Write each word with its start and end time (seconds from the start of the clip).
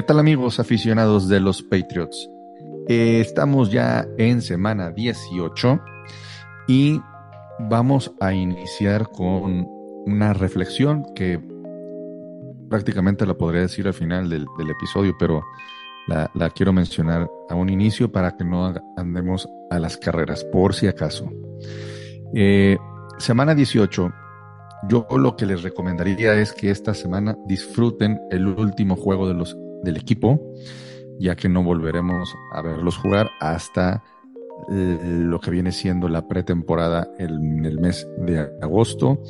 ¿Qué 0.00 0.06
tal 0.06 0.18
amigos 0.18 0.58
aficionados 0.58 1.28
de 1.28 1.40
los 1.40 1.62
Patriots? 1.62 2.30
Eh, 2.88 3.20
estamos 3.20 3.70
ya 3.70 4.08
en 4.16 4.40
semana 4.40 4.90
18 4.90 5.78
y 6.68 6.98
vamos 7.58 8.10
a 8.18 8.32
iniciar 8.32 9.10
con 9.10 9.68
una 10.06 10.32
reflexión 10.32 11.04
que 11.14 11.38
prácticamente 12.70 13.26
la 13.26 13.34
podría 13.34 13.60
decir 13.60 13.86
al 13.88 13.92
final 13.92 14.30
del, 14.30 14.46
episodio, 14.70 15.14
pero 15.18 15.42
la, 16.08 16.30
quiero 16.48 16.72
mencionar 16.72 17.28
a 17.50 17.54
un 17.54 17.68
inicio 17.68 18.10
para 18.10 18.34
que 18.34 18.44
no 18.44 18.72
andemos 18.96 19.46
a 19.70 19.78
las 19.78 19.98
carreras, 19.98 20.44
por 20.44 20.72
si 20.72 20.86
acaso. 20.86 21.30
Eh, 22.34 22.78
semana 23.18 23.54
18 23.54 24.10
yo 24.88 25.06
lo 25.14 25.36
que 25.36 25.44
les 25.44 25.62
recomendaría 25.62 26.32
es 26.36 26.54
que 26.54 26.70
esta 26.70 26.94
semana 26.94 27.36
disfruten 27.44 28.18
el 28.30 28.46
último 28.46 28.96
juego 28.96 29.28
de 29.28 29.34
los, 29.34 29.54
del 29.82 29.96
equipo, 29.96 30.40
ya 31.18 31.36
que 31.36 31.48
no 31.48 31.62
volveremos 31.62 32.34
a 32.52 32.62
verlos 32.62 32.96
jugar 32.96 33.30
hasta 33.40 34.02
eh, 34.70 34.98
lo 35.02 35.40
que 35.40 35.50
viene 35.50 35.72
siendo 35.72 36.08
la 36.08 36.28
pretemporada 36.28 37.08
en 37.18 37.64
el 37.64 37.80
mes 37.80 38.06
de 38.18 38.48
agosto. 38.60 39.22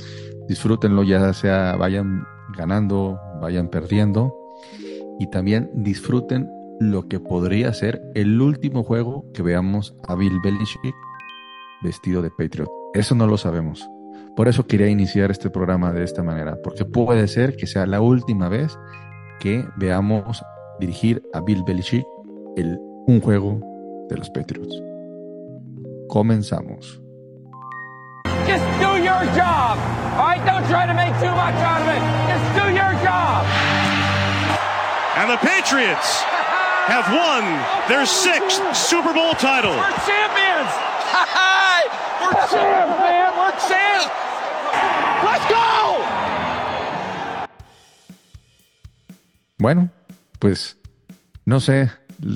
Disfrútenlo, 0.49 1.03
ya 1.03 1.33
sea 1.33 1.77
vayan 1.77 2.25
ganando, 2.57 3.19
vayan 3.41 3.69
perdiendo. 3.69 4.35
Y 5.19 5.29
también 5.31 5.71
disfruten 5.75 6.49
lo 6.81 7.09
que 7.09 7.21
podría 7.21 7.73
ser 7.75 8.03
el 8.15 8.41
último 8.41 8.83
juego 8.83 9.31
que 9.35 9.43
veamos 9.43 9.95
a 10.09 10.15
Bill 10.15 10.39
Belichick 10.43 10.95
vestido 11.83 12.23
de 12.23 12.31
Patriot. 12.31 12.71
Eso 12.95 13.15
no 13.15 13.27
lo 13.27 13.37
sabemos. 13.37 13.89
Por 14.35 14.49
eso 14.49 14.67
quería 14.67 14.89
iniciar 14.89 15.31
este 15.31 15.51
programa 15.51 15.93
de 15.93 16.05
esta 16.05 16.23
manera, 16.23 16.57
porque 16.63 16.85
puede 16.85 17.29
ser 17.29 17.57
que 17.57 17.67
sea 17.67 17.87
la 17.87 18.01
última 18.01 18.49
vez 18.49 18.79
que 19.41 19.65
veamos 19.77 20.43
dirigir 20.79 21.23
a 21.35 21.41
Bill 21.41 21.65
Belichick 21.65 22.05
el, 22.57 22.79
un 23.07 23.21
juego 23.21 23.59
de 24.09 24.17
los 24.17 24.31
Patriots. 24.31 24.75
Comenzamos. 26.09 27.01
Just 28.47 28.65
do 28.79 28.97
your 28.99 29.25
job. 29.35 29.79
All 30.19 30.27
right, 30.27 30.45
don't 30.45 30.67
try 30.69 30.87
to 30.87 30.95
make 30.95 31.13
too 31.19 31.35
much 31.35 31.55
out 31.65 31.83
of 31.83 31.89
it. 31.89 32.03
Just 32.29 32.47
do 32.55 32.67
your 32.75 32.93
job. 33.03 33.47
And 35.17 35.31
the 35.31 35.39
Patriots 35.39 36.23
have 36.87 37.07
won 37.11 37.45
their 37.89 38.07
sixth 38.07 38.61
Super 38.77 39.13
Bowl 39.13 39.35
title. 39.35 39.73
We're 39.73 39.97
champions. 40.07 40.71
We're 42.21 42.35
champs, 42.51 42.99
man. 43.01 43.33
We're 43.39 43.53
champs. 43.69 44.11
¡Let's 45.25 45.47
go! 45.51 45.70
Bueno, 49.61 49.91
pues 50.39 50.79
no 51.45 51.61
sé 51.61 51.91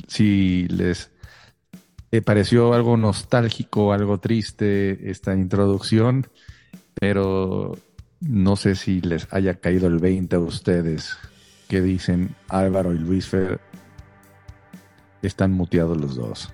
si 0.07 0.69
les 0.69 1.11
pareció 2.25 2.75
algo 2.75 2.97
nostálgico, 2.97 3.93
algo 3.93 4.19
triste 4.19 5.11
esta 5.11 5.35
introducción, 5.35 6.27
pero 6.95 7.77
no 8.21 8.57
sé 8.57 8.77
si 8.77 9.01
les 9.01 9.27
haya 9.33 9.55
caído 9.55 9.87
el 9.87 9.99
20 9.99 10.37
a 10.37 10.39
ustedes 10.39 11.17
que 11.67 11.81
dicen 11.81 12.37
Álvaro 12.49 12.93
y 12.93 12.99
Luis 12.99 13.27
Fer. 13.27 13.59
Están 15.23 15.53
muteados 15.53 15.99
los 15.99 16.17
dos. 16.17 16.53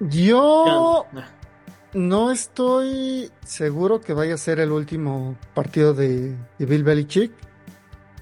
Yo 0.00 1.06
no 1.94 2.30
estoy 2.32 3.30
seguro 3.44 4.00
que 4.00 4.12
vaya 4.12 4.34
a 4.34 4.38
ser 4.38 4.58
el 4.58 4.72
último 4.72 5.36
partido 5.54 5.94
de, 5.94 6.36
Bill 6.58 6.82
Belichick. 6.82 7.32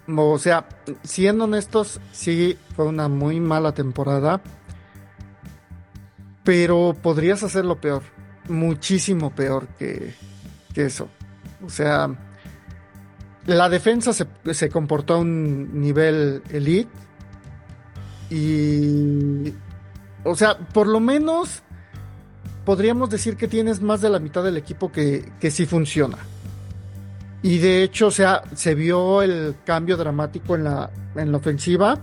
O 0.09 0.39
sea, 0.39 0.69
siendo 1.03 1.45
honestos, 1.45 2.01
sí 2.13 2.57
fue 2.75 2.87
una 2.87 3.09
muy 3.09 3.41
mala 3.41 3.73
temporada. 3.73 4.41
Pero 6.45 6.97
podrías 7.03 7.43
hacerlo 7.43 7.81
peor. 7.81 8.03
Muchísimo 8.49 9.31
peor 9.35 9.67
que, 9.79 10.15
eso. 10.77 11.09
O 11.65 11.71
sea, 11.71 12.15
la 13.47 13.69
defensa 13.69 14.13
se, 14.13 14.27
se 14.53 14.69
comportó 14.69 15.15
a 15.15 15.19
un 15.19 15.81
nivel 15.81 16.43
elite. 16.51 16.91
Y. 18.31 19.53
O 20.23 20.37
sea, 20.37 20.59
por 20.59 20.87
lo 20.87 21.01
menos 21.01 21.63
podríamos 22.65 23.11
decir 23.11 23.37
que 23.37 23.49
tienes 23.49 23.81
más 23.81 24.01
de 24.01 24.11
la 24.11 24.19
mitad 24.19 24.43
del 24.45 24.57
equipo 24.57 24.93
que, 24.93 25.33
que 25.41 25.51
sí 25.51 25.67
funciona. 25.67 26.19
Y 27.47 27.59
de 27.59 27.85
hecho, 27.85 28.09
o 28.09 28.11
sea, 28.11 28.43
se 28.57 28.75
vio 28.75 29.23
el 29.23 29.55
cambio 29.65 29.97
dramático 29.97 30.57
en 30.57 30.65
la, 30.65 30.91
en 31.15 31.31
la 31.31 31.39
ofensiva 31.39 31.97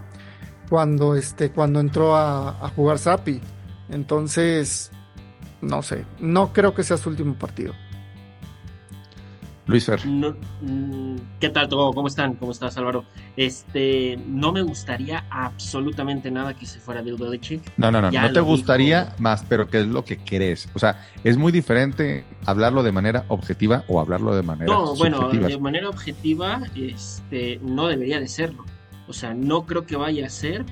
cuando, 0.69 1.15
este, 1.15 1.51
cuando 1.51 1.81
entró 1.81 2.15
a, 2.15 2.65
a 2.65 2.69
jugar 2.69 2.97
Sapi. 2.97 3.41
Entonces, 3.89 4.89
no 5.59 5.81
sé, 5.81 6.05
no 6.21 6.53
creo 6.53 6.73
que 6.73 6.83
sea 6.83 6.95
su 6.95 7.09
último 7.09 7.37
partido. 7.37 7.73
Luis 9.65 9.85
Fer. 9.85 10.05
Mm, 10.05 11.15
¿Qué 11.39 11.49
tal 11.49 11.69
todo? 11.69 11.93
¿Cómo 11.93 12.07
están? 12.07 12.35
¿Cómo 12.35 12.51
estás, 12.51 12.77
Álvaro? 12.77 13.05
Este, 13.37 14.19
no 14.27 14.51
me 14.51 14.61
gustaría 14.61 15.25
absolutamente 15.29 16.29
nada 16.31 16.53
que 16.53 16.65
se 16.65 16.79
fuera 16.79 17.01
Bill 17.01 17.15
Belichick. 17.15 17.61
No, 17.77 17.89
no, 17.89 18.01
no, 18.01 18.11
no 18.11 18.33
te 18.33 18.39
gustaría 18.41 19.15
más, 19.19 19.45
pero 19.47 19.67
¿qué 19.67 19.81
es 19.81 19.87
lo 19.87 20.03
que 20.03 20.17
querés? 20.17 20.67
O 20.73 20.79
sea, 20.79 21.05
es 21.23 21.37
muy 21.37 21.51
diferente 21.51 22.25
hablarlo 22.45 22.83
de 22.83 22.91
manera 22.91 23.25
objetiva 23.29 23.85
o 23.87 24.01
hablarlo 24.01 24.35
de 24.35 24.43
manera 24.43 24.71
No, 24.71 24.95
bueno, 24.95 25.29
de 25.29 25.57
manera 25.57 25.89
objetiva, 25.89 26.61
este, 26.75 27.59
no 27.61 27.87
debería 27.87 28.19
de 28.19 28.27
serlo. 28.27 28.65
O 29.07 29.13
sea, 29.13 29.33
no 29.33 29.65
creo 29.65 29.85
que 29.85 29.95
vaya 29.95 30.25
a 30.25 30.29
ser, 30.29 30.65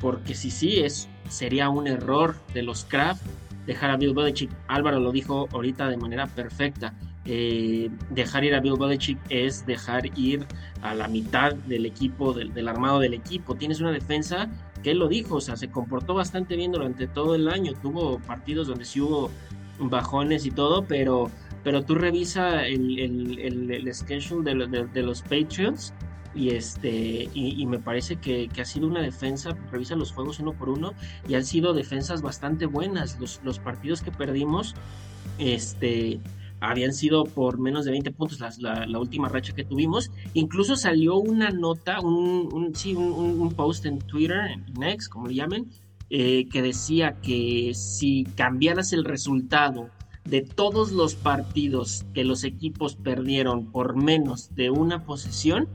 porque 0.00 0.34
si 0.34 0.50
sí 0.50 0.80
es, 0.80 1.08
sería 1.28 1.68
un 1.68 1.88
error 1.88 2.36
de 2.54 2.62
los 2.62 2.84
Kraft 2.84 3.22
dejar 3.66 3.90
a 3.90 3.96
Bill 3.96 4.14
Belichick. 4.14 4.50
Álvaro 4.68 5.00
lo 5.00 5.10
dijo 5.10 5.48
ahorita 5.52 5.88
de 5.88 5.96
manera 5.96 6.28
perfecta 6.28 6.94
eh, 7.28 7.90
dejar 8.10 8.44
ir 8.44 8.54
a 8.54 8.60
Bill 8.60 8.76
Belichick 8.78 9.18
es 9.30 9.66
dejar 9.66 10.06
ir 10.16 10.46
a 10.82 10.94
la 10.94 11.08
mitad 11.08 11.54
del 11.54 11.84
equipo, 11.84 12.32
del, 12.32 12.68
armado 12.68 13.00
del 13.00 13.14
equipo. 13.14 13.56
Tienes 13.56 13.80
una 13.80 13.90
defensa 13.90 14.48
que 14.84 14.92
él 14.92 14.98
lo 14.98 15.08
dijo, 15.08 15.36
o 15.36 15.40
sea, 15.40 15.56
se 15.56 15.68
comportó 15.68 16.14
bastante 16.14 16.54
bien 16.54 16.70
durante 16.70 17.08
todo 17.08 17.34
el 17.34 17.48
año. 17.48 17.72
Tuvo 17.82 18.20
partidos 18.20 18.68
donde 18.68 18.84
sí 18.84 19.00
hubo 19.00 19.30
bajones 19.80 20.46
y 20.46 20.52
todo, 20.52 20.84
pero, 20.84 21.28
pero 21.64 21.84
tú 21.84 21.96
revisa 21.96 22.64
el, 22.64 23.00
el, 23.40 23.94
schedule 23.94 24.54
de, 24.92 25.02
los 25.02 25.22
Patriots 25.22 25.92
y 26.32 26.50
este 26.50 27.28
y, 27.34 27.66
me 27.66 27.78
parece 27.78 28.16
que, 28.16 28.48
ha 28.60 28.64
sido 28.64 28.86
una 28.86 29.00
defensa 29.00 29.56
revisa 29.72 29.96
los 29.96 30.12
juegos 30.12 30.38
uno 30.38 30.52
por 30.52 30.68
uno 30.68 30.92
y 31.26 31.34
han 31.34 31.44
sido 31.44 31.72
defensas 31.72 32.20
bastante 32.20 32.66
buenas 32.66 33.18
los, 33.18 33.40
los 33.42 33.58
partidos 33.58 34.02
que 34.02 34.12
perdimos 34.12 34.74
este 35.38 36.20
habían 36.60 36.92
sido 36.92 37.24
por 37.24 37.58
menos 37.58 37.84
de 37.84 37.90
20 37.90 38.10
puntos 38.12 38.40
la, 38.58 38.98
última 38.98 39.28
racha 39.28 39.54
que 39.54 39.64
tuvimos. 39.64 40.10
Incluso 40.34 40.76
salió 40.76 41.16
una 41.16 41.50
nota, 41.50 42.00
un, 42.00 42.72
un, 42.74 43.52
post 43.54 43.86
en 43.86 43.98
Twitter, 43.98 44.38
en 44.50 44.82
X, 44.82 45.08
como 45.08 45.26
le 45.28 45.34
llamen, 45.34 45.70
eh, 46.08 46.48
que 46.50 46.62
decía 46.62 47.16
que 47.20 47.72
si 47.74 48.24
cambiaras 48.36 48.92
el 48.92 49.04
resultado 49.04 49.90
de 50.24 50.42
todos 50.42 50.92
los 50.92 51.14
partidos 51.14 52.04
que 52.14 52.24
los 52.24 52.44
equipos 52.44 52.96
perdieron 52.96 53.70
por 53.70 53.96
menos 53.96 54.54
de 54.54 54.70
una 54.70 55.04
posesión, 55.04 55.68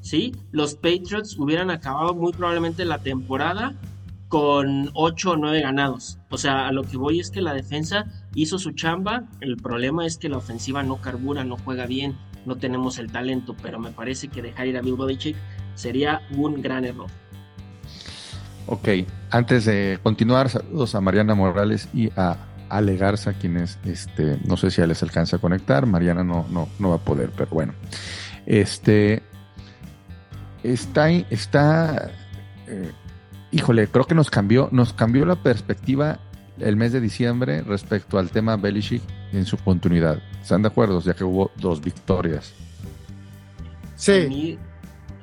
¿sí? 0.00 0.34
los 0.52 0.74
Patriots 0.74 1.38
hubieran 1.38 1.70
acabado 1.70 2.14
muy 2.14 2.32
probablemente 2.32 2.84
la 2.84 2.98
temporada 2.98 3.74
con 4.28 4.90
8 4.94 5.30
o 5.30 5.36
9 5.36 5.60
ganados. 5.60 6.18
O 6.30 6.38
sea, 6.38 6.66
a 6.66 6.72
lo 6.72 6.82
que 6.82 6.96
voy 6.96 7.20
es 7.20 7.30
que 7.30 7.40
la 7.40 7.54
defensa 7.54 8.06
hizo 8.34 8.58
su 8.58 8.72
chamba, 8.72 9.24
el 9.40 9.56
problema 9.56 10.06
es 10.06 10.18
que 10.18 10.28
la 10.28 10.38
ofensiva 10.38 10.82
no 10.82 10.96
carbura, 10.96 11.44
no 11.44 11.56
juega 11.56 11.86
bien, 11.86 12.16
no 12.46 12.56
tenemos 12.56 12.98
el 12.98 13.10
talento, 13.10 13.56
pero 13.62 13.78
me 13.78 13.90
parece 13.90 14.28
que 14.28 14.42
dejar 14.42 14.66
ir 14.66 14.76
a 14.76 14.82
Bill 14.82 14.96
Belichick 14.96 15.36
sería 15.74 16.22
un 16.36 16.60
gran 16.60 16.84
error. 16.84 17.08
Ok, 18.66 18.88
antes 19.30 19.66
de 19.66 19.98
continuar, 20.02 20.48
saludos 20.48 20.94
a 20.94 21.00
Mariana 21.00 21.34
Morales 21.34 21.88
y 21.92 22.10
a 22.16 22.36
Ale 22.70 22.96
Garza, 22.96 23.34
quienes 23.34 23.78
este, 23.84 24.38
no 24.46 24.56
sé 24.56 24.70
si 24.70 24.80
ya 24.80 24.86
les 24.86 25.02
alcanza 25.02 25.36
a 25.36 25.38
conectar, 25.38 25.86
Mariana 25.86 26.24
no, 26.24 26.46
no, 26.50 26.68
no 26.78 26.90
va 26.90 26.96
a 26.96 27.04
poder, 27.04 27.30
pero 27.36 27.50
bueno. 27.50 27.74
Este 28.46 29.22
está, 30.62 31.10
está 31.10 32.10
eh, 32.66 32.90
híjole, 33.50 33.86
creo 33.86 34.04
que 34.04 34.14
nos 34.14 34.30
cambió, 34.30 34.68
nos 34.72 34.92
cambió 34.92 35.24
la 35.24 35.36
perspectiva 35.36 36.18
el 36.58 36.76
mes 36.76 36.92
de 36.92 37.00
diciembre 37.00 37.62
respecto 37.62 38.18
al 38.18 38.30
tema 38.30 38.56
Belichick 38.56 39.02
en 39.32 39.44
su 39.44 39.56
continuidad. 39.56 40.22
¿Están 40.40 40.62
de 40.62 40.68
acuerdo? 40.68 41.00
Ya 41.00 41.14
que 41.14 41.24
hubo 41.24 41.50
dos 41.56 41.80
victorias. 41.80 42.54
Sí. 43.96 44.58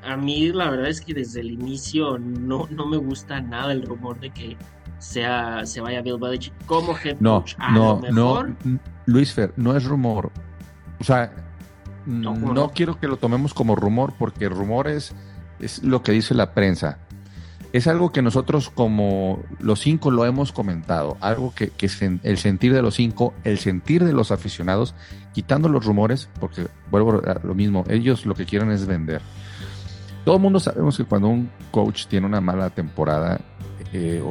A 0.04 0.18
mí, 0.18 0.51
la 0.51 0.69
verdad 0.69 0.88
es 0.88 1.00
que 1.00 1.13
desde 1.13 1.42
el 1.42 1.51
inicio 1.51 2.18
no, 2.18 2.68
no 2.72 2.88
me 2.88 2.98
gusta 2.98 3.39
nada 3.39 3.72
el 3.72 3.83
rumor 3.83 4.19
de 4.19 4.31
que 4.31 4.57
sea, 4.98 5.66
se 5.66 5.80
vaya 5.81 6.01
Bill 6.01 6.18
Belichick 6.18 6.54
como 6.66 6.95
head 6.98 7.18
no, 7.19 7.44
No, 7.72 8.01
no, 8.12 8.56
Luis 9.06 9.33
Fer, 9.33 9.54
no 9.57 9.75
es 9.75 9.83
rumor. 9.83 10.31
O 11.00 11.04
sea, 11.04 11.31
no, 12.06 12.72
quiero 12.74 13.00
que 13.00 13.07
lo 13.07 13.18
tomemos 13.18 13.54
como 13.54 13.75
rumor 13.75 14.13
porque 14.18 14.50
rumor 14.50 14.88
es, 14.88 15.13
es 15.60 15.83
lo 15.83 16.01
que 16.01 16.12
dice 16.12 16.33
la 16.33 16.54
prensa 16.54 17.00
es 17.73 17.88
algo 17.88 18.12
que 18.12 18.21
nosotros 18.21 18.69
como 18.69 19.44
los 19.59 19.79
cinco 19.79 20.12
lo 20.12 20.25
hemos 20.25 20.51
comentado, 20.51 21.18
algo 21.21 21.53
que, 21.56 21.69
que 21.69 21.85
es 21.85 22.01
el 22.01 22.38
sentir 22.38 22.73
de 22.73 22.81
los 22.81 22.95
cinco, 22.95 23.33
el 23.44 23.57
sentir 23.59 24.03
de 24.03 24.13
los 24.13 24.31
aficionados, 24.31 24.94
quitando 25.33 25.69
los 25.69 25.85
rumores, 25.85 26.29
porque 26.39 26.68
vuelvo 26.89 27.21
a 27.25 27.39
lo 27.45 27.56
mismo, 27.56 27.85
ellos 27.88 28.25
lo 28.25 28.35
que 28.35 28.45
quieren 28.45 28.71
es 28.71 28.85
vender. 28.85 29.21
Todo 30.25 30.35
el 30.35 30.41
mundo 30.41 30.59
sabemos 30.59 30.97
que 30.97 31.06
cuando 31.06 31.29
un 31.29 31.50
coach 31.71 32.06
tiene 32.07 32.27
una 32.27 32.41
mala 32.41 32.69
temporada, 32.69 33.39
eh, 33.94 34.21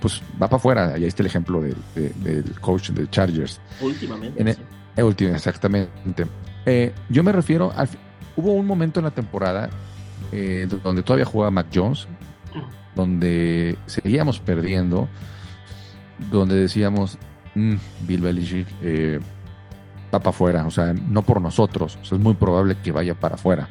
pues 0.00 0.22
va 0.34 0.48
para 0.48 0.56
afuera. 0.56 0.94
Ahí 0.94 1.04
está 1.04 1.22
el 1.22 1.26
ejemplo 1.26 1.60
del 1.60 2.54
coach 2.60 2.90
de 2.90 3.08
Chargers. 3.08 3.60
Últimamente. 3.80 4.56
últimamente, 4.96 5.36
exactamente. 5.36 6.26
Eh, 6.66 6.92
yo 7.08 7.22
me 7.22 7.32
refiero 7.32 7.72
al. 7.76 7.88
Hubo 8.34 8.52
un 8.52 8.66
momento 8.66 8.98
en 8.98 9.04
la 9.04 9.10
temporada 9.10 9.68
eh, 10.32 10.66
donde 10.82 11.02
todavía 11.02 11.26
jugaba 11.26 11.50
Mac 11.50 11.66
Jones, 11.72 12.06
donde 12.94 13.78
seguíamos 13.86 14.40
perdiendo, 14.40 15.08
donde 16.30 16.56
decíamos, 16.56 17.18
mm, 17.54 17.74
Bill 18.06 18.20
Belichick 18.20 18.68
eh, 18.82 19.20
va 20.14 20.18
para 20.18 20.30
afuera, 20.30 20.66
o 20.66 20.70
sea, 20.70 20.92
no 20.92 21.22
por 21.22 21.40
nosotros, 21.40 21.98
es 22.02 22.12
muy 22.12 22.34
probable 22.34 22.76
que 22.82 22.92
vaya 22.92 23.14
para 23.14 23.36
afuera. 23.36 23.68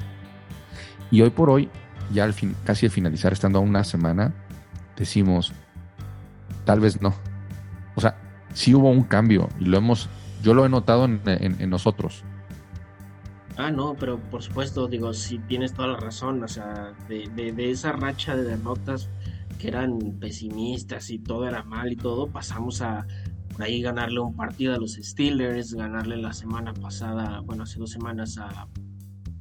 Y 1.11 1.21
hoy 1.21 1.29
por 1.29 1.49
hoy, 1.49 1.69
ya 2.13 2.23
al 2.23 2.33
fin, 2.33 2.55
casi 2.63 2.85
al 2.85 2.91
finalizar, 2.91 3.33
estando 3.33 3.59
a 3.59 3.61
una 3.61 3.83
semana, 3.83 4.33
decimos, 4.97 5.53
tal 6.65 6.79
vez 6.79 7.01
no. 7.01 7.13
O 7.95 8.01
sea, 8.01 8.15
sí 8.53 8.73
hubo 8.73 8.89
un 8.89 9.03
cambio 9.03 9.49
y 9.59 9.65
lo 9.65 9.77
hemos, 9.77 10.09
yo 10.41 10.53
lo 10.53 10.65
he 10.65 10.69
notado 10.69 11.05
en 11.05 11.69
nosotros. 11.69 12.23
Ah, 13.57 13.69
no, 13.69 13.95
pero 13.99 14.17
por 14.17 14.41
supuesto, 14.41 14.87
digo, 14.87 15.13
si 15.13 15.39
tienes 15.39 15.73
toda 15.73 15.89
la 15.89 15.97
razón, 15.97 16.43
o 16.43 16.47
sea, 16.47 16.93
de, 17.07 17.27
de, 17.35 17.71
esa 17.71 17.91
racha 17.91 18.35
de 18.35 18.43
derrotas 18.43 19.09
que 19.59 19.67
eran 19.67 19.99
pesimistas 20.19 21.09
y 21.09 21.19
todo 21.19 21.47
era 21.47 21.63
mal 21.63 21.91
y 21.91 21.95
todo, 21.95 22.27
pasamos 22.27 22.81
a 22.81 23.05
por 23.51 23.63
ahí 23.63 23.81
ganarle 23.81 24.21
un 24.21 24.35
partido 24.35 24.73
a 24.73 24.77
los 24.77 24.93
Steelers, 24.93 25.73
ganarle 25.73 26.17
la 26.17 26.33
semana 26.33 26.73
pasada, 26.73 27.41
bueno, 27.41 27.63
hace 27.63 27.79
dos 27.79 27.91
semanas 27.91 28.37
a, 28.37 28.67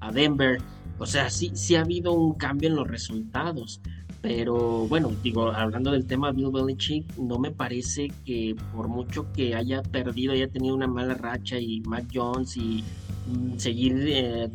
a 0.01 0.13
Denver. 0.13 0.61
O 0.99 1.07
sea, 1.07 1.31
sí, 1.31 1.53
sí 1.55 1.77
ha 1.77 1.83
habido 1.83 2.13
un 2.13 2.35
cambio 2.35 2.69
en 2.69 2.77
los 2.77 2.89
resultados. 2.89 3.81
Pero 4.23 4.87
bueno, 4.87 5.11
digo, 5.23 5.51
hablando 5.51 5.91
del 5.91 6.07
tema 6.07 6.31
Bill 6.31 6.51
Belichick, 6.53 7.17
no 7.17 7.39
me 7.39 7.51
parece 7.51 8.09
que 8.27 8.55
por 8.75 8.89
mucho 8.89 9.33
que 9.33 9.55
haya 9.55 9.83
perdido, 9.83 10.35
haya 10.35 10.49
tenido 10.49 10.75
una 10.75 10.87
mala 10.87 11.15
racha 11.15 11.59
y 11.59 11.81
Mac 11.87 12.05
Jones 12.13 12.57
y 12.57 12.85
mm, 13.29 13.57
seguir 13.57 13.95
eh, 14.07 14.51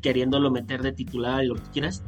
queriéndolo 0.00 0.52
meter 0.52 0.82
de 0.82 0.92
titular 0.92 1.42
y 1.42 1.48
lo 1.48 1.56
que 1.56 1.68
quieras, 1.72 2.04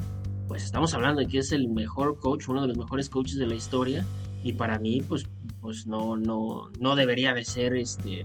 pues 0.46 0.64
estamos 0.64 0.94
hablando 0.94 1.20
de 1.20 1.26
que 1.26 1.38
es 1.38 1.50
el 1.50 1.68
mejor 1.68 2.18
coach, 2.20 2.48
uno 2.48 2.62
de 2.62 2.68
los 2.68 2.78
mejores 2.78 3.08
coaches 3.08 3.38
de 3.38 3.46
la 3.46 3.56
historia 3.56 4.06
y 4.44 4.52
para 4.52 4.78
mí 4.78 5.02
pues, 5.02 5.26
pues 5.60 5.88
no, 5.88 6.16
no, 6.16 6.70
no 6.78 6.94
debería 6.94 7.34
de 7.34 7.44
ser 7.44 7.74
este 7.74 8.22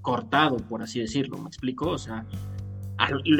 cortado, 0.00 0.56
por 0.56 0.82
así 0.82 1.00
decirlo, 1.00 1.38
¿me 1.38 1.48
explico? 1.48 1.90
O 1.90 1.98
sea, 1.98 2.26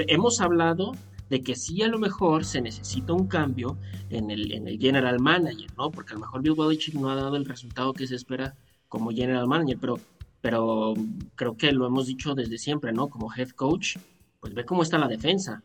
hemos 0.08 0.40
hablado 0.40 0.92
de 1.30 1.42
que 1.42 1.54
sí 1.54 1.82
a 1.82 1.88
lo 1.88 1.98
mejor 1.98 2.44
se 2.44 2.60
necesita 2.60 3.12
un 3.12 3.26
cambio 3.26 3.78
en 4.10 4.30
el, 4.30 4.52
en 4.52 4.68
el 4.68 4.78
general 4.78 5.20
manager, 5.20 5.70
¿no? 5.76 5.90
Porque 5.90 6.12
a 6.12 6.14
lo 6.14 6.20
mejor 6.20 6.42
Bill 6.42 6.54
Belichick 6.54 6.94
no 6.94 7.10
ha 7.10 7.14
dado 7.14 7.36
el 7.36 7.44
resultado 7.44 7.92
que 7.92 8.06
se 8.06 8.14
espera 8.14 8.54
como 8.88 9.10
general 9.10 9.46
manager, 9.46 9.78
pero, 9.80 10.00
pero 10.40 10.94
creo 11.34 11.56
que 11.56 11.72
lo 11.72 11.86
hemos 11.86 12.06
dicho 12.06 12.34
desde 12.34 12.58
siempre, 12.58 12.92
¿no? 12.92 13.08
Como 13.08 13.32
head 13.34 13.50
coach, 13.50 13.96
pues 14.40 14.54
ve 14.54 14.64
cómo 14.64 14.82
está 14.82 14.98
la 14.98 15.08
defensa. 15.08 15.62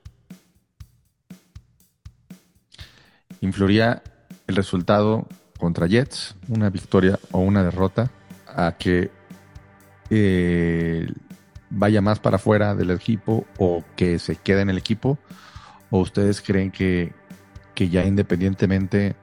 ¿Influiría 3.42 4.02
el 4.48 4.56
resultado 4.56 5.28
contra 5.58 5.88
Jets, 5.88 6.36
una 6.48 6.70
victoria 6.70 7.20
o 7.32 7.40
una 7.40 7.64
derrota, 7.64 8.12
a 8.48 8.76
que 8.78 9.12
eh, 10.10 11.08
vaya 11.70 12.02
más 12.02 12.20
para 12.20 12.38
afuera 12.38 12.76
del 12.76 12.92
equipo 12.92 13.46
o 13.58 13.84
que 13.96 14.20
se 14.20 14.36
quede 14.36 14.62
en 14.62 14.70
el 14.70 14.78
equipo? 14.78 15.18
¿O 15.90 16.00
ustedes 16.00 16.42
creen 16.42 16.72
que, 16.72 17.14
que 17.74 17.90
ya 17.90 18.06
independientemente, 18.06 19.16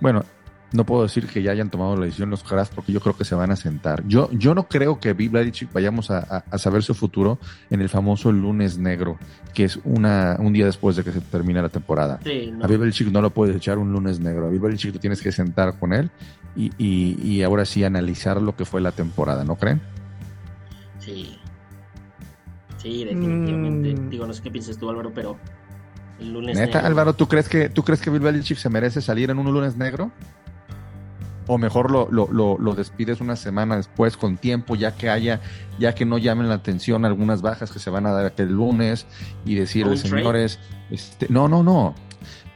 bueno, 0.00 0.24
no 0.72 0.84
puedo 0.86 1.02
decir 1.02 1.26
que 1.26 1.42
ya 1.42 1.50
hayan 1.50 1.70
tomado 1.70 1.96
la 1.96 2.04
decisión 2.04 2.30
los 2.30 2.44
caras 2.44 2.68
porque 2.68 2.92
yo 2.92 3.00
creo 3.00 3.16
que 3.16 3.24
se 3.24 3.34
van 3.34 3.50
a 3.50 3.56
sentar. 3.56 4.06
Yo, 4.06 4.30
yo 4.32 4.54
no 4.54 4.68
creo 4.68 5.00
que 5.00 5.14
Bill 5.14 5.30
Belichick 5.30 5.72
vayamos 5.72 6.10
a, 6.10 6.44
saber 6.58 6.82
su 6.82 6.94
futuro 6.94 7.38
en 7.70 7.80
el 7.80 7.88
famoso 7.88 8.30
lunes 8.30 8.78
negro, 8.78 9.18
que 9.52 9.64
es 9.64 9.80
una, 9.84 10.36
un 10.38 10.52
día 10.52 10.66
después 10.66 10.96
de 10.96 11.02
que 11.02 11.12
se 11.12 11.20
termine 11.20 11.60
la 11.60 11.70
temporada. 11.70 12.20
A 12.62 12.66
Bill 12.66 12.78
Belichick 12.78 13.08
no 13.08 13.20
lo 13.20 13.30
puedes 13.30 13.56
echar 13.56 13.78
un 13.78 13.92
lunes 13.92 14.20
negro. 14.20 14.46
A 14.46 14.50
Bill 14.50 14.60
Belichick 14.60 14.92
tú 14.92 14.98
tienes 14.98 15.20
que 15.20 15.32
sentar 15.32 15.78
con 15.78 15.92
él 15.92 16.10
y, 16.56 16.70
y, 16.78 17.42
ahora 17.42 17.64
sí 17.64 17.84
analizar 17.84 18.40
lo 18.40 18.56
que 18.56 18.64
fue 18.64 18.80
la 18.80 18.92
temporada, 18.92 19.44
¿no 19.44 19.56
creen? 19.56 19.80
Sí. 20.98 21.39
Sí, 22.80 23.04
definitivamente. 23.04 23.94
Mm. 23.94 24.10
Digo, 24.10 24.26
no 24.26 24.32
sé 24.32 24.42
qué 24.42 24.50
piensas 24.50 24.78
tú, 24.78 24.88
Álvaro, 24.88 25.12
pero 25.14 25.36
Neta, 26.20 26.80
Álvaro, 26.80 27.14
¿tú 27.14 27.28
crees 27.28 27.48
que 27.48 27.68
tú 27.68 27.82
crees 27.82 28.00
que 28.00 28.10
Bill 28.10 28.20
Belichick 28.20 28.58
se 28.58 28.68
merece 28.68 29.00
salir 29.00 29.30
en 29.30 29.38
un 29.38 29.52
lunes 29.52 29.76
negro? 29.76 30.10
O 31.46 31.58
mejor 31.58 31.90
lo, 31.90 32.08
lo, 32.10 32.74
despides 32.74 33.20
una 33.20 33.34
semana 33.34 33.76
después 33.76 34.16
con 34.16 34.36
tiempo, 34.36 34.76
ya 34.76 34.94
que 34.94 35.10
haya, 35.10 35.40
ya 35.80 35.94
que 35.94 36.04
no 36.04 36.18
llamen 36.18 36.48
la 36.48 36.54
atención 36.54 37.04
algunas 37.04 37.42
bajas 37.42 37.72
que 37.72 37.80
se 37.80 37.90
van 37.90 38.06
a 38.06 38.12
dar 38.12 38.26
aquel 38.26 38.52
lunes 38.52 39.06
y 39.44 39.56
decirle, 39.56 39.96
señores, 39.96 40.60
este, 40.90 41.26
no, 41.28 41.48
no, 41.48 41.64
no. 41.64 41.94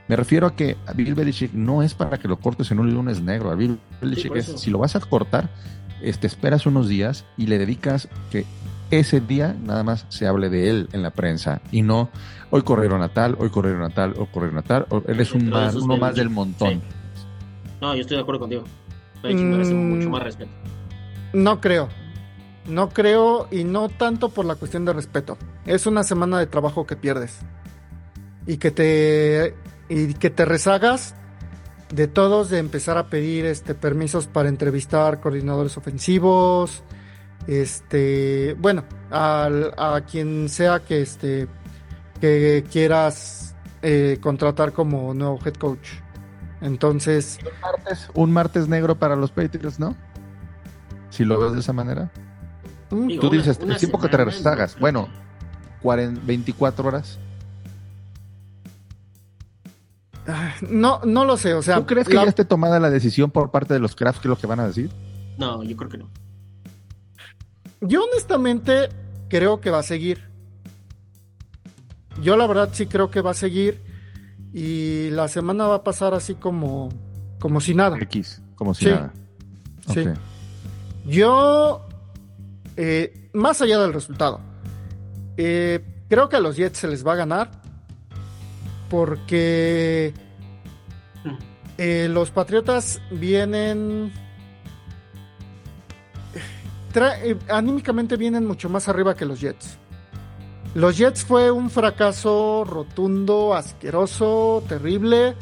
Me 0.07 0.15
refiero 0.15 0.47
a 0.47 0.55
que 0.55 0.77
a 0.87 0.93
Bill 0.93 1.15
Belichick 1.15 1.53
no 1.55 1.83
es 1.83 1.95
para 1.95 2.19
que 2.19 2.29
lo 2.29 2.39
cortes 2.39 2.71
en 2.71 2.79
un 2.79 2.93
lunes 2.93 3.21
negro. 3.21 3.51
A 3.51 3.57
Bill 3.57 3.81
Belichick 4.01 4.37
es, 4.37 4.61
si 4.61 4.71
lo 4.71 4.79
vas 4.79 4.95
a 4.95 5.01
cortar, 5.01 5.49
este, 6.01 6.27
esperas 6.29 6.67
unos 6.67 6.87
días 6.87 7.25
y 7.37 7.47
le 7.47 7.59
dedicas 7.59 8.09
que 8.31 8.45
ese 8.99 9.21
día 9.21 9.57
nada 9.61 9.83
más 9.83 10.07
se 10.09 10.27
hable 10.27 10.49
de 10.49 10.71
él 10.71 10.89
en 10.93 11.03
la 11.03 11.11
prensa 11.11 11.61
y 11.71 11.83
no 11.83 12.11
hoy 12.51 12.63
corrieron 12.63 13.03
a 13.03 13.09
tal, 13.09 13.37
hoy 13.39 13.51
corrieron 13.51 13.83
a 13.83 13.91
tal, 13.91 14.15
hoy 14.17 14.27
corrieron 14.33 14.59
a 14.59 14.63
tal. 14.63 14.87
Él 15.07 15.21
es 15.21 15.33
un 15.33 15.49
más, 15.49 15.75
uno 15.75 15.97
más 15.97 16.15
del 16.15 16.31
montón. 16.31 16.83
No, 17.81 17.95
yo 17.95 18.01
estoy 18.01 18.17
de 18.17 18.23
acuerdo 18.23 18.41
contigo. 18.41 18.65
mm, 19.23 19.91
mucho 19.91 20.11
más 20.11 20.23
respeto. 20.23 20.51
No 21.33 21.61
creo. 21.61 21.89
No 22.67 22.89
creo 22.89 23.49
y 23.51 23.65
no 23.65 23.89
tanto 23.89 24.31
por 24.31 24.45
la 24.45 24.55
cuestión 24.55 24.85
de 24.85 24.93
respeto. 24.93 25.37
Es 25.67 25.87
una 25.87 26.03
semana 26.03 26.39
de 26.39 26.47
trabajo 26.47 26.87
que 26.87 26.97
pierdes. 26.97 27.39
Y 28.47 28.57
que 28.57 28.71
te 28.71 29.55
y 29.89 30.15
que 30.15 30.31
te 30.31 30.45
rezagas 30.45 31.15
de 31.95 32.09
todos 32.09 32.51
de 32.51 32.59
empezar 32.59 32.99
a 32.99 33.09
pedir 33.09 33.45
este 33.47 33.75
permisos 33.75 34.27
para 34.27 34.49
entrevistar 34.49 35.21
coordinadores 35.21 35.77
ofensivos, 35.77 36.83
este, 37.47 38.55
bueno, 38.59 38.85
a 39.11 40.01
quien 40.11 40.49
sea 40.49 40.81
que 40.81 41.03
este 41.03 41.49
que 42.21 42.65
quieras 42.71 43.55
eh, 43.83 44.19
contratar 44.21 44.73
como 44.73 45.13
nuevo 45.15 45.39
head 45.45 45.55
coach. 45.55 45.89
Entonces, 46.61 47.39
un 47.43 47.61
martes, 47.61 48.11
un 48.15 48.33
martes 48.33 48.69
negro 48.69 48.99
para 48.99 49.17
los 49.17 49.31
Patriots, 49.31 49.79
¿no? 49.79 49.95
Si 51.11 51.25
lo 51.25 51.39
ves 51.39 51.53
de 51.53 51.61
esa 51.61 51.75
manera. 51.75 52.11
Mm, 52.91 53.19
Tú 53.19 53.29
dices, 53.29 53.59
el 53.61 53.77
tiempo 53.77 53.99
que 54.01 54.09
te 54.09 54.17
rezagas. 54.17 54.79
Bueno, 54.79 55.09
24 55.83 56.89
horas. 56.89 57.19
Ah, 60.27 60.55
no, 60.63 61.01
no 61.05 61.27
lo 61.27 61.37
sé, 61.37 61.53
o 61.53 61.61
sea. 61.61 61.77
¿Tú 61.77 61.87
crees 61.87 62.09
que 62.09 62.15
ya 62.15 62.23
esté 62.23 62.47
tomada 62.47 62.81
la 62.81 62.89
decisión 62.89 63.31
por 63.31 63.51
parte 63.51 63.75
de 63.75 63.81
los 63.81 63.95
Crafts 63.95 64.21
que 64.21 64.29
es 64.29 64.31
lo 64.31 64.39
que 64.39 64.47
van 64.47 64.61
a 64.61 64.67
decir? 64.67 64.91
No, 65.37 65.63
yo 65.63 65.77
creo 65.77 65.91
que 65.91 65.99
no. 65.99 66.09
Yo 67.87 68.05
honestamente 68.05 68.89
creo 69.29 69.61
que 69.61 69.71
va 69.71 69.81
a 69.81 69.83
seguir. 69.83 70.29
Yo 72.23 72.37
la 72.37 72.47
verdad 72.47 72.71
sí 72.73 72.87
creo 72.87 73.11
que 73.11 73.21
va 73.21 73.33
a 73.33 73.35
seguir 73.35 73.83
y 74.53 75.11
la 75.11 75.29
semana 75.29 75.67
va 75.67 75.77
a 75.77 75.85
pasar 75.85 76.15
así 76.15 76.35
como 76.35 76.89
como 77.41 77.61
si 77.61 77.75
nada. 77.75 77.99
X, 77.99 78.41
como 78.55 78.73
si 78.73 78.87
nada. 78.87 79.13
Sí. 79.93 80.05
Yo, 81.05 81.87
eh, 82.77 83.29
más 83.35 83.61
allá 83.61 83.79
del 83.81 83.93
resultado, 83.93 84.41
eh, 85.37 85.85
creo 86.09 86.31
que 86.31 86.37
a 86.37 86.41
los 86.41 86.57
Jets 86.57 86.79
se 86.79 86.89
les 86.89 87.07
va 87.07 87.13
a 87.13 87.17
ganar 87.17 87.51
porque 88.89 90.15
eh, 91.77 92.09
los 92.11 92.31
Patriotas 92.31 93.03
vienen 93.11 94.11
eh, 97.03 97.37
anímicamente 97.49 98.17
vienen 98.17 98.47
mucho 98.47 98.69
más 98.69 98.89
arriba 98.89 99.15
que 99.15 99.25
los 99.25 99.41
Jets. 99.41 99.79
Los 100.75 100.97
Jets 100.97 101.25
fue 101.25 101.51
un 101.51 101.71
fracaso 101.71 102.65
rotundo, 102.65 103.55
asqueroso, 103.55 104.63
terrible. 104.69 105.35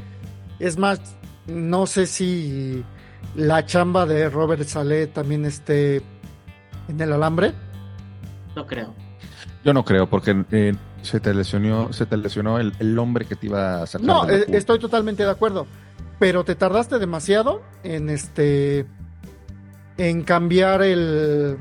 Es 0.58 0.78
más, 0.78 1.00
no 1.46 1.86
sé 1.86 2.06
si 2.06 2.84
la 3.34 3.64
chamba 3.64 4.04
de 4.06 4.28
Robert 4.28 4.64
Saleh 4.64 5.06
también 5.06 5.44
esté 5.44 6.02
en 6.88 7.00
el 7.00 7.12
alambre. 7.12 7.52
No 8.54 8.66
creo. 8.66 8.94
Yo 9.64 9.72
no 9.72 9.84
creo, 9.84 10.08
porque 10.08 10.44
eh, 10.50 10.74
Se 11.02 11.20
te 11.20 11.32
lesionó, 11.34 11.92
se 11.92 12.06
te 12.06 12.16
lesionó 12.16 12.58
el, 12.58 12.72
el 12.78 12.98
hombre 12.98 13.24
que 13.24 13.36
te 13.36 13.46
iba 13.46 13.82
a 13.82 13.86
sacar. 13.86 14.06
No, 14.06 14.28
eh, 14.28 14.44
estoy 14.48 14.78
totalmente 14.78 15.24
de 15.24 15.30
acuerdo. 15.30 15.66
Pero 16.18 16.44
te 16.44 16.54
tardaste 16.54 16.98
demasiado 16.98 17.62
en 17.82 18.10
este. 18.10 18.86
En 19.98 20.22
cambiar 20.22 20.82
el. 20.82 21.56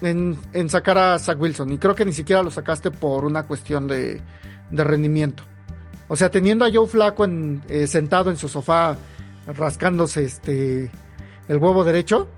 En, 0.00 0.68
sacar 0.68 0.98
a 0.98 1.18
Zach 1.18 1.40
Wilson. 1.40 1.72
Y 1.72 1.78
creo 1.78 1.94
que 1.94 2.04
ni 2.04 2.12
siquiera 2.12 2.42
lo 2.42 2.50
sacaste 2.50 2.90
por 2.90 3.24
una 3.24 3.44
cuestión 3.44 3.86
de, 3.86 4.20
rendimiento. 4.70 5.44
O 6.08 6.16
sea, 6.16 6.30
teniendo 6.30 6.64
a 6.64 6.70
Joe 6.72 6.88
Flaco 6.88 7.24
en- 7.24 7.62
eh, 7.68 7.86
sentado 7.86 8.30
en 8.30 8.36
su 8.36 8.48
sofá 8.48 8.96
rascándose 9.46 10.24
este 10.24 10.90
el 11.48 11.56
huevo 11.58 11.84
derecho, 11.84 12.28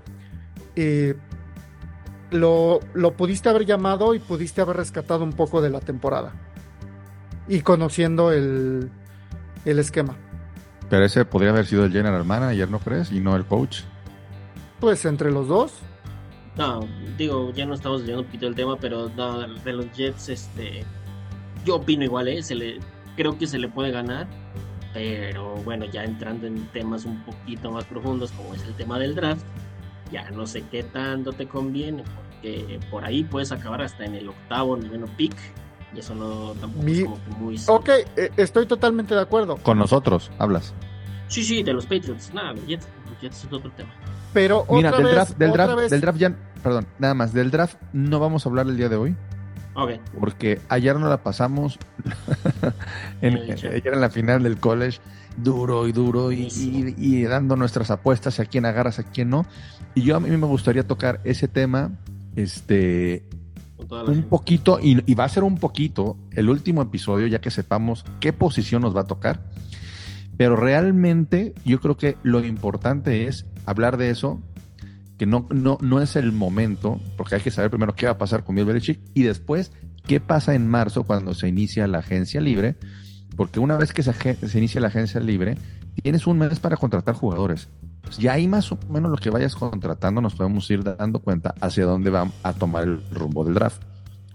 eh, 0.75 1.15
lo, 2.31 2.79
lo 2.93 3.13
pudiste 3.13 3.49
haber 3.49 3.65
llamado 3.65 4.13
y 4.13 4.19
pudiste 4.19 4.61
haber 4.61 4.77
rescatado 4.77 5.23
un 5.23 5.33
poco 5.33 5.61
de 5.61 5.69
la 5.69 5.79
temporada. 5.79 6.33
Y 7.47 7.61
conociendo 7.61 8.31
el, 8.31 8.89
el 9.65 9.79
esquema. 9.79 10.15
Pero 10.89 11.05
ese 11.05 11.25
podría 11.25 11.51
haber 11.51 11.65
sido 11.65 11.85
el 11.85 11.91
general 11.91 12.25
manager, 12.25 12.69
¿no 12.69 12.79
crees? 12.79 13.11
Y 13.11 13.19
no 13.19 13.35
el 13.35 13.45
coach. 13.45 13.81
Pues 14.79 15.05
entre 15.05 15.31
los 15.31 15.47
dos. 15.47 15.73
No, 16.57 16.81
digo, 17.17 17.51
ya 17.53 17.65
no 17.65 17.73
estamos 17.73 18.03
viendo 18.03 18.21
un 18.21 18.25
poquito 18.27 18.47
el 18.47 18.55
tema, 18.55 18.77
pero 18.77 19.09
no, 19.15 19.39
de, 19.39 19.59
de 19.59 19.73
los 19.73 19.91
Jets, 19.93 20.29
este, 20.29 20.85
yo 21.65 21.75
opino 21.77 22.03
igual, 22.03 22.27
¿eh? 22.29 22.41
Se 22.43 22.55
le, 22.55 22.79
creo 23.17 23.37
que 23.37 23.45
se 23.47 23.57
le 23.59 23.67
puede 23.67 23.91
ganar, 23.91 24.27
pero 24.93 25.55
bueno, 25.65 25.85
ya 25.85 26.03
entrando 26.05 26.47
en 26.47 26.65
temas 26.67 27.03
un 27.05 27.21
poquito 27.23 27.71
más 27.71 27.83
profundos, 27.85 28.31
como 28.31 28.53
es 28.53 28.63
el 28.63 28.73
tema 28.75 28.97
del 28.99 29.15
draft, 29.15 29.43
ya 30.11 30.29
no 30.31 30.47
sé 30.47 30.63
qué 30.71 30.83
tanto 30.83 31.33
te 31.33 31.45
conviene, 31.47 32.03
porque 32.15 32.79
por 32.89 33.03
ahí 33.03 33.23
puedes 33.25 33.51
acabar 33.51 33.81
hasta 33.81 34.05
en 34.05 34.15
el 34.15 34.29
octavo, 34.29 34.77
noveno 34.77 35.07
pick, 35.17 35.35
y 35.93 35.99
eso 35.99 36.15
no 36.15 36.53
tampoco 36.53 36.83
Mi- 36.85 36.91
es 36.99 37.03
como 37.03 37.15
que 37.21 37.29
muy... 37.31 37.59
Ok, 37.67 37.89
eh, 38.15 38.29
estoy 38.37 38.65
totalmente 38.65 39.13
de 39.13 39.21
acuerdo. 39.21 39.57
Con 39.57 39.77
nosotros, 39.77 40.31
hablas. 40.37 40.73
Sí, 41.27 41.43
sí, 41.43 41.63
de 41.63 41.73
los 41.73 41.85
Patriots, 41.85 42.33
nada, 42.33 42.53
los 42.53 42.65
Jets, 42.65 42.87
los 43.09 43.19
Jets 43.19 43.43
es 43.45 43.51
otro 43.51 43.71
tema. 43.71 43.89
Pero 44.35 44.65
Mira, 44.69 44.89
otra 44.89 44.97
del 44.99 45.05
vez, 45.07 45.15
draft, 45.15 45.37
del 45.39 45.49
otra 45.49 45.63
draft, 45.65 45.79
vez- 45.79 45.89
del 45.91 46.01
draft 46.01 46.19
ya, 46.19 46.35
perdón, 46.61 46.85
nada 46.99 47.13
más, 47.15 47.33
del 47.33 47.49
draft 47.49 47.77
no 47.93 48.19
vamos 48.19 48.45
a 48.45 48.49
hablar 48.49 48.67
el 48.67 48.77
día 48.77 48.89
de 48.89 48.97
hoy, 48.97 49.15
Ok, 49.73 49.91
porque 50.19 50.61
ayer 50.69 50.95
no 50.99 51.09
la 51.09 51.23
pasamos 51.23 51.79
en, 53.21 53.37
ayer 53.37 53.87
en 53.93 54.01
la 54.01 54.09
final 54.09 54.43
del 54.43 54.57
college, 54.57 54.99
duro 55.37 55.87
y 55.87 55.91
duro 55.91 56.31
y, 56.31 56.43
y- 56.47 56.95
y 56.97 57.23
dando 57.23 57.55
nuestras 57.55 57.91
apuestas 57.91 58.39
a 58.39 58.45
quién 58.45 58.65
agarras, 58.65 58.99
a 58.99 59.03
quién 59.03 59.29
no. 59.29 59.45
Y 59.93 60.01
yo 60.03 60.15
a 60.15 60.19
mí 60.19 60.29
me 60.29 60.47
gustaría 60.47 60.85
tocar 60.85 61.21
ese 61.23 61.47
tema, 61.47 61.91
este, 62.35 63.23
un 63.77 64.05
gente. 64.05 64.27
poquito, 64.29 64.79
y, 64.81 65.01
y 65.09 65.15
va 65.15 65.23
a 65.25 65.29
ser 65.29 65.43
un 65.43 65.57
poquito 65.57 66.17
el 66.31 66.49
último 66.49 66.81
episodio, 66.81 67.27
ya 67.27 67.39
que 67.39 67.51
sepamos 67.51 68.05
qué 68.19 68.33
posición 68.33 68.81
nos 68.81 68.95
va 68.95 69.01
a 69.01 69.05
tocar. 69.07 69.41
Pero 70.37 70.57
realmente 70.57 71.53
yo 71.63 71.79
creo 71.79 71.95
que 71.95 72.17
lo 72.23 72.43
importante 72.43 73.27
es 73.27 73.45
hablar 73.65 73.97
de 73.97 74.09
eso, 74.09 74.41
que 75.17 75.25
no, 75.25 75.47
no, 75.49 75.77
no 75.81 76.01
es 76.01 76.15
el 76.15 76.31
momento, 76.31 76.99
porque 77.17 77.35
hay 77.35 77.41
que 77.41 77.51
saber 77.51 77.69
primero 77.69 77.95
qué 77.95 78.05
va 78.05 78.13
a 78.13 78.17
pasar 78.17 78.43
con 78.43 78.55
Bill 78.55 78.65
Belichick 78.65 78.99
y 79.13 79.23
después 79.23 79.71
qué 80.05 80.19
pasa 80.19 80.55
en 80.55 80.67
marzo 80.67 81.03
cuando 81.03 81.33
se 81.33 81.47
inicia 81.47 81.87
la 81.87 81.99
agencia 81.99 82.41
libre, 82.41 82.75
porque 83.35 83.59
una 83.59 83.77
vez 83.77 83.93
que 83.93 84.03
se, 84.03 84.13
se 84.13 84.57
inicia 84.57 84.81
la 84.81 84.87
agencia 84.87 85.19
libre, 85.19 85.57
tienes 86.01 86.27
un 86.27 86.39
mes 86.39 86.59
para 86.59 86.77
contratar 86.77 87.15
jugadores. 87.15 87.69
Pues 88.01 88.17
ya 88.17 88.33
ahí 88.33 88.47
más 88.47 88.71
o 88.71 88.77
menos 88.89 89.09
lo 89.09 89.17
que 89.17 89.29
vayas 89.29 89.55
contratando 89.55 90.21
nos 90.21 90.35
podemos 90.35 90.69
ir 90.69 90.83
dando 90.83 91.19
cuenta 91.19 91.55
hacia 91.59 91.85
dónde 91.85 92.11
va 92.11 92.29
a 92.43 92.53
tomar 92.53 92.83
el 92.83 93.01
rumbo 93.09 93.43
del 93.43 93.55
draft. 93.55 93.81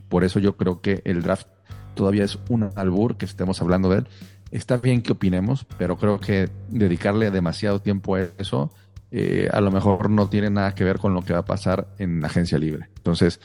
Por 0.08 0.24
eso 0.24 0.40
yo 0.40 0.56
creo 0.56 0.80
que 0.80 1.02
el 1.04 1.22
draft 1.22 1.46
todavía 1.94 2.24
es 2.24 2.38
un 2.48 2.70
albur 2.74 3.16
que 3.16 3.26
estemos 3.26 3.60
hablando 3.62 3.88
de 3.90 3.98
él. 3.98 4.08
Está 4.50 4.78
bien 4.78 5.02
que 5.02 5.12
opinemos, 5.12 5.64
pero 5.78 5.96
creo 5.96 6.18
que 6.18 6.50
dedicarle 6.68 7.30
demasiado 7.30 7.80
tiempo 7.80 8.16
a 8.16 8.22
eso 8.38 8.72
eh, 9.10 9.48
a 9.52 9.60
lo 9.60 9.70
mejor 9.70 10.10
no 10.10 10.28
tiene 10.28 10.50
nada 10.50 10.74
que 10.74 10.84
ver 10.84 10.98
con 10.98 11.14
lo 11.14 11.22
que 11.22 11.32
va 11.32 11.40
a 11.40 11.44
pasar 11.44 11.88
en 11.98 12.24
agencia 12.24 12.58
libre. 12.58 12.88
Entonces, 12.96 13.40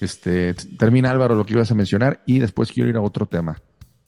este, 0.00 0.54
termina 0.54 1.10
Álvaro 1.10 1.34
lo 1.34 1.44
que 1.44 1.54
ibas 1.54 1.70
a 1.70 1.74
mencionar 1.74 2.22
y 2.26 2.38
después 2.38 2.70
quiero 2.72 2.88
ir 2.88 2.96
a 2.96 3.00
otro 3.00 3.26
tema. 3.26 3.60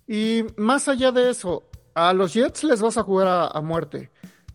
Y 0.06 0.44
más 0.56 0.88
allá 0.88 1.12
de 1.12 1.30
eso, 1.30 1.68
a 1.94 2.12
los 2.12 2.34
Jets 2.34 2.64
les 2.64 2.80
vas 2.80 2.96
a 2.96 3.02
jugar 3.02 3.26
a, 3.28 3.46
a 3.46 3.60
muerte. 3.60 4.10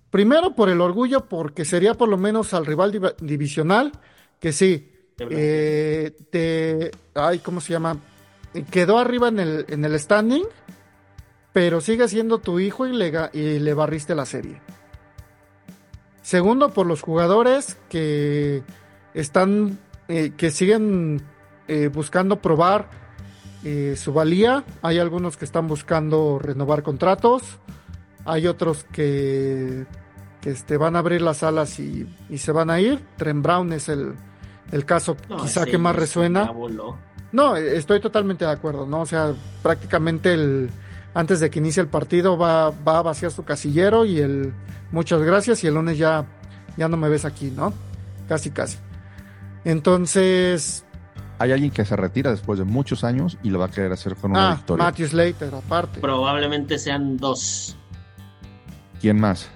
Primero 0.09 0.55
por 0.55 0.69
el 0.69 0.79
orgullo, 0.81 1.25
porque 1.25 1.65
sería 1.65 1.93
por 1.93 2.07
lo 2.07 2.17
menos 2.17 2.53
al 2.53 2.65
rival 2.65 2.93
div- 2.93 3.15
divisional, 3.17 3.91
que 4.39 4.53
sí, 4.53 4.91
verdad. 5.17 5.37
eh, 5.37 6.15
te, 6.31 6.91
ay, 7.13 7.39
¿cómo 7.39 7.59
se 7.59 7.73
llama? 7.73 7.97
Quedó 8.71 8.97
arriba 8.97 9.27
en 9.27 9.39
el, 9.39 9.65
en 9.67 9.83
el 9.83 9.99
standing, 9.99 10.43
pero 11.51 11.81
sigue 11.81 12.07
siendo 12.07 12.37
tu 12.39 12.59
hijo 12.59 12.87
y 12.87 12.93
le, 12.93 13.11
y 13.33 13.59
le 13.59 13.73
barriste 13.73 14.15
la 14.15 14.25
serie. 14.25 14.61
Segundo, 16.25 16.69
por 16.69 16.87
los 16.87 17.03
jugadores 17.03 17.77
que 17.87 18.63
están, 19.13 19.77
eh, 20.07 20.33
que 20.35 20.49
siguen 20.49 21.21
eh, 21.67 21.87
buscando 21.93 22.41
probar 22.41 22.89
eh, 23.63 23.93
su 23.95 24.11
valía. 24.11 24.63
Hay 24.81 24.97
algunos 24.97 25.37
que 25.37 25.45
están 25.45 25.67
buscando 25.67 26.39
renovar 26.39 26.81
contratos. 26.81 27.43
Hay 28.25 28.47
otros 28.47 28.85
que, 28.85 29.85
que 30.41 30.49
este, 30.49 30.77
van 30.77 30.95
a 30.95 30.99
abrir 30.99 31.21
las 31.21 31.43
alas 31.43 31.79
y, 31.79 32.11
y 32.27 32.39
se 32.39 32.51
van 32.51 32.71
a 32.71 32.81
ir. 32.81 33.05
Tren 33.17 33.43
Brown 33.43 33.71
es 33.71 33.87
el, 33.87 34.15
el 34.71 34.83
caso 34.83 35.15
No, 35.29 35.37
quizá 35.37 35.67
que 35.67 35.77
más 35.77 35.95
resuena. 35.95 36.51
No, 37.33 37.55
estoy 37.55 37.99
totalmente 37.99 38.45
de 38.45 38.51
acuerdo, 38.51 38.87
¿no? 38.87 39.01
O 39.01 39.05
sea, 39.05 39.31
prácticamente 39.61 40.33
el, 40.33 40.71
antes 41.15 41.39
de 41.39 41.49
que 41.49 41.57
inicie 41.59 41.81
el 41.81 41.87
partido 41.87 42.37
va, 42.37 42.69
va 42.69 42.99
a 42.99 43.01
vaciar 43.01 43.31
su 43.31 43.43
casillero 43.43 44.05
y 44.05 44.19
el 44.19 44.53
muchas 44.91 45.21
gracias 45.23 45.63
y 45.63 45.67
el 45.67 45.73
lunes 45.73 45.97
ya, 45.97 46.25
ya 46.77 46.87
no 46.87 46.97
me 46.97 47.09
ves 47.09 47.25
aquí, 47.25 47.51
¿no? 47.55 47.73
Casi, 48.27 48.51
casi. 48.51 48.77
Entonces, 49.63 50.85
Hay 51.39 51.51
alguien 51.51 51.71
que 51.71 51.83
se 51.85 51.95
retira 51.95 52.31
después 52.31 52.59
de 52.59 52.65
muchos 52.65 53.03
años 53.03 53.37
y 53.43 53.49
lo 53.49 53.59
va 53.59 53.65
a 53.65 53.71
querer 53.71 53.91
hacer 53.91 54.15
con 54.15 54.31
una 54.31 54.51
ah, 54.51 54.55
victoria. 54.55 54.85
Matthew 54.85 55.07
Slater 55.07 55.55
aparte. 55.55 55.99
Probablemente 56.01 56.77
sean 56.77 57.17
dos. 57.17 57.75
¿Quién 59.01 59.19
más? 59.19 59.49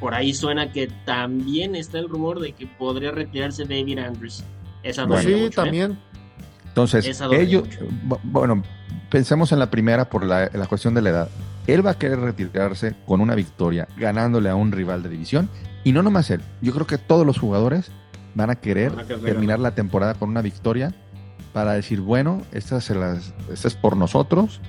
Por 0.00 0.14
ahí 0.14 0.34
suena 0.34 0.72
que 0.72 0.88
también 1.04 1.74
está 1.74 1.98
el 1.98 2.08
rumor 2.08 2.40
de 2.40 2.52
que 2.52 2.66
podría 2.66 3.10
retirarse 3.10 3.64
David 3.64 3.98
Andrews. 3.98 4.44
Esa 4.82 5.04
Bueno. 5.04 5.22
duele 5.22 5.38
sí, 5.38 5.44
mucho, 5.44 5.60
¿eh? 5.60 5.64
también. 5.64 5.98
Entonces, 6.68 7.20
ellos, 7.32 7.64
mucho. 7.64 8.20
bueno, 8.24 8.62
pensemos 9.10 9.52
en 9.52 9.58
la 9.58 9.70
primera 9.70 10.08
por 10.08 10.24
la, 10.24 10.50
la 10.52 10.66
cuestión 10.66 10.94
de 10.94 11.02
la 11.02 11.10
edad. 11.10 11.28
Él 11.66 11.84
va 11.84 11.92
a 11.92 11.98
querer 11.98 12.20
retirarse 12.20 12.94
con 13.06 13.20
una 13.20 13.34
victoria, 13.34 13.88
ganándole 13.96 14.48
a 14.48 14.54
un 14.54 14.72
rival 14.72 15.02
de 15.02 15.08
división. 15.08 15.48
Y 15.84 15.92
no 15.92 16.02
nomás 16.02 16.30
él, 16.30 16.40
yo 16.62 16.72
creo 16.72 16.86
que 16.86 16.98
todos 16.98 17.26
los 17.26 17.38
jugadores 17.38 17.90
van 18.34 18.50
a 18.50 18.56
querer 18.56 18.90
Van 18.90 19.04
a 19.04 19.08
querer 19.08 19.22
terminar 19.22 19.58
la 19.58 19.74
temporada 19.74 20.14
con 20.14 20.28
una 20.28 20.42
victoria 20.42 20.94
para 21.52 21.72
decir, 21.72 22.00
bueno, 22.00 22.42
esta, 22.52 22.80
se 22.80 22.94
las, 22.94 23.32
esta 23.50 23.68
es 23.68 23.74
por 23.74 23.96
nosotros, 23.96 24.60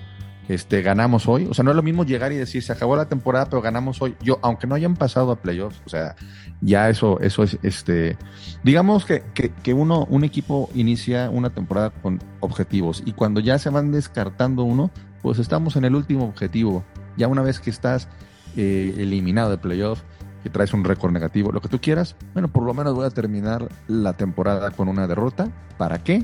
este, 0.48 0.82
ganamos 0.82 1.28
hoy. 1.28 1.48
O 1.50 1.54
sea, 1.54 1.64
no 1.64 1.72
es 1.72 1.76
lo 1.76 1.84
mismo 1.84 2.06
llegar 2.06 2.32
y 2.32 2.36
decir, 2.36 2.64
se 2.64 2.72
acabó 2.72 2.96
la 2.96 3.10
temporada, 3.10 3.46
pero 3.46 3.62
ganamos 3.62 4.02
hoy. 4.02 4.16
Yo, 4.22 4.40
aunque 4.42 4.68
no 4.68 4.76
hayan 4.76 4.96
pasado 4.96 5.32
a 5.32 5.36
playoffs, 5.38 5.82
o 5.86 5.90
sea, 5.90 6.16
ya 6.62 6.90
eso, 6.90 7.20
eso 7.20 7.44
es, 7.44 7.58
este, 7.64 8.18
digamos 8.64 9.06
que, 9.06 9.24
que, 9.34 9.50
que 9.50 9.74
uno, 9.74 10.06
un 10.10 10.24
equipo 10.24 10.70
inicia 10.74 11.30
una 11.30 11.50
temporada 11.50 11.90
con 11.90 12.20
objetivos 12.40 13.04
y 13.06 13.14
cuando 13.14 13.40
ya 13.40 13.60
se 13.60 13.70
van 13.70 13.92
descartando 13.92 14.64
uno, 14.64 14.92
pues 15.22 15.40
estamos 15.40 15.76
en 15.76 15.86
el 15.86 15.96
último 15.96 16.26
objetivo. 16.26 16.84
Ya 17.18 17.28
una 17.28 17.42
vez 17.42 17.60
que 17.60 17.70
estás 17.70 18.08
eh, 18.56 18.96
eliminado 18.98 19.52
de 19.52 19.58
playoff, 19.58 20.02
que 20.44 20.50
traes 20.50 20.74
un 20.74 20.84
récord 20.84 21.12
negativo, 21.12 21.52
lo 21.52 21.62
que 21.62 21.68
tú 21.68 21.82
quieras, 21.82 22.16
bueno, 22.34 22.48
por 22.48 22.64
lo 22.64 22.74
menos 22.74 22.94
voy 22.94 23.06
a 23.06 23.10
terminar 23.10 23.68
la 23.88 24.14
temporada 24.14 24.72
con 24.72 24.88
una 24.88 25.08
derrota. 25.08 25.50
¿Para 25.78 26.04
qué? 26.04 26.24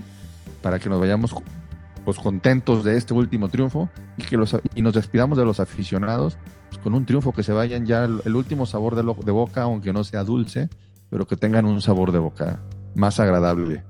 Para 0.61 0.79
que 0.79 0.89
nos 0.89 0.99
vayamos 0.99 1.33
pues 2.05 2.19
contentos 2.19 2.83
de 2.83 2.97
este 2.97 3.13
último 3.13 3.49
triunfo 3.49 3.89
y 4.17 4.23
que 4.23 4.37
los 4.37 4.55
y 4.75 4.81
nos 4.81 4.93
despidamos 4.93 5.37
de 5.37 5.45
los 5.45 5.59
aficionados 5.59 6.37
pues, 6.69 6.81
con 6.81 6.93
un 6.93 7.05
triunfo 7.05 7.31
que 7.33 7.43
se 7.43 7.53
vayan 7.53 7.85
ya 7.85 8.03
el, 8.05 8.21
el 8.25 8.35
último 8.35 8.65
sabor 8.65 8.95
de, 8.95 9.03
lo- 9.03 9.13
de 9.23 9.31
boca, 9.31 9.63
aunque 9.63 9.93
no 9.93 10.03
sea 10.03 10.23
dulce, 10.23 10.69
pero 11.09 11.25
que 11.27 11.37
tengan 11.37 11.65
un 11.65 11.81
sabor 11.81 12.11
de 12.11 12.19
boca 12.19 12.59
más 12.95 13.19
agradable. 13.19 13.83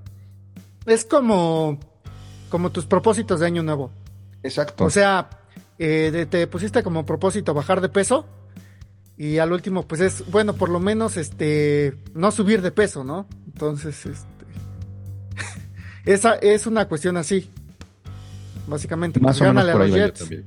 Es 0.86 1.06
como, 1.06 1.80
como 2.50 2.70
tus 2.72 2.86
propósitos 2.86 3.40
de 3.40 3.46
año 3.48 3.64
nuevo. 3.64 3.92
Exacto. 4.44 4.86
O 4.86 4.90
sea, 4.90 5.30
eh, 5.80 6.10
de- 6.12 6.26
te 6.26 6.46
pusiste 6.48 6.84
como 6.84 7.06
propósito 7.06 7.54
bajar 7.54 7.82
de 7.82 7.90
peso 7.90 8.26
y 9.18 9.38
al 9.38 9.52
último, 9.54 9.88
pues 9.88 10.02
es, 10.02 10.24
bueno, 10.32 10.54
por 10.54 10.70
lo 10.70 10.80
menos, 10.80 11.18
este, 11.18 11.98
no 12.14 12.32
subir 12.32 12.62
de 12.62 12.72
peso, 12.72 13.04
¿no? 13.04 13.28
Entonces, 13.46 14.06
este, 14.06 14.46
esa 16.06 16.36
es 16.36 16.68
una 16.68 16.88
cuestión 16.88 17.18
así. 17.18 17.50
Básicamente, 18.68 19.20
Más 19.20 19.38
pues, 19.38 19.50
o 19.50 19.54
menos 19.54 19.66
gánale 19.66 19.72
a 19.72 19.74
por 19.74 19.82
ahí 19.82 20.08
va 20.08 20.14
también. 20.14 20.46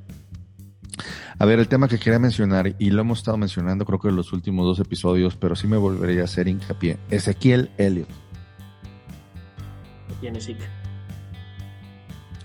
A 1.38 1.44
ver, 1.44 1.58
el 1.58 1.68
tema 1.68 1.86
que 1.86 1.98
quería 1.98 2.18
mencionar, 2.18 2.74
y 2.78 2.90
lo 2.90 3.02
hemos 3.02 3.18
estado 3.18 3.36
mencionando 3.36 3.84
creo 3.84 3.98
que 3.98 4.08
en 4.08 4.16
los 4.16 4.32
últimos 4.32 4.64
dos 4.64 4.78
episodios, 4.78 5.36
pero 5.36 5.54
sí 5.54 5.66
me 5.66 5.76
volvería 5.76 6.22
a 6.22 6.24
hacer 6.24 6.48
hincapié. 6.48 6.98
Ezequiel 7.10 7.70
Elliott. 7.76 8.08
Tiene 10.20 10.40
Zeke. 10.40 10.64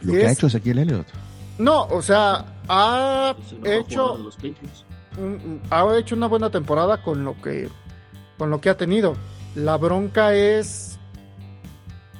Lo 0.01 0.13
que 0.13 0.25
ha 0.25 0.31
es. 0.31 0.37
hecho 0.37 0.47
Ezequiel 0.47 0.79
Elliott. 0.79 1.07
No, 1.57 1.83
o 1.85 2.01
sea, 2.01 2.45
ha 2.67 3.35
hecho 3.63 4.17
los 4.17 4.37
ha 5.69 5.97
hecho 5.97 6.15
una 6.15 6.27
buena 6.27 6.49
temporada 6.49 7.01
con 7.03 7.23
lo 7.23 7.39
que 7.41 7.69
con 8.37 8.49
lo 8.49 8.59
que 8.59 8.69
ha 8.69 8.77
tenido. 8.77 9.15
La 9.55 9.77
bronca 9.77 10.33
es 10.33 10.97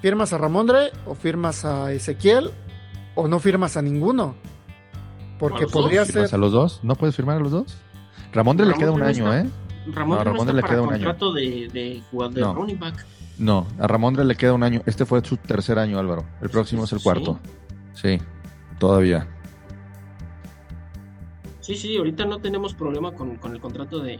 firmas 0.01 0.31
a 0.33 0.37
Ramondre 0.37 0.91
o 1.05 1.15
firmas 1.15 1.65
a 1.65 1.91
Ezequiel 1.91 2.51
o 3.15 3.27
no 3.27 3.39
firmas 3.39 3.77
a 3.77 3.81
ninguno. 3.81 4.35
Porque 5.39 5.63
dos, 5.63 5.71
podría 5.71 6.05
¿Firmas 6.05 6.29
ser 6.29 6.35
a 6.37 6.39
los 6.39 6.51
dos? 6.51 6.79
¿No 6.83 6.95
puedes 6.95 7.15
firmar 7.15 7.37
a 7.37 7.39
los 7.39 7.51
dos? 7.51 7.77
Ramondre 8.31 8.65
le 8.67 8.73
queda 8.75 8.91
un 8.91 9.01
año, 9.01 9.33
está. 9.33 9.41
¿eh? 9.47 9.49
Ramón 9.93 10.17
No, 10.19 10.23
Ramondre 10.23 10.55
le 10.55 10.63
queda 10.63 10.81
un 10.83 10.89
año. 10.93 11.05
contrato 11.05 11.33
de, 11.33 11.67
de 11.73 12.01
jugador 12.11 12.33
de 12.35 12.41
No. 12.41 12.53
running 12.53 12.79
back. 12.79 13.05
No, 13.39 13.65
a 13.79 13.87
Ramondre 13.87 14.23
le 14.23 14.35
queda 14.35 14.53
un 14.53 14.61
año. 14.63 14.81
Este 14.85 15.05
fue 15.05 15.23
su 15.25 15.37
tercer 15.37 15.79
año, 15.79 15.97
Álvaro. 15.97 16.25
El 16.41 16.49
próximo 16.49 16.83
es 16.83 16.93
el 16.93 17.01
cuarto. 17.01 17.39
Sí, 17.93 18.19
todavía. 18.77 19.27
Sí, 21.59 21.75
sí, 21.75 21.97
ahorita 21.97 22.25
no 22.25 22.39
tenemos 22.39 22.73
problema 22.73 23.11
con, 23.13 23.35
con 23.37 23.53
el 23.53 23.59
contrato 23.61 23.99
de. 23.99 24.11
de- 24.13 24.19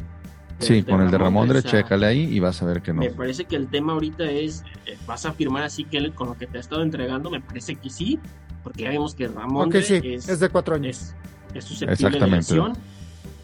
Sí, 0.60 0.84
con 0.84 1.02
el 1.02 1.10
de 1.10 1.18
Ramondre, 1.18 1.60
o 1.60 1.62
sea, 1.62 1.72
chécale 1.72 2.06
ahí 2.06 2.22
y 2.24 2.40
vas 2.40 2.62
a 2.62 2.66
ver 2.66 2.82
que 2.82 2.94
no. 2.94 3.00
Me 3.02 3.10
parece 3.12 3.46
que 3.46 3.56
el 3.56 3.68
tema 3.68 3.94
ahorita 3.94 4.26
es, 4.26 4.64
eh, 4.86 4.98
¿vas 5.08 5.26
a 5.26 5.34
firmar 5.34 5.64
así 5.64 5.86
que 5.86 6.12
con 6.14 6.28
lo 6.30 6.38
que 6.38 6.46
te 6.48 6.58
ha 6.58 6.62
estado 6.62 6.84
entregando? 6.84 7.30
Me 7.32 7.42
parece 7.42 7.76
que 7.76 7.90
sí, 7.90 8.20
porque 8.64 8.84
ya 8.84 8.90
vimos 8.90 9.16
que 9.16 9.28
Ramón 9.28 9.72
sí, 9.84 10.00
es, 10.04 10.30
es 10.30 10.40
de 10.40 10.50
cuatro 10.50 10.76
años. 10.76 10.98
es, 10.98 11.16
es 11.56 11.66
susceptible 11.66 11.88
de 11.88 11.94
Exactamente. 12.28 12.38
lesión. 12.38 12.74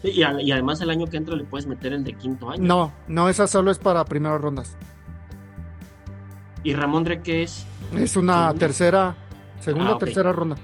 Y, 0.02 0.22
a- 0.22 0.40
y 0.40 0.52
además 0.52 0.80
el 0.80 0.90
año 0.90 1.06
que 1.06 1.16
entra 1.16 1.34
le 1.34 1.44
puedes 1.44 1.66
meter 1.66 1.92
el 1.92 2.04
de 2.04 2.12
quinto 2.14 2.50
año. 2.50 2.62
No, 2.62 2.92
no, 3.08 3.28
esa 3.28 3.46
solo 3.46 3.70
es 3.70 3.78
para 3.78 4.04
primeras 4.04 4.40
rondas. 4.40 4.76
¿Y 6.62 6.74
Ramondre 6.74 7.20
qué 7.22 7.42
es? 7.42 7.66
Es 7.94 8.16
una 8.16 8.34
Segunda. 8.48 8.54
tercera, 8.54 9.16
segunda 9.60 9.92
Ah, 9.92 9.98
tercera 9.98 10.32
ronda. 10.32 10.56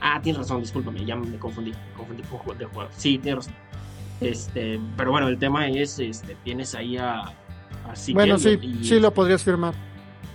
Ah, 0.00 0.20
tienes 0.22 0.38
razón, 0.40 0.60
discúlpame, 0.60 1.04
ya 1.04 1.16
me 1.16 1.38
confundí, 1.38 1.70
me 1.72 1.92
confundí 1.96 2.22
con 2.22 2.38
juego 2.38 2.58
de 2.58 2.64
juego. 2.66 2.90
Sí, 2.96 3.18
tienes 3.18 3.46
razón. 3.46 3.54
Este, 4.20 4.78
pero 4.96 5.10
bueno, 5.10 5.28
el 5.28 5.38
tema 5.38 5.68
es, 5.68 5.98
este, 5.98 6.36
tienes 6.44 6.74
ahí 6.74 6.96
a, 6.98 7.20
a 7.20 7.32
Bueno, 8.12 8.38
sí, 8.38 8.58
y- 8.60 8.84
sí 8.84 9.00
lo 9.00 9.12
podrías 9.12 9.42
firmar. 9.42 9.74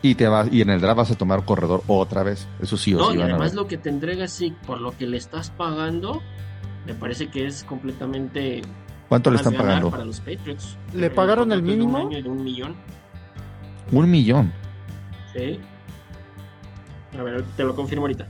Y 0.01 0.15
te 0.15 0.27
vas, 0.27 0.47
y 0.51 0.61
en 0.61 0.69
el 0.69 0.79
draft 0.81 0.97
vas 0.97 1.11
a 1.11 1.15
tomar 1.15 1.43
corredor 1.45 1.81
otra 1.87 2.21
vez. 2.23 2.47
Eso 2.61 2.77
sí 2.77 2.93
o 2.93 2.97
No, 2.99 3.11
sí 3.11 3.17
y 3.17 3.21
además 3.21 3.53
lo 3.55 3.67
que 3.67 3.77
te 3.77 3.89
entrega 3.89 4.27
sí, 4.27 4.53
por 4.67 4.79
lo 4.79 4.95
que 4.95 5.07
le 5.07 5.17
estás 5.17 5.49
pagando, 5.49 6.21
me 6.85 6.93
parece 6.93 7.27
que 7.29 7.45
es 7.47 7.63
completamente 7.63 8.61
¿Cuánto 9.09 9.31
le 9.31 9.37
están 9.37 9.53
ganar 9.53 9.67
pagando? 9.67 9.91
para 9.91 10.05
los 10.05 10.19
Patriots. 10.19 10.77
¿Le 10.93 11.09
pagaron 11.09 11.51
el 11.51 11.61
de 11.63 11.67
mínimo? 11.71 12.03
Un 12.05 12.13
año 12.13 12.23
de 12.23 12.29
un 12.29 12.43
millón, 12.43 12.75
Un 13.91 14.09
millón. 14.11 14.51
sí. 15.33 15.59
A 17.17 17.23
ver, 17.23 17.43
te 17.55 17.63
lo 17.63 17.73
confirmo 17.73 18.03
ahorita. 18.03 18.27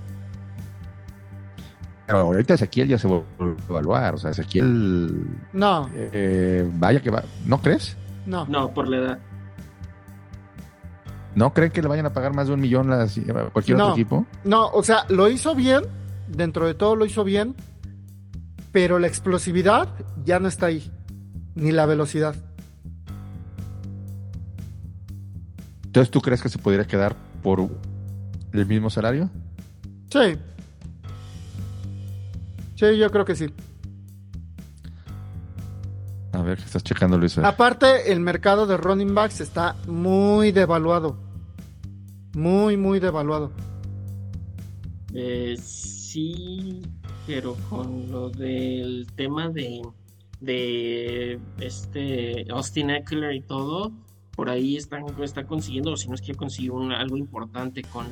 Pero 2.05 2.19
ahorita 2.19 2.53
Ezequiel 2.53 2.87
ya 2.87 2.99
se 2.99 3.07
volvió 3.07 3.25
a 3.39 3.71
evaluar. 3.71 4.13
O 4.13 4.17
sea, 4.19 4.29
Ezequiel. 4.29 5.25
No, 5.53 5.89
eh, 5.93 6.69
vaya 6.75 7.01
que 7.01 7.09
va. 7.09 7.23
¿No 7.45 7.59
crees? 7.59 7.97
no. 8.27 8.45
No, 8.47 8.71
por 8.73 8.87
la 8.87 8.97
edad. 8.97 9.19
¿No 11.35 11.53
creen 11.53 11.71
que 11.71 11.81
le 11.81 11.87
vayan 11.89 12.05
a 12.05 12.13
pagar 12.13 12.33
más 12.33 12.47
de 12.47 12.53
un 12.53 12.61
millón 12.61 12.91
a 12.93 13.07
cualquier 13.51 13.77
No. 13.77 13.83
otro 13.85 13.95
equipo? 13.95 14.25
No, 14.45 14.67
o 14.69 14.81
sea, 14.83 15.05
lo 15.09 15.29
hizo 15.29 15.53
bien, 15.53 15.83
dentro 16.27 16.65
de 16.65 16.73
todo 16.73 16.95
lo 16.95 17.05
hizo 17.05 17.23
bien, 17.23 17.55
pero 18.71 18.99
la 18.99 19.07
explosividad 19.07 19.89
ya 20.23 20.39
no 20.39 20.47
está 20.47 20.67
ahí, 20.67 20.89
ni 21.55 21.71
la 21.71 21.85
velocidad. 21.85 22.35
Entonces, 25.85 26.09
¿tú 26.11 26.21
crees 26.21 26.41
que 26.41 26.49
se 26.49 26.57
pudiera 26.57 26.85
quedar 26.85 27.15
por 27.43 27.69
el 28.53 28.65
mismo 28.65 28.89
salario? 28.89 29.29
Sí. 30.09 30.37
Sí, 32.75 32.97
yo 32.97 33.09
creo 33.11 33.23
que 33.25 33.35
sí. 33.35 33.53
A 36.33 36.41
ver, 36.41 36.57
¿qué 36.57 36.65
estás 36.65 36.83
checando, 36.83 37.17
Luis? 37.17 37.37
Aparte, 37.37 38.11
el 38.11 38.19
mercado 38.19 38.67
de 38.67 38.75
running 38.75 39.15
backs 39.15 39.39
está 39.39 39.75
muy 39.87 40.51
devaluado. 40.51 41.24
Muy, 42.35 42.77
muy 42.77 42.99
devaluado. 42.99 43.51
Eh, 45.13 45.55
sí, 45.61 46.81
pero 47.25 47.55
con 47.69 48.11
lo 48.11 48.29
del 48.29 49.07
tema 49.15 49.49
de, 49.49 49.81
de 50.41 51.39
este 51.59 52.45
Austin 52.51 52.89
Eckler 52.89 53.33
y 53.33 53.41
todo, 53.41 53.91
por 54.35 54.49
ahí 54.49 54.75
están, 54.75 55.05
está 55.23 55.45
consiguiendo, 55.45 55.93
o 55.93 55.97
si 55.97 56.09
no 56.09 56.15
es 56.15 56.21
que 56.21 56.35
consiguió 56.35 56.73
un- 56.73 56.91
algo 56.91 57.15
importante 57.15 57.81
con, 57.83 58.05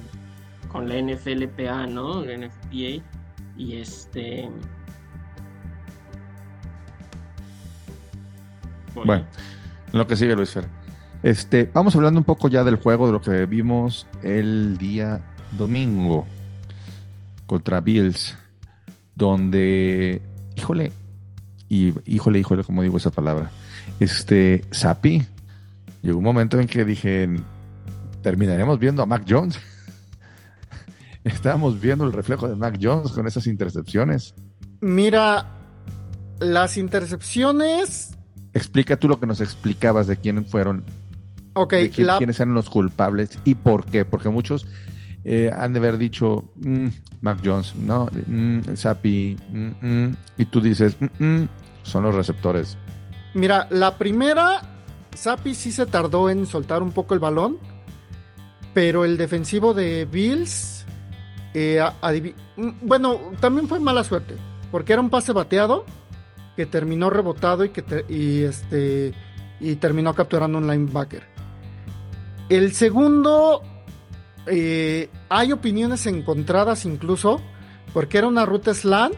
con 0.72 0.88
la 0.88 0.96
NFLPA, 0.98 1.88
¿no? 1.88 2.24
La 2.24 2.34
NFPA. 2.38 3.04
Y 3.58 3.76
este. 3.76 4.50
Bueno, 8.96 9.26
lo 9.92 10.08
que 10.08 10.16
sigue, 10.16 10.36
Luis 10.36 10.52
Fer. 10.52 10.66
Este, 11.24 11.70
vamos 11.74 11.96
hablando 11.96 12.20
un 12.20 12.26
poco 12.26 12.50
ya 12.50 12.66
del 12.66 12.76
juego, 12.76 13.08
de 13.08 13.14
lo 13.14 13.22
que 13.22 13.46
vimos 13.46 14.06
el 14.24 14.78
día 14.78 15.22
domingo 15.58 16.28
contra 17.46 17.80
Bills, 17.80 18.38
donde, 19.16 20.22
híjole, 20.58 20.92
y 21.70 21.94
híjole, 22.06 22.40
híjole, 22.40 22.66
como 22.66 22.84
digo 22.84 22.98
esa 22.98 23.10
palabra, 23.10 23.52
este, 24.02 24.66
Sapi, 24.72 25.26
llegó 26.02 26.18
un 26.18 26.26
momento 26.26 26.60
en 26.60 26.68
que 26.68 26.84
dije, 26.84 27.30
terminaremos 28.22 28.78
viendo 28.78 29.02
a 29.02 29.06
Mac 29.06 29.24
Jones. 29.26 29.58
Estábamos 31.24 31.80
viendo 31.80 32.04
el 32.04 32.12
reflejo 32.12 32.50
de 32.50 32.58
Mac 32.58 32.78
Jones 32.82 33.14
con 33.14 33.28
esas 33.28 33.48
intercepciones. 33.48 34.36
Mira, 34.82 35.48
las 36.40 36.76
intercepciones. 36.76 38.18
Explica 38.54 38.98
tú 38.98 39.08
lo 39.08 39.22
que 39.22 39.26
nos 39.26 39.40
explicabas 39.40 40.06
de 40.08 40.18
quién 40.18 40.46
fueron 40.46 40.84
Ok, 41.54 41.74
de 41.74 41.90
quién- 41.90 42.08
la, 42.08 42.18
quiénes 42.18 42.40
eran 42.40 42.54
los 42.54 42.70
culpables 42.70 43.38
y 43.46 43.56
por 43.56 43.86
qué. 43.86 44.06
Porque 44.06 44.30
muchos 44.30 44.66
eh, 45.26 45.52
han 45.56 45.72
de 45.74 45.80
haber 45.80 45.98
dicho 45.98 46.44
"Mm, 46.56 46.88
Mac 47.22 47.40
Jones, 47.44 47.76
no, 47.76 48.10
mm, 48.28 48.76
Sapi, 48.76 49.38
mm, 49.52 49.68
mm", 50.08 50.16
y 50.38 50.46
tú 50.46 50.60
dices 50.60 50.98
"Mm, 51.00 51.24
mm", 51.44 51.48
son 51.84 52.04
los 52.04 52.14
receptores. 52.16 52.78
mira, 53.34 53.68
la 53.70 53.98
primera, 53.98 54.62
Sapi 55.16 55.54
sí 55.56 55.72
se 55.72 55.86
tardó 55.86 56.30
en 56.30 56.46
soltar 56.46 56.82
un 56.84 56.92
poco 56.92 57.14
el 57.14 57.20
balón, 57.20 57.58
pero 58.74 59.06
el 59.06 59.16
defensivo 59.18 59.74
de 59.74 60.06
Bills, 60.06 60.86
eh, 61.54 61.82
bueno, 62.82 63.20
también 63.40 63.68
fue 63.68 63.80
mala 63.80 64.04
suerte, 64.04 64.36
porque 64.72 64.94
era 64.94 65.02
un 65.02 65.10
pase 65.10 65.32
bateado 65.34 65.86
que 66.56 66.66
terminó 66.66 67.10
rebotado 67.10 67.64
y 67.64 67.70
que 67.70 67.82
te- 67.82 68.06
y 68.10 68.44
este 68.44 69.14
y 69.60 69.76
terminó 69.76 70.14
capturando 70.14 70.58
un 70.58 70.68
linebacker. 70.68 71.24
El 72.50 72.74
segundo, 72.74 73.62
eh, 74.48 75.10
hay 75.30 75.52
opiniones 75.52 76.06
encontradas 76.06 76.86
incluso, 76.86 77.42
porque 77.94 78.18
era 78.18 78.28
una 78.28 78.46
ruta 78.46 78.74
slant 78.74 79.16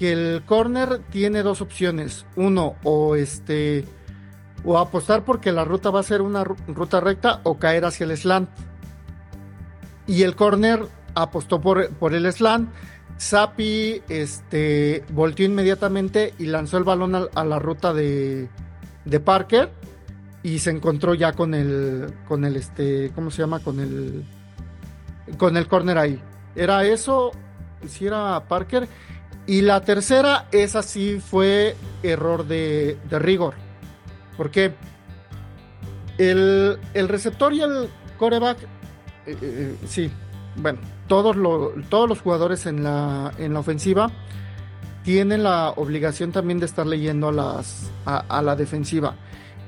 el 0.00 0.42
corner 0.46 1.00
tiene 1.10 1.42
dos 1.42 1.60
opciones. 1.60 2.24
Uno, 2.36 2.76
o 2.84 3.16
este, 3.16 3.84
o 4.64 4.78
apostar 4.78 5.24
porque 5.24 5.52
la 5.52 5.64
ruta 5.64 5.90
va 5.90 6.00
a 6.00 6.04
ser 6.04 6.22
una 6.22 6.44
ru- 6.44 6.56
ruta 6.68 7.00
recta 7.00 7.40
o 7.42 7.58
caer 7.58 7.84
hacia 7.84 8.04
el 8.04 8.16
slant. 8.16 8.48
Y 10.06 10.22
el 10.22 10.36
corner 10.36 10.86
apostó 11.14 11.60
por, 11.60 11.90
por 11.90 12.14
el 12.14 12.32
slant. 12.32 12.70
Sapi 13.16 14.00
este, 14.08 15.04
volteó 15.10 15.44
inmediatamente 15.44 16.34
y 16.38 16.46
lanzó 16.46 16.78
el 16.78 16.84
balón 16.84 17.16
a, 17.16 17.26
a 17.34 17.44
la 17.44 17.58
ruta 17.58 17.92
de, 17.92 18.48
de 19.04 19.20
Parker 19.20 19.72
y 20.42 20.58
se 20.60 20.70
encontró 20.70 21.14
ya 21.14 21.32
con 21.32 21.54
el, 21.54 22.12
con 22.26 22.44
el, 22.44 22.56
este, 22.56 23.10
¿cómo 23.14 23.30
se 23.30 23.42
llama? 23.42 23.60
Con 23.60 23.80
el, 23.80 24.24
con 25.36 25.56
el 25.56 25.66
corner 25.66 25.98
ahí. 25.98 26.20
Era 26.54 26.84
eso, 26.84 27.32
si 27.86 28.06
era 28.06 28.42
Parker. 28.48 28.88
Y 29.46 29.62
la 29.62 29.80
tercera, 29.80 30.46
esa 30.52 30.82
sí 30.82 31.20
fue 31.20 31.74
error 32.02 32.46
de, 32.46 32.98
de 33.08 33.18
rigor. 33.18 33.54
¿Por 34.36 34.50
qué? 34.50 34.74
El, 36.18 36.78
el 36.94 37.08
receptor 37.08 37.52
y 37.52 37.62
el 37.62 37.88
coreback, 38.18 38.58
eh, 39.26 39.36
eh, 39.40 39.76
sí, 39.86 40.10
bueno, 40.56 40.80
todos, 41.06 41.36
lo- 41.36 41.72
todos 41.88 42.08
los 42.08 42.20
jugadores 42.20 42.66
en 42.66 42.82
la, 42.82 43.32
en 43.38 43.54
la 43.54 43.60
ofensiva 43.60 44.10
tienen 45.04 45.42
la 45.44 45.70
obligación 45.70 46.32
también 46.32 46.58
de 46.58 46.66
estar 46.66 46.86
leyendo 46.86 47.28
a, 47.28 47.32
las, 47.32 47.90
a 48.04 48.42
la 48.42 48.56
defensiva. 48.56 49.14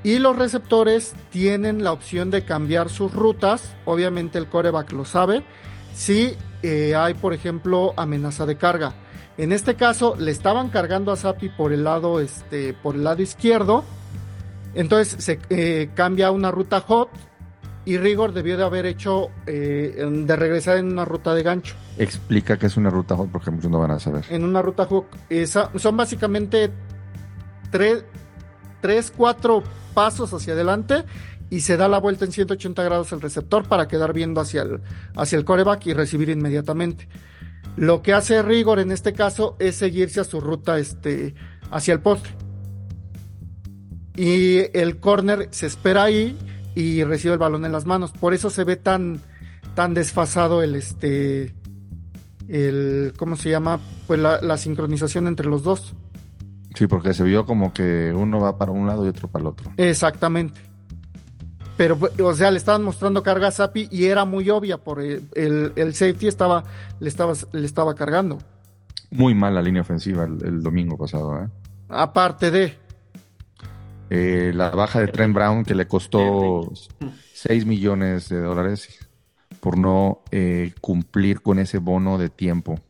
Y 0.02 0.18
los 0.18 0.36
receptores 0.36 1.14
tienen 1.30 1.84
la 1.84 1.92
opción 1.92 2.30
de 2.30 2.44
cambiar 2.44 2.88
sus 2.88 3.12
rutas. 3.12 3.74
Obviamente 3.84 4.38
el 4.38 4.48
coreback 4.48 4.92
lo 4.92 5.04
sabe. 5.04 5.44
Si 5.94 6.34
eh, 6.62 6.94
hay, 6.94 7.14
por 7.14 7.34
ejemplo, 7.34 7.92
amenaza 7.96 8.46
de 8.46 8.56
carga. 8.56 8.94
En 9.36 9.52
este 9.52 9.74
caso, 9.74 10.16
le 10.18 10.30
estaban 10.30 10.70
cargando 10.70 11.12
a 11.12 11.16
Sapi 11.16 11.48
por 11.50 11.72
el 11.72 11.84
lado, 11.84 12.20
este, 12.20 12.74
por 12.74 12.94
el 12.94 13.04
lado 13.04 13.22
izquierdo. 13.22 13.84
Entonces 14.74 15.22
se 15.22 15.38
eh, 15.50 15.90
cambia 15.94 16.28
a 16.28 16.30
una 16.30 16.50
ruta 16.50 16.80
hot 16.80 17.10
y 17.84 17.98
Rigor 17.98 18.32
debió 18.32 18.56
de 18.56 18.64
haber 18.64 18.86
hecho 18.86 19.30
eh, 19.46 20.06
de 20.08 20.36
regresar 20.36 20.76
en 20.76 20.92
una 20.92 21.04
ruta 21.04 21.34
de 21.34 21.42
gancho. 21.42 21.74
Explica 21.98 22.58
que 22.58 22.66
es 22.66 22.76
una 22.76 22.90
ruta 22.90 23.16
hook 23.16 23.30
porque 23.32 23.50
muchos 23.50 23.70
no 23.70 23.80
van 23.80 23.90
a 23.92 23.98
saber. 23.98 24.24
En 24.30 24.44
una 24.44 24.62
ruta 24.62 24.84
hook. 24.86 25.06
Esa, 25.28 25.70
son 25.76 25.96
básicamente 25.96 26.70
tres, 27.70 28.04
tres, 28.80 29.12
cuatro 29.16 29.62
pasos 29.90 30.32
hacia 30.32 30.54
adelante 30.54 31.04
y 31.50 31.60
se 31.60 31.76
da 31.76 31.88
la 31.88 31.98
vuelta 31.98 32.24
en 32.24 32.32
180 32.32 32.82
grados 32.82 33.12
el 33.12 33.20
receptor 33.20 33.66
para 33.66 33.88
quedar 33.88 34.12
viendo 34.12 34.40
hacia 34.40 34.62
el, 34.62 34.80
hacia 35.16 35.36
el 35.36 35.44
coreback 35.44 35.86
y 35.86 35.94
recibir 35.94 36.30
inmediatamente. 36.30 37.08
Lo 37.76 38.02
que 38.02 38.12
hace 38.12 38.42
Rigor 38.42 38.78
en 38.78 38.92
este 38.92 39.12
caso 39.12 39.56
es 39.58 39.76
seguirse 39.76 40.20
a 40.20 40.24
su 40.24 40.40
ruta 40.40 40.78
este, 40.78 41.34
hacia 41.70 41.94
el 41.94 42.00
poste. 42.00 42.30
Y 44.16 44.76
el 44.78 45.00
corner 45.00 45.48
se 45.50 45.66
espera 45.66 46.04
ahí 46.04 46.36
y 46.74 47.04
recibe 47.04 47.34
el 47.34 47.38
balón 47.38 47.64
en 47.64 47.72
las 47.72 47.86
manos. 47.86 48.12
Por 48.12 48.34
eso 48.34 48.50
se 48.50 48.64
ve 48.64 48.76
tan, 48.76 49.20
tan 49.74 49.94
desfasado 49.94 50.62
el 50.62 50.74
este. 50.74 51.54
El, 52.48 53.12
¿Cómo 53.16 53.36
se 53.36 53.50
llama? 53.50 53.80
Pues 54.06 54.20
la, 54.20 54.40
la 54.40 54.56
sincronización 54.56 55.26
entre 55.26 55.46
los 55.46 55.62
dos. 55.62 55.94
Sí, 56.80 56.86
porque 56.86 57.12
se 57.12 57.24
vio 57.24 57.44
como 57.44 57.74
que 57.74 58.10
uno 58.10 58.40
va 58.40 58.56
para 58.56 58.72
un 58.72 58.86
lado 58.86 59.04
y 59.04 59.08
otro 59.10 59.28
para 59.28 59.42
el 59.42 59.48
otro. 59.48 59.70
Exactamente. 59.76 60.58
Pero, 61.76 61.98
o 62.24 62.32
sea, 62.32 62.50
le 62.50 62.56
estaban 62.56 62.82
mostrando 62.82 63.22
carga 63.22 63.48
a 63.48 63.50
Sapi 63.50 63.88
y 63.90 64.06
era 64.06 64.24
muy 64.24 64.48
obvia 64.48 64.78
por 64.78 65.02
el, 65.02 65.28
el, 65.34 65.94
safety 65.94 66.26
estaba 66.26 66.64
le, 66.98 67.10
estaba, 67.10 67.34
le 67.52 67.66
estaba 67.66 67.94
cargando. 67.94 68.38
Muy 69.10 69.34
mal 69.34 69.54
la 69.54 69.60
línea 69.60 69.82
ofensiva 69.82 70.24
el, 70.24 70.62
domingo 70.62 70.96
pasado, 70.96 71.42
¿eh? 71.42 71.48
Aparte 71.90 72.50
de. 72.50 72.78
Eh, 74.08 74.52
la 74.54 74.70
baja 74.70 75.00
de 75.00 75.08
Trent 75.08 75.34
Brown 75.34 75.64
que 75.64 75.74
le 75.74 75.86
costó 75.86 76.72
6 77.34 77.66
millones 77.66 78.30
de 78.30 78.40
dólares 78.40 79.06
por 79.60 79.76
no 79.76 80.22
eh, 80.30 80.72
cumplir 80.80 81.42
con 81.42 81.58
ese 81.58 81.76
bono 81.76 82.16
de 82.16 82.30
tiempo. 82.30 82.80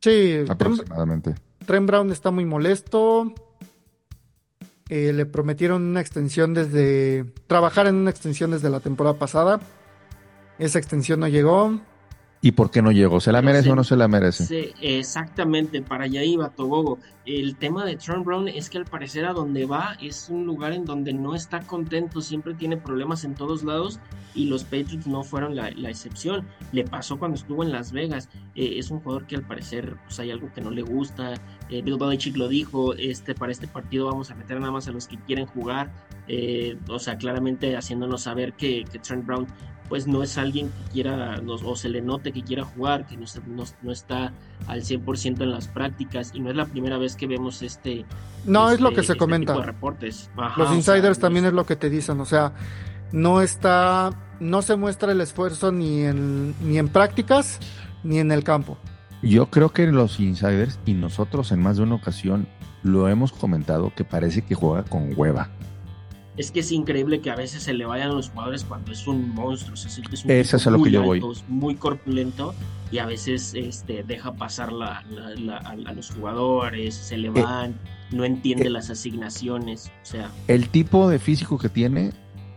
Sí, 0.00 0.44
aproximadamente. 0.48 1.34
Trent 1.70 1.86
Brown 1.86 2.10
está 2.10 2.32
muy 2.32 2.44
molesto. 2.44 3.32
Eh, 4.88 5.12
le 5.12 5.24
prometieron 5.24 5.84
una 5.84 6.00
extensión 6.00 6.52
desde. 6.52 7.26
trabajar 7.46 7.86
en 7.86 7.94
una 7.94 8.10
extensión 8.10 8.50
desde 8.50 8.70
la 8.70 8.80
temporada 8.80 9.16
pasada. 9.20 9.60
Esa 10.58 10.80
extensión 10.80 11.20
no 11.20 11.28
llegó. 11.28 11.78
¿Y 12.42 12.52
por 12.52 12.70
qué 12.70 12.80
no 12.80 12.90
llegó? 12.90 13.20
¿Se 13.20 13.32
la 13.32 13.42
merece 13.42 13.70
o 13.70 13.76
no 13.76 13.84
se 13.84 13.96
la 13.96 14.08
merece? 14.08 14.72
Exactamente, 14.80 15.82
para 15.82 16.04
allá 16.04 16.24
iba 16.24 16.48
Togogo. 16.48 16.98
El 17.26 17.56
tema 17.56 17.84
de 17.84 17.96
Trent 17.96 18.24
Brown 18.24 18.48
es 18.48 18.70
que 18.70 18.78
al 18.78 18.86
parecer 18.86 19.26
a 19.26 19.34
donde 19.34 19.66
va 19.66 19.98
es 20.00 20.28
un 20.30 20.46
lugar 20.46 20.72
en 20.72 20.86
donde 20.86 21.12
no 21.12 21.34
está 21.34 21.60
contento, 21.60 22.22
siempre 22.22 22.54
tiene 22.54 22.78
problemas 22.78 23.24
en 23.24 23.34
todos 23.34 23.62
lados 23.62 24.00
y 24.34 24.46
los 24.46 24.64
Patriots 24.64 25.06
no 25.06 25.22
fueron 25.22 25.54
la, 25.54 25.68
excepción. 25.68 26.46
Le 26.72 26.84
pasó 26.84 27.18
cuando 27.18 27.36
estuvo 27.36 27.62
en 27.62 27.72
Las 27.72 27.92
Vegas. 27.92 28.30
Eh, 28.54 28.78
es 28.78 28.90
un 28.90 29.00
jugador 29.00 29.26
que 29.26 29.36
al 29.36 29.42
parecer 29.42 29.96
pues, 30.06 30.18
hay 30.18 30.30
algo 30.30 30.50
que 30.54 30.62
no 30.62 30.70
le 30.70 30.82
gusta. 30.82 31.34
Eh, 31.68 31.82
Bill 31.82 31.98
Belichick 31.98 32.36
lo 32.38 32.48
dijo, 32.48 32.94
este, 32.94 33.34
para 33.34 33.52
este 33.52 33.68
partido 33.68 34.06
vamos 34.06 34.30
a 34.30 34.34
meter 34.34 34.58
nada 34.58 34.72
más 34.72 34.88
a 34.88 34.92
los 34.92 35.06
que 35.06 35.18
quieren 35.18 35.44
jugar. 35.44 35.90
Eh, 36.28 36.78
o 36.88 36.98
sea, 36.98 37.16
claramente 37.18 37.76
haciéndonos 37.76 38.22
saber 38.22 38.52
que, 38.54 38.84
que 38.84 38.98
Trent 38.98 39.26
Brown 39.26 39.46
pues 39.90 40.06
no 40.06 40.22
es 40.22 40.38
alguien 40.38 40.68
que 40.68 40.92
quiera, 40.92 41.42
o 41.44 41.74
se 41.74 41.88
le 41.88 42.00
note 42.00 42.32
que 42.32 42.42
quiera 42.42 42.64
jugar, 42.64 43.08
que 43.08 43.16
no, 43.16 43.26
no, 43.82 43.92
está 43.92 44.32
al 44.68 44.82
100% 44.82 45.42
en 45.42 45.50
las 45.50 45.66
prácticas 45.66 46.30
y 46.32 46.38
no 46.38 46.48
es 46.48 46.54
la 46.54 46.64
primera 46.64 46.96
vez 46.96 47.16
que 47.16 47.26
vemos 47.26 47.60
este... 47.60 48.06
No, 48.44 48.70
es 48.70 48.80
lo 48.80 48.90
este, 48.90 49.00
que 49.00 49.06
se 49.06 49.12
este 49.14 49.18
comenta. 49.18 49.60
reportes. 49.60 50.30
Los 50.56 50.72
insiders 50.72 51.18
también 51.18 51.44
es 51.44 51.52
lo 51.52 51.66
que 51.66 51.74
te 51.74 51.90
dicen, 51.90 52.20
o 52.20 52.24
sea, 52.24 52.52
no 53.10 53.42
está, 53.42 54.10
no 54.38 54.62
se 54.62 54.76
muestra 54.76 55.10
el 55.10 55.20
esfuerzo 55.20 55.72
ni 55.72 56.04
en, 56.04 56.54
ni 56.62 56.78
en 56.78 56.88
prácticas 56.88 57.58
ni 58.04 58.20
en 58.20 58.30
el 58.30 58.44
campo. 58.44 58.78
Yo 59.24 59.46
creo 59.46 59.70
que 59.70 59.88
los 59.88 60.20
insiders 60.20 60.78
y 60.86 60.94
nosotros 60.94 61.50
en 61.50 61.62
más 61.62 61.78
de 61.78 61.82
una 61.82 61.96
ocasión 61.96 62.46
lo 62.84 63.08
hemos 63.08 63.32
comentado 63.32 63.92
que 63.96 64.04
parece 64.04 64.42
que 64.42 64.54
juega 64.54 64.84
con 64.84 65.12
hueva 65.16 65.50
es 66.40 66.50
que 66.50 66.60
es 66.60 66.72
increíble 66.72 67.20
que 67.20 67.30
a 67.30 67.36
veces 67.36 67.62
se 67.62 67.74
le 67.74 67.84
vayan 67.84 68.14
los 68.14 68.30
jugadores 68.30 68.64
cuando 68.64 68.92
es 68.92 69.06
un 69.06 69.34
monstruo. 69.34 69.74
es 69.74 70.24
un 70.24 70.30
Eso 70.30 70.56
es 70.56 70.66
a 70.66 70.70
lo 70.70 70.82
que 70.82 70.90
yo 70.90 71.02
voy. 71.02 71.22
Muy 71.48 71.74
corpulento 71.74 72.54
y 72.90 72.96
a 72.96 73.04
veces 73.04 73.52
este, 73.54 74.02
deja 74.02 74.32
pasar 74.32 74.72
la, 74.72 75.04
a, 75.64 75.92
los 75.92 76.10
jugadores, 76.10 76.94
se 76.94 77.18
le 77.18 77.28
eh, 77.28 77.30
van, 77.30 77.74
no 78.10 78.24
entiende 78.24 78.68
eh, 78.68 78.70
las 78.70 78.88
asignaciones. 78.88 79.92
O 80.02 80.06
sea, 80.06 80.30
el 80.48 80.70
tipo 80.70 81.10
de 81.10 81.18
físico 81.18 81.58
que 81.58 81.68
tiene 81.68 82.12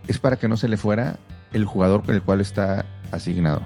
es 0.08 0.18
para 0.18 0.38
que 0.38 0.48
no 0.48 0.56
se 0.56 0.70
le 0.70 0.78
fuera 0.78 1.20
el 1.52 1.66
jugador 1.66 2.06
con 2.06 2.16
el 2.16 2.22
cual 2.22 2.40
está 2.40 2.86
asignado. 3.12 3.64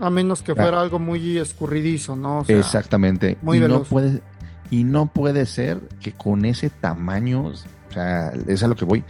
A 0.00 0.08
menos 0.08 0.42
que 0.42 0.54
fuera 0.54 0.78
ah. 0.78 0.82
algo 0.82 0.98
muy 0.98 1.36
escurridizo, 1.36 2.16
¿no? 2.16 2.44
Exactamente. 2.48 3.36
Muy 3.42 3.58
y 3.58 3.60
no 3.60 3.84
puede 3.84 4.22
y 4.70 4.84
no 4.84 5.06
puede 5.06 5.44
ser 5.44 5.80
que 6.00 6.12
con 6.12 6.46
ese 6.46 6.70
tamaño, 6.70 7.44
o 7.44 7.92
sea, 7.92 8.32
es 8.48 8.62
a 8.62 8.68
lo 8.68 8.74
que 8.74 8.86
voy 8.86 9.04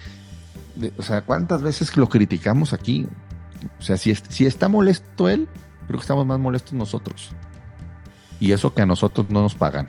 o 0.97 1.03
sea, 1.03 1.23
¿cuántas 1.23 1.63
veces 1.63 1.97
lo 1.97 2.09
criticamos 2.09 2.73
aquí? 2.73 3.07
O 3.79 3.83
sea, 3.83 3.97
si, 3.97 4.15
si 4.15 4.47
está 4.47 4.69
molesto 4.69 5.29
él, 5.29 5.49
creo 5.87 5.99
que 5.99 6.03
estamos 6.05 6.27
más 6.27 6.39
molestos 6.39 6.73
nosotros. 6.75 7.31
Y 8.41 8.53
eso 8.53 8.75
que 8.75 8.83
a 8.83 8.87
nosotros 8.87 9.31
no 9.31 9.43
nos 9.43 9.55
pagan. 9.55 9.89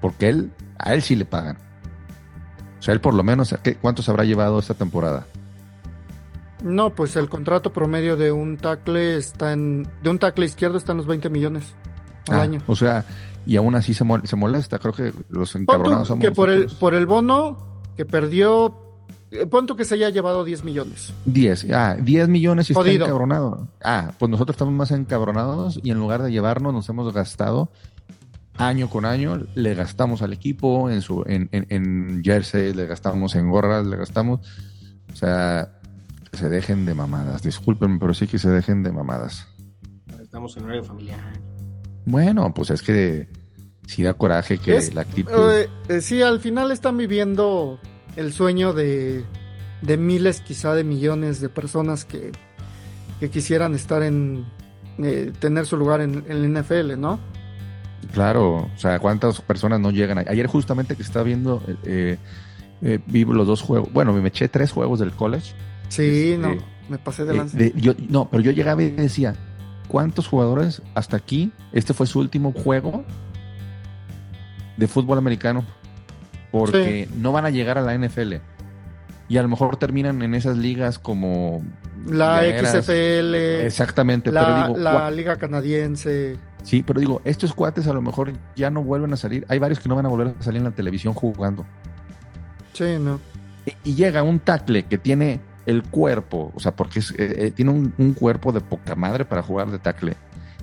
Porque 0.00 0.28
él, 0.28 0.52
a 0.78 0.94
él 0.94 1.02
sí 1.02 1.16
le 1.16 1.24
pagan. 1.24 1.58
O 2.78 2.82
sea, 2.82 2.94
él 2.94 3.00
por 3.00 3.14
lo 3.14 3.22
menos, 3.22 3.54
¿cuántos 3.80 4.08
habrá 4.08 4.24
llevado 4.24 4.58
esta 4.58 4.74
temporada? 4.74 5.26
No, 6.62 6.90
pues 6.94 7.16
el 7.16 7.28
contrato 7.28 7.72
promedio 7.72 8.16
de 8.16 8.32
un 8.32 8.56
tackle 8.56 9.16
está 9.16 9.52
en. 9.52 9.88
De 10.02 10.10
un 10.10 10.18
tackle 10.18 10.46
izquierdo 10.46 10.76
está 10.76 10.92
en 10.92 10.98
los 10.98 11.06
20 11.06 11.30
millones 11.30 11.74
al 12.28 12.40
ah, 12.40 12.42
año. 12.42 12.62
O 12.66 12.74
sea, 12.74 13.04
y 13.46 13.56
aún 13.56 13.74
así 13.76 13.94
se, 13.94 14.04
molesta. 14.04 14.78
Creo 14.78 14.92
que 14.92 15.12
los 15.28 15.54
encabronados 15.54 16.08
somos. 16.08 16.24
Que 16.24 16.32
por 16.32 16.50
el, 16.50 16.66
por 16.66 16.94
el 16.94 17.06
bono 17.06 17.82
que 17.96 18.04
perdió 18.04 18.87
Punto 19.50 19.76
que 19.76 19.84
se 19.84 19.94
haya 19.94 20.08
llevado 20.08 20.44
10 20.44 20.64
millones. 20.64 21.12
10, 21.26 21.66
ah, 21.72 21.96
10 22.00 22.28
millones 22.28 22.70
y 22.70 22.72
está 22.72 22.90
encabronado. 22.90 23.68
Ah, 23.82 24.12
pues 24.18 24.30
nosotros 24.30 24.54
estamos 24.54 24.74
más 24.74 24.90
encabronados 24.90 25.78
y 25.82 25.90
en 25.90 25.98
lugar 25.98 26.22
de 26.22 26.32
llevarnos 26.32 26.72
nos 26.72 26.88
hemos 26.88 27.12
gastado 27.12 27.70
año 28.58 28.90
con 28.90 29.04
año, 29.04 29.46
le 29.54 29.74
gastamos 29.74 30.22
al 30.22 30.32
equipo 30.32 30.90
en 30.90 31.00
su 31.00 31.22
en, 31.26 31.48
en, 31.52 32.22
jersey, 32.24 32.74
le 32.74 32.86
gastamos 32.86 33.34
en 33.36 33.48
gorras, 33.50 33.86
le 33.86 33.96
gastamos, 33.96 34.40
o 35.12 35.16
sea, 35.16 35.78
se 36.32 36.48
dejen 36.48 36.84
de 36.84 36.94
mamadas. 36.94 37.42
Discúlpenme, 37.42 37.98
pero 37.98 38.14
sí 38.14 38.26
que 38.26 38.38
se 38.38 38.50
dejen 38.50 38.82
de 38.82 38.92
mamadas. 38.92 39.46
Estamos 40.20 40.56
en 40.56 40.64
horario 40.64 40.84
familiar. 40.84 41.20
Bueno, 42.04 42.52
pues 42.52 42.70
es 42.70 42.82
que 42.82 43.28
sí 43.86 44.02
da 44.02 44.14
coraje 44.14 44.58
que 44.58 44.78
la 44.92 45.02
actitud. 45.02 45.52
Eh, 45.52 45.68
eh, 45.88 46.00
sí, 46.00 46.22
al 46.22 46.40
final 46.40 46.70
están 46.72 46.96
viviendo 46.96 47.78
el 48.18 48.32
sueño 48.32 48.72
de, 48.72 49.24
de 49.80 49.96
miles, 49.96 50.40
quizá 50.40 50.74
de 50.74 50.82
millones 50.82 51.40
de 51.40 51.48
personas 51.48 52.04
que, 52.04 52.32
que 53.20 53.30
quisieran 53.30 53.74
estar 53.74 54.02
en, 54.02 54.44
eh, 54.98 55.32
tener 55.38 55.66
su 55.66 55.76
lugar 55.76 56.00
en, 56.00 56.24
el 56.28 56.52
NFL, 56.52 56.98
¿no? 56.98 57.20
Claro, 58.12 58.56
o 58.56 58.70
sea, 58.76 58.98
¿cuántas 58.98 59.40
personas 59.40 59.78
no 59.78 59.92
llegan? 59.92 60.18
Ayer 60.18 60.48
justamente 60.48 60.96
que 60.96 61.02
estaba 61.02 61.22
viendo, 61.22 61.62
eh, 61.84 62.18
eh, 62.82 62.98
vivo 63.06 63.34
los 63.34 63.46
dos 63.46 63.62
juegos, 63.62 63.92
bueno, 63.92 64.12
me 64.12 64.28
eché 64.28 64.48
tres 64.48 64.72
juegos 64.72 64.98
del 64.98 65.12
college. 65.12 65.52
Sí, 65.88 66.32
este, 66.32 66.38
no, 66.38 66.56
me 66.88 66.98
pasé 66.98 67.24
de 67.24 67.34
lanza. 67.34 67.56
yo, 67.76 67.94
no, 68.08 68.28
pero 68.28 68.42
yo 68.42 68.50
llegaba 68.50 68.82
y 68.82 68.90
decía, 68.90 69.36
¿cuántos 69.86 70.26
jugadores 70.26 70.82
hasta 70.96 71.16
aquí? 71.16 71.52
Este 71.70 71.94
fue 71.94 72.08
su 72.08 72.18
último 72.18 72.52
juego 72.52 73.04
de 74.76 74.88
fútbol 74.88 75.18
americano 75.18 75.64
porque 76.50 77.08
no 77.16 77.32
van 77.32 77.46
a 77.46 77.50
llegar 77.50 77.78
a 77.78 77.82
la 77.82 77.96
NFL. 77.96 78.34
Y 79.28 79.36
a 79.36 79.42
lo 79.42 79.48
mejor 79.48 79.76
terminan 79.76 80.22
en 80.22 80.34
esas 80.34 80.56
ligas 80.56 80.98
como... 80.98 81.62
La 82.06 82.40
XFL. 82.42 83.34
Exactamente. 83.66 84.32
La, 84.32 84.68
la 84.74 85.10
liga 85.10 85.36
canadiense. 85.36 86.38
Sí, 86.62 86.82
pero 86.82 87.00
digo, 87.00 87.20
estos 87.24 87.52
cuates 87.52 87.86
a 87.86 87.92
lo 87.92 88.00
mejor 88.00 88.32
ya 88.56 88.70
no 88.70 88.82
vuelven 88.82 89.12
a 89.12 89.16
salir. 89.16 89.44
Hay 89.48 89.58
varios 89.58 89.80
que 89.80 89.88
no 89.88 89.96
van 89.96 90.06
a 90.06 90.08
volver 90.08 90.34
a 90.38 90.42
salir 90.42 90.58
en 90.58 90.64
la 90.64 90.70
televisión 90.70 91.12
jugando. 91.12 91.66
Sí, 92.72 92.96
no. 92.98 93.20
Y, 93.84 93.94
llega 93.94 94.22
un 94.22 94.38
tackle 94.38 94.84
que 94.84 94.96
tiene 94.96 95.40
el 95.66 95.82
cuerpo, 95.82 96.52
o 96.54 96.60
sea, 96.60 96.74
porque 96.74 97.00
eh, 97.00 97.02
eh, 97.18 97.52
tiene 97.54 97.72
un, 97.72 97.92
un, 97.98 98.14
cuerpo 98.14 98.52
de 98.52 98.62
poca 98.62 98.94
madre 98.94 99.26
para 99.26 99.42
jugar 99.42 99.70
de 99.70 99.78
tackle 99.78 100.16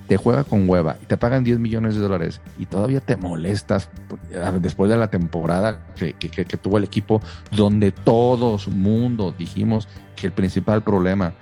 te 0.07 0.17
juega 0.17 0.43
con 0.43 0.69
hueva 0.69 0.97
y 1.01 1.05
te 1.05 1.17
pagan 1.17 1.43
10 1.43 1.59
millones 1.59 1.95
de 1.95 2.01
dólares 2.01 2.41
y 2.57 2.65
todavía 2.65 2.99
te 2.99 3.17
molestas 3.17 3.89
después 4.59 4.89
de 4.89 4.97
la 4.97 5.09
temporada 5.09 5.79
que, 5.95 6.13
tuvo 6.61 6.77
el 6.77 6.83
equipo 6.83 7.21
donde 7.51 7.91
todos 7.91 8.67
mundo 8.67 9.33
dijimos 9.37 9.87
que 10.15 10.27
el 10.27 10.33
principal 10.33 10.83
problema 10.83 11.33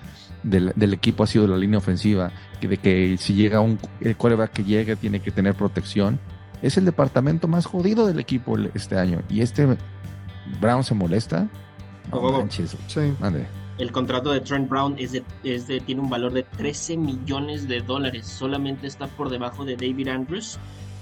del, 0.43 0.93
equipo 0.93 1.23
ha 1.23 1.27
sido 1.27 1.47
la 1.47 1.57
línea 1.57 1.77
ofensiva, 1.77 2.31
que 2.59 2.67
de 2.67 2.77
que 2.77 3.17
si 3.17 3.33
llega 3.33 3.61
un 3.61 3.79
el 4.01 4.15
que 4.53 4.63
llegue 4.63 4.95
tiene 4.95 5.21
que 5.21 5.31
tener 5.31 5.55
protección. 5.55 6.19
Es 6.61 6.77
el 6.77 6.85
departamento 6.85 7.49
más 7.49 7.65
jodido 7.65 8.07
del 8.07 8.19
equipo 8.19 8.57
este 8.73 8.97
año 8.97 9.21
y 9.29 9.41
este 9.41 9.77
Brown 10.61 10.83
se 10.83 10.93
molesta. 10.93 11.47
No 12.09 12.17
Ojo. 12.17 12.39
manches. 12.39 12.77
Sí. 12.87 13.13
Mande. 13.19 13.45
El 13.77 13.91
contrato 13.91 14.31
de 14.31 14.39
Trent 14.39 14.69
Brown 14.69 14.95
es 14.99 15.13
de, 15.13 15.81
tiene 15.85 16.01
un 16.01 16.09
valor 16.09 16.31
de 16.33 16.43
13 16.43 16.97
millones 16.97 17.67
de 17.67 17.81
dólares. 17.81 18.27
Solamente 18.27 18.85
está 18.85 19.07
por 19.07 19.29
debajo 19.29 19.65
de 19.65 19.75
David 19.75 20.09
Andrews. 20.09 20.59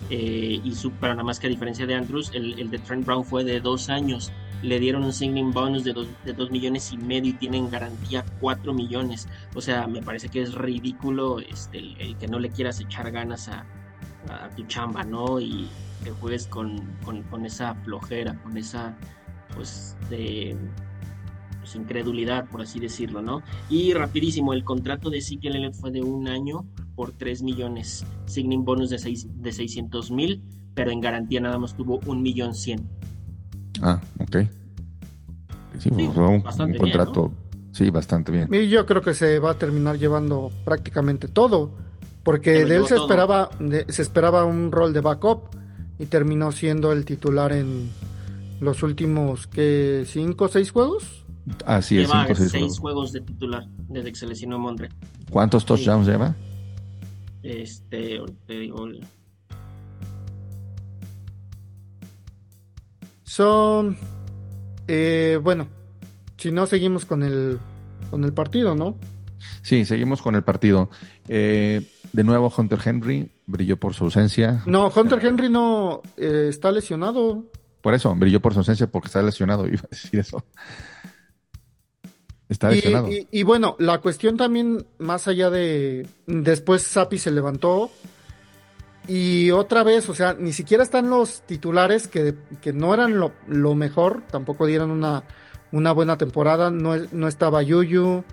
eh, 0.09 0.59
y 0.63 0.73
su, 0.73 0.91
pero 0.93 1.13
nada 1.13 1.23
más 1.23 1.39
que 1.39 1.47
a 1.47 1.49
diferencia 1.49 1.85
de 1.85 1.95
Andrews, 1.95 2.31
el, 2.33 2.69
de 2.69 2.79
Trent 2.79 3.05
Brown 3.05 3.25
fue 3.25 3.43
de 3.43 3.59
dos 3.59 3.89
años. 3.89 4.31
Le 4.63 4.79
dieron 4.79 5.03
un 5.03 5.11
signing 5.11 5.51
bonus 5.51 5.83
de 5.83 5.93
dos, 5.93 6.07
de 6.23 6.33
dos 6.33 6.49
millones 6.51 6.91
y 6.93 6.97
medio 6.97 7.31
y 7.31 7.33
tienen 7.33 7.69
garantía 7.69 8.23
4 8.39 8.73
millones. 8.73 9.27
O 9.55 9.61
sea, 9.61 9.87
me 9.87 10.01
parece 10.01 10.29
que 10.29 10.41
es 10.41 10.53
ridículo 10.53 11.39
este, 11.39 11.79
el, 11.79 12.15
que 12.17 12.27
no 12.27 12.39
le 12.39 12.49
quieras 12.49 12.79
echar 12.79 13.11
ganas 13.11 13.49
a, 13.49 13.65
tu 14.55 14.63
chamba, 14.67 15.03
¿no? 15.03 15.39
Y 15.39 15.67
que 16.03 16.11
juegues 16.11 16.47
con 16.47 17.45
esa 17.45 17.73
flojera, 17.83 18.35
con 18.43 18.55
esa, 18.55 18.95
pues, 19.55 19.97
de 20.09 20.55
pues, 21.61 21.75
incredulidad, 21.75 22.49
por 22.49 22.61
así 22.61 22.79
decirlo, 22.79 23.21
¿no? 23.21 23.43
Y 23.69 23.93
rapidísimo, 23.93 24.53
el 24.53 24.63
contrato 24.63 25.09
de 25.09 25.19
Ezekiel 25.19 25.55
Elliott 25.55 25.75
fue 25.75 25.91
de 25.91 26.01
un 26.01 26.27
año 26.27 26.65
por 26.95 27.11
3 27.13 27.41
millones, 27.43 28.05
signing 28.25 28.65
bonus 28.65 28.89
de, 28.89 28.97
seis, 28.99 29.27
de 29.41 29.51
600 29.51 30.11
mil, 30.11 30.43
pero 30.73 30.91
en 30.91 30.99
garantía 31.01 31.39
nada 31.39 31.57
más 31.57 31.75
tuvo 31.75 31.99
un 32.05 32.21
millón 32.21 32.53
100. 32.55 32.87
Ah, 33.81 34.01
ok. 34.19 34.37
Sí, 35.79 35.89
Sí, 35.95 36.09
fue 36.13 36.27
un, 36.27 36.43
bastante 36.43 36.77
un 36.77 36.83
bien, 36.83 36.97
contrato. 36.97 37.31
Sí, 37.71 37.89
bastante 37.89 38.31
bien. 38.31 38.49
Y 38.53 38.67
yo 38.67 38.85
creo 38.85 39.01
que 39.01 39.13
se 39.13 39.39
va 39.39 39.51
a 39.51 39.57
terminar 39.57 39.97
llevando 39.97 40.51
prácticamente 40.65 41.27
todo, 41.27 41.71
porque 42.23 42.65
de 42.65 42.75
él 42.75 42.83
se 42.83 42.95
todo. 42.95 43.05
esperaba, 43.05 43.49
de- 43.59 43.85
se 43.87 44.01
esperaba 44.01 44.43
un 44.45 44.71
rol 44.71 44.91
de 44.93 44.99
backup 45.01 45.55
y 45.97 46.05
terminó 46.07 46.51
siendo 46.51 46.91
el 46.91 47.05
titular 47.05 47.53
en 47.53 47.89
los 48.59 48.83
últimos 48.83 49.47
que 49.47 50.03
cinco 50.05 50.45
o 50.45 50.47
seis 50.49 50.71
juegos. 50.71 51.25
Así 51.65 51.99
es, 51.99 52.07
Lleva 52.07 52.27
seis 52.35 52.51
juegos. 52.51 52.79
juegos 52.79 53.11
de 53.13 53.21
titular 53.21 53.65
desde 53.87 54.11
que 54.11 54.17
se 54.17 54.27
lesionó 54.27 54.59
Mondre. 54.59 54.89
¿Cuántos 55.29 55.65
touchdowns 55.65 56.07
lleva? 56.07 56.35
Este, 57.43 58.21
te 58.45 58.53
digo, 58.59 58.87
Son, 63.23 63.97
eh, 64.87 65.39
bueno, 65.41 65.67
si 66.37 66.51
no 66.51 66.65
seguimos 66.65 67.05
con 67.05 67.23
el 67.23 67.59
con 68.09 68.23
el 68.25 68.33
partido, 68.33 68.75
¿no? 68.75 68.97
Sí, 69.61 69.85
seguimos 69.85 70.21
con 70.21 70.35
el 70.35 70.43
partido. 70.43 70.89
Eh, 71.27 71.81
de 72.11 72.23
nuevo, 72.23 72.53
Hunter 72.55 72.79
Henry 72.83 73.31
brilló 73.45 73.77
por 73.77 73.93
su 73.93 74.03
ausencia. 74.03 74.61
No, 74.65 74.91
Hunter 74.93 75.25
Henry 75.25 75.49
no 75.49 76.01
eh, 76.17 76.47
está 76.49 76.71
lesionado. 76.71 77.45
Por 77.81 77.93
eso, 77.93 78.13
brilló 78.15 78.41
por 78.41 78.53
su 78.53 78.59
ausencia 78.59 78.87
porque 78.87 79.07
está 79.07 79.21
lesionado. 79.23 79.65
Iba 79.67 79.81
a 79.81 79.87
decir 79.89 80.19
eso. 80.19 80.43
Está 82.51 82.71
Y, 82.71 82.75
lesionado. 82.75 83.07
y- 83.09 83.27
y 83.31 83.43
bueno, 83.43 83.75
la 83.79 83.99
cuestión 83.99 84.35
también, 84.35 84.85
más 84.99 85.27
allá 85.27 85.49
de. 85.49 86.05
Después 86.27 86.83
Sapi 86.83 87.17
se 87.17 87.31
levantó. 87.31 87.89
Y 89.07 89.49
otra 89.51 89.83
vez, 89.83 90.09
o 90.09 90.13
sea, 90.13 90.35
ni 90.37 90.53
siquiera 90.53 90.83
están 90.83 91.09
los 91.09 91.41
titulares 91.47 92.07
que, 92.07 92.35
que 92.61 92.71
no 92.73 92.93
eran 92.93 93.19
lo, 93.19 93.31
lo 93.47 93.73
mejor. 93.73 94.21
Tampoco 94.29 94.65
dieron 94.67 94.91
una, 94.91 95.23
una 95.71 95.91
buena 95.93 96.17
temporada. 96.17 96.69
No, 96.69 96.95
no 97.11 97.27
estaba 97.27 97.63
Yuyu. 97.63 98.23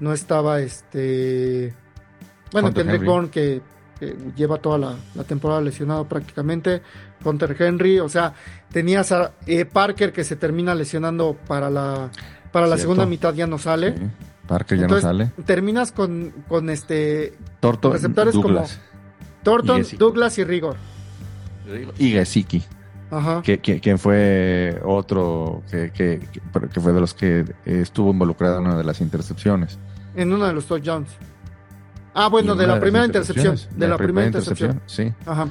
No 0.00 0.12
estaba 0.12 0.60
este. 0.60 1.74
Bueno, 2.52 2.68
Hunter 2.68 2.86
Kendrick. 2.86 3.04
Bourne, 3.06 3.30
que, 3.30 3.60
que 4.00 4.16
lleva 4.34 4.56
toda 4.58 4.78
la, 4.78 4.96
la 5.14 5.24
temporada 5.24 5.60
lesionado 5.60 6.08
prácticamente. 6.08 6.80
Hunter 7.24 7.54
Henry, 7.60 7.98
o 8.00 8.08
sea, 8.08 8.32
tenías 8.72 9.10
a 9.12 9.32
eh, 9.46 9.64
Parker 9.66 10.12
que 10.12 10.24
se 10.24 10.36
termina 10.36 10.74
lesionando 10.74 11.36
para 11.46 11.68
la, 11.68 12.10
para 12.52 12.66
la 12.66 12.78
segunda 12.78 13.06
mitad, 13.06 13.34
ya 13.34 13.46
no 13.46 13.58
sale. 13.58 13.96
Sí, 13.96 14.04
Parker 14.46 14.78
ya 14.78 14.84
Entonces, 14.84 15.04
no 15.04 15.10
sale. 15.10 15.32
Terminas 15.44 15.92
con, 15.92 16.32
con 16.48 16.70
este 16.70 17.34
Torto, 17.60 17.92
receptores 17.92 18.34
Douglas. 18.34 18.80
Thornton, 19.42 19.76
Y 19.76 19.78
Gesicki. 19.80 19.96
Douglas 19.98 20.38
y 20.38 20.44
Rigor. 20.44 20.76
Y 21.98 22.10
Gesicki, 22.10 22.64
Ajá. 23.10 23.42
que, 23.42 23.98
fue 23.98 24.80
otro 24.84 25.62
que, 25.70 25.90
que, 25.92 26.80
fue 26.80 26.92
de 26.92 27.00
los 27.00 27.14
que 27.14 27.44
estuvo 27.64 28.10
involucrado 28.10 28.58
en 28.58 28.66
una 28.66 28.76
de 28.76 28.84
las 28.84 29.00
intercepciones. 29.00 29.78
En 30.16 30.32
uno 30.32 30.46
de 30.46 30.52
los 30.54 30.66
touchdowns. 30.66 31.10
Ah, 32.14 32.28
bueno, 32.28 32.56
de 32.56 32.64
una 32.64 32.74
la 32.74 32.80
primera 32.80 33.04
intercepción. 33.04 33.56
De 33.76 33.86
la 33.86 33.96
primera 33.96 34.26
intercepción. 34.26 34.80
Sí. 34.86 35.12
Ajá. 35.26 35.48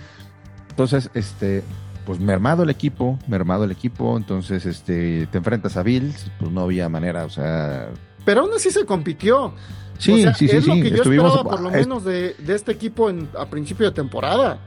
Entonces, 0.69 1.09
este, 1.13 1.63
pues 2.07 2.21
mermado 2.21 2.63
el 2.63 2.69
equipo, 2.69 3.19
mermado 3.27 3.65
el 3.65 3.71
equipo, 3.71 4.15
entonces 4.15 4.65
este, 4.65 5.27
te 5.27 5.37
enfrentas 5.39 5.75
a 5.75 5.83
Bills, 5.83 6.31
pues 6.39 6.49
no 6.49 6.61
había 6.61 6.87
manera, 6.87 7.25
o 7.25 7.29
sea, 7.29 7.89
Pero 8.23 8.41
aún 8.41 8.51
así 8.55 8.71
se 8.71 8.85
compitió. 8.85 9.53
sí, 9.97 10.13
o 10.13 10.17
sea, 10.19 10.33
sí, 10.33 10.47
sí, 10.47 10.55
es 10.55 10.65
lo 10.65 10.75
que 10.75 10.89
yo 10.89 10.95
estuvimos, 10.95 11.33
esperaba 11.35 11.49
por 11.57 11.59
lo 11.59 11.69
menos 11.69 12.05
de, 12.05 12.33
de 12.35 12.55
este 12.55 12.71
equipo 12.71 13.09
en, 13.09 13.27
a 13.37 13.45
principio 13.47 13.87
de 13.87 13.91
temporada. 13.91 14.57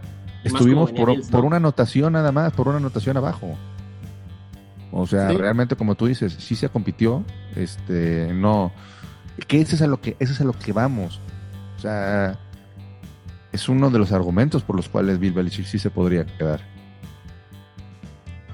Estuvimos 0.45 0.93
por, 0.93 1.13
Bills, 1.13 1.29
por 1.31 1.41
¿no? 1.41 1.47
una 1.47 1.57
anotación 1.57 2.13
nada 2.13 2.31
más, 2.31 2.53
por 2.53 2.69
una 2.69 2.77
anotación 2.77 3.17
abajo. 3.17 3.57
O 4.93 5.07
sea, 5.07 5.31
Sí. 5.31 5.37
realmente 5.39 5.77
como 5.77 5.95
tú 5.95 6.09
dices, 6.09 6.37
sí 6.39 6.55
se 6.57 6.69
compitió, 6.69 7.25
este, 7.57 8.35
no, 8.35 8.71
que 9.49 9.63
eso 9.63 9.77
es 9.77 9.81
a 9.83 9.87
lo 9.87 9.99
que, 10.03 10.15
eso 10.19 10.35
es 10.35 10.41
a 10.43 10.45
lo 10.45 10.53
que 10.53 10.75
vamos. 10.75 11.21
O 11.79 11.81
sea, 11.81 12.39
es 13.51 13.67
uno 13.71 13.89
de 13.89 13.99
los 13.99 14.13
argumentos 14.13 14.63
por 14.63 14.77
los 14.77 14.91
cuales 14.91 15.19
Bill 15.19 15.33
Belichick 15.33 15.65
sí 15.65 15.79
se 15.79 15.89
podría 15.89 16.27
quedar. 16.27 16.61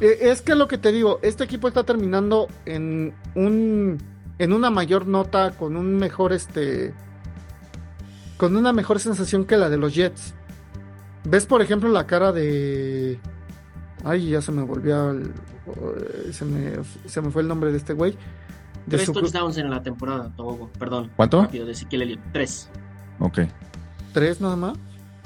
Eh, 0.01 0.19
es 0.31 0.43
que 0.43 0.55
lo 0.55 0.69
que 0.69 0.79
te 0.79 0.93
digo, 0.93 1.19
este 1.23 1.45
equipo 1.45 1.69
está 1.69 1.85
terminando 1.85 2.49
en 2.65 3.15
un 3.35 3.99
en 4.39 4.53
una 4.53 4.69
mayor 4.71 5.07
nota 5.07 5.53
con 5.53 5.77
un 5.77 5.97
mejor 5.97 6.33
este 6.35 6.93
con 8.37 8.55
una 8.57 8.73
mejor 8.73 9.01
sensación 9.01 9.45
que 9.47 9.57
la 9.57 9.71
de 9.71 9.79
los 9.79 9.95
Jets. 9.95 10.35
¿Ves 11.25 11.47
por 11.47 11.63
ejemplo 11.63 11.89
la 11.89 12.07
cara 12.07 12.33
de 12.33 13.19
Ay, 14.05 14.29
ya 14.31 14.43
se 14.43 14.53
me 14.53 14.63
volvió 14.63 15.11
el- 15.11 15.33
eh, 15.67 16.33
se 16.33 16.45
me 16.45 16.73
se 17.07 17.21
me 17.23 17.31
fue 17.31 17.43
el 17.43 17.49
nombre 17.49 17.73
de 17.73 17.79
este 17.79 17.95
güey. 17.95 18.13
De 18.87 18.99
Tres 18.99 19.07
su 19.07 19.13
touchdowns 19.15 19.57
en 19.57 19.69
la 19.71 19.83
temporada, 19.83 20.31
Togo. 20.37 20.71
Perdón. 20.79 21.11
¿Cuánto? 21.17 21.43
Rápido, 21.43 21.67
de 21.67 21.73
Ezekiel 21.73 22.03
Elliott. 22.03 22.21
Tres. 22.33 22.69
Ok. 23.19 23.39
tres 24.13 24.41
nada 24.41 24.55
más. 24.57 24.77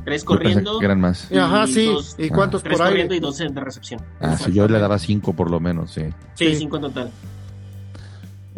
Tres 0.04 0.24
corriendo. 0.24 0.78
que 0.78 0.84
eran 0.84 1.00
más. 1.00 1.30
Y 1.30 1.36
Ajá, 1.38 1.66
sí. 1.66 1.86
dos- 1.86 2.14
¿Y 2.18 2.28
cuántos 2.28 2.62
Tres 2.62 2.76
por 2.78 2.86
corriendo 2.86 3.14
aire? 3.14 3.16
y 3.16 3.20
dos 3.28 3.40
en 3.40 3.54
de 3.54 3.60
recepción. 3.60 4.00
Ah, 4.20 4.36
sí, 4.36 4.52
yo 4.52 4.66
le 4.68 4.78
daba 4.78 4.98
cinco 4.98 5.32
por 5.34 5.50
lo 5.50 5.60
menos, 5.60 5.92
sí. 5.92 6.02
Sí, 6.34 6.46
Sí. 6.50 6.56
cinco 6.56 6.76
en 6.76 6.82
total. 6.82 7.10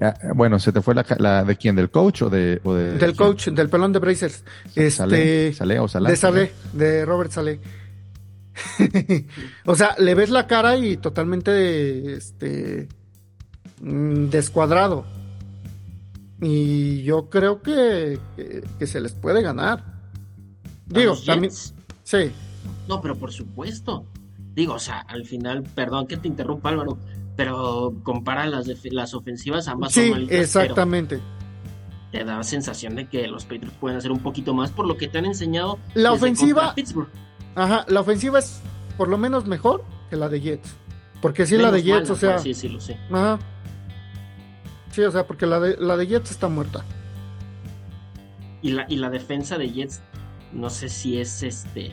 Ah, 0.01 0.15
bueno, 0.35 0.59
¿se 0.59 0.73
te 0.73 0.81
fue 0.81 0.95
la, 0.95 1.05
la 1.19 1.45
de 1.45 1.57
quién? 1.57 1.77
¿Del 1.77 1.91
coach 1.91 2.23
o 2.23 2.31
de...? 2.31 2.61
o 2.65 2.75
de- 2.75 2.99
Del 2.99 3.15
coach, 3.15 3.49
del 3.49 3.69
pelón 3.69 3.93
de 3.93 3.99
Brazers. 4.01 4.43
Este 4.69 4.91
¿Salé? 4.91 5.53
¿Salé 5.53 5.79
o? 5.79 5.87
De 5.87 6.17
Saleh, 6.17 6.53
de 6.73 7.05
Robert 7.05 7.31
Saleh. 7.31 7.61
o 9.67 9.75
sea, 9.75 9.95
le 9.99 10.15
ves 10.15 10.31
la 10.31 10.47
cara 10.47 10.77
y 10.77 10.97
totalmente 10.97 12.15
este 12.15 12.89
mm, 13.81 14.27
descuadrado. 14.27 15.05
Y 16.41 17.03
yo 17.05 17.31
creo 17.31 17.63
que, 17.63 18.19
que, 18.37 18.65
que 18.79 18.87
se 18.87 19.01
les 19.01 19.13
puede 19.13 19.43
ganar. 19.43 19.92
¿A 20.95 20.99
Digo, 20.99 21.17
también. 21.25 21.53
Sí, 22.05 22.31
No, 22.89 23.01
pero 23.01 23.17
por 23.17 23.33
supuesto. 23.33 24.05
Digo, 24.55 24.75
o 24.75 24.79
sea, 24.79 25.01
al 25.01 25.25
final, 25.25 25.63
perdón 25.63 26.07
que 26.07 26.17
te 26.19 26.29
interrumpa 26.29 26.69
Álvaro, 26.69 26.99
pero 27.37 27.95
compara 28.03 28.47
las, 28.47 28.67
las 28.85 29.15
ofensivas, 29.15 29.67
ambas 29.69 29.93
son 29.93 30.05
sí, 30.05 30.13
pero 30.29 30.43
exactamente. 30.43 31.21
te 32.11 32.23
da 32.25 32.37
la 32.37 32.43
sensación 32.45 32.95
de 32.95 33.07
que 33.09 33.27
los 33.29 33.45
Patriots 33.45 33.75
pueden 33.81 33.97
hacer 33.97 34.13
un 34.13 34.19
poquito 34.21 34.53
más 34.53 34.71
por 34.71 34.87
lo 34.87 34.97
que 34.99 35.09
te 35.09 35.17
han 35.19 35.25
enseñado. 35.25 35.79
La 35.95 36.13
ofensiva- 36.13 36.75
Pittsburgh. 36.75 37.09
Ajá, 37.55 37.87
la 37.89 38.01
ofensiva 38.01 38.39
es 38.41 38.61
por 38.99 39.09
lo 39.09 39.17
menos 39.17 39.47
mejor 39.47 39.85
que 40.11 40.17
la 40.17 40.29
de 40.29 40.41
Jets. 40.43 40.75
Porque 41.23 41.47
sí, 41.47 41.55
la 41.57 41.71
Menos 41.71 41.73
de 41.75 41.83
Jets, 41.85 42.03
mala, 42.03 42.13
o 42.13 42.17
sea. 42.17 42.35
así 42.37 42.49
decirlo, 42.51 42.81
sí. 42.81 42.95
Ajá. 43.11 43.39
Sí, 44.91 45.01
o 45.03 45.11
sea, 45.11 45.27
porque 45.27 45.47
la 45.47 45.61
de, 45.61 45.77
la 45.79 45.97
de 45.97 46.07
Jets 46.07 46.31
está 46.33 46.49
muerta. 46.49 46.85
Y 48.61 48.73
la, 48.73 48.85
y 48.89 48.97
la 48.97 49.09
defensa 49.11 49.57
de 49.59 49.71
Jets, 49.71 50.03
no 50.53 50.71
sé 50.71 50.89
si 50.89 51.19
es 51.19 51.43
este. 51.43 51.91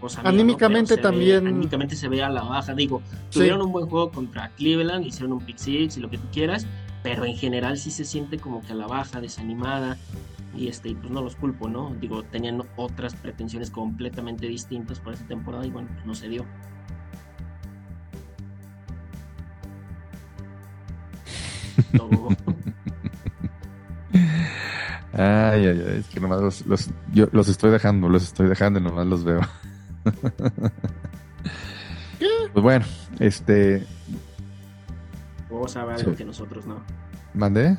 ¿no? 0.00 0.08
Anímicamente 0.24 0.96
ve- 0.96 1.02
también- 1.02 1.46
anímicamente 1.46 1.94
se 1.94 2.08
ve 2.08 2.22
a 2.22 2.30
la 2.30 2.42
baja. 2.42 2.74
Digo, 2.74 3.02
Sí. 3.28 3.38
tuvieron 3.40 3.60
un 3.62 3.70
buen 3.72 3.86
juego 3.86 4.10
contra 4.10 4.48
Cleveland, 4.56 5.04
hicieron 5.06 5.32
un 5.34 5.40
pick 5.44 5.58
six 5.58 5.96
y 5.98 6.00
lo 6.00 6.08
que 6.08 6.16
tú 6.18 6.26
quieras, 6.32 6.66
pero 7.02 7.24
en 7.26 7.36
general 7.36 7.76
sí 7.76 7.90
se 7.90 8.04
siente 8.06 8.38
como 8.38 8.62
que 8.62 8.72
a 8.72 8.76
la 8.76 8.86
baja, 8.86 9.20
desanimada. 9.20 9.98
Y 10.56 10.68
este, 10.68 10.88
y 10.88 10.94
pues 10.94 11.10
no 11.12 11.22
los 11.22 11.36
culpo, 11.36 11.68
¿no? 11.68 11.94
Digo, 12.00 12.24
tenían 12.24 12.62
otras 12.76 13.14
pretensiones 13.14 13.70
completamente 13.70 14.48
distintas 14.48 14.98
para 14.98 15.14
esta 15.14 15.28
temporada 15.28 15.64
y 15.66 15.70
bueno, 15.70 15.88
pues 15.94 16.04
no 16.06 16.14
se 16.14 16.28
dio. 16.28 16.44
Todo- 21.96 22.28
Ay, 25.22 25.66
ay, 25.66 25.84
ay, 25.86 25.96
es 26.00 26.06
que 26.08 26.20
nomás 26.20 26.40
los, 26.40 26.66
los- 26.66 26.90
yo 27.12 27.28
los 27.32 27.48
estoy 27.48 27.70
dejando, 27.70 28.08
los 28.08 28.22
estoy 28.22 28.48
dejando 28.48 28.78
y 28.80 28.82
nomás 28.82 29.06
los 29.06 29.24
veo. 29.24 29.40
Pues 32.52 32.62
bueno, 32.62 32.84
este, 33.18 33.86
Vos 35.48 35.72
sabe 35.72 35.94
algo 35.94 36.10
Sí. 36.12 36.16
que 36.16 36.24
nosotros 36.24 36.64
no. 36.66 36.76
¿Mandé? 37.34 37.76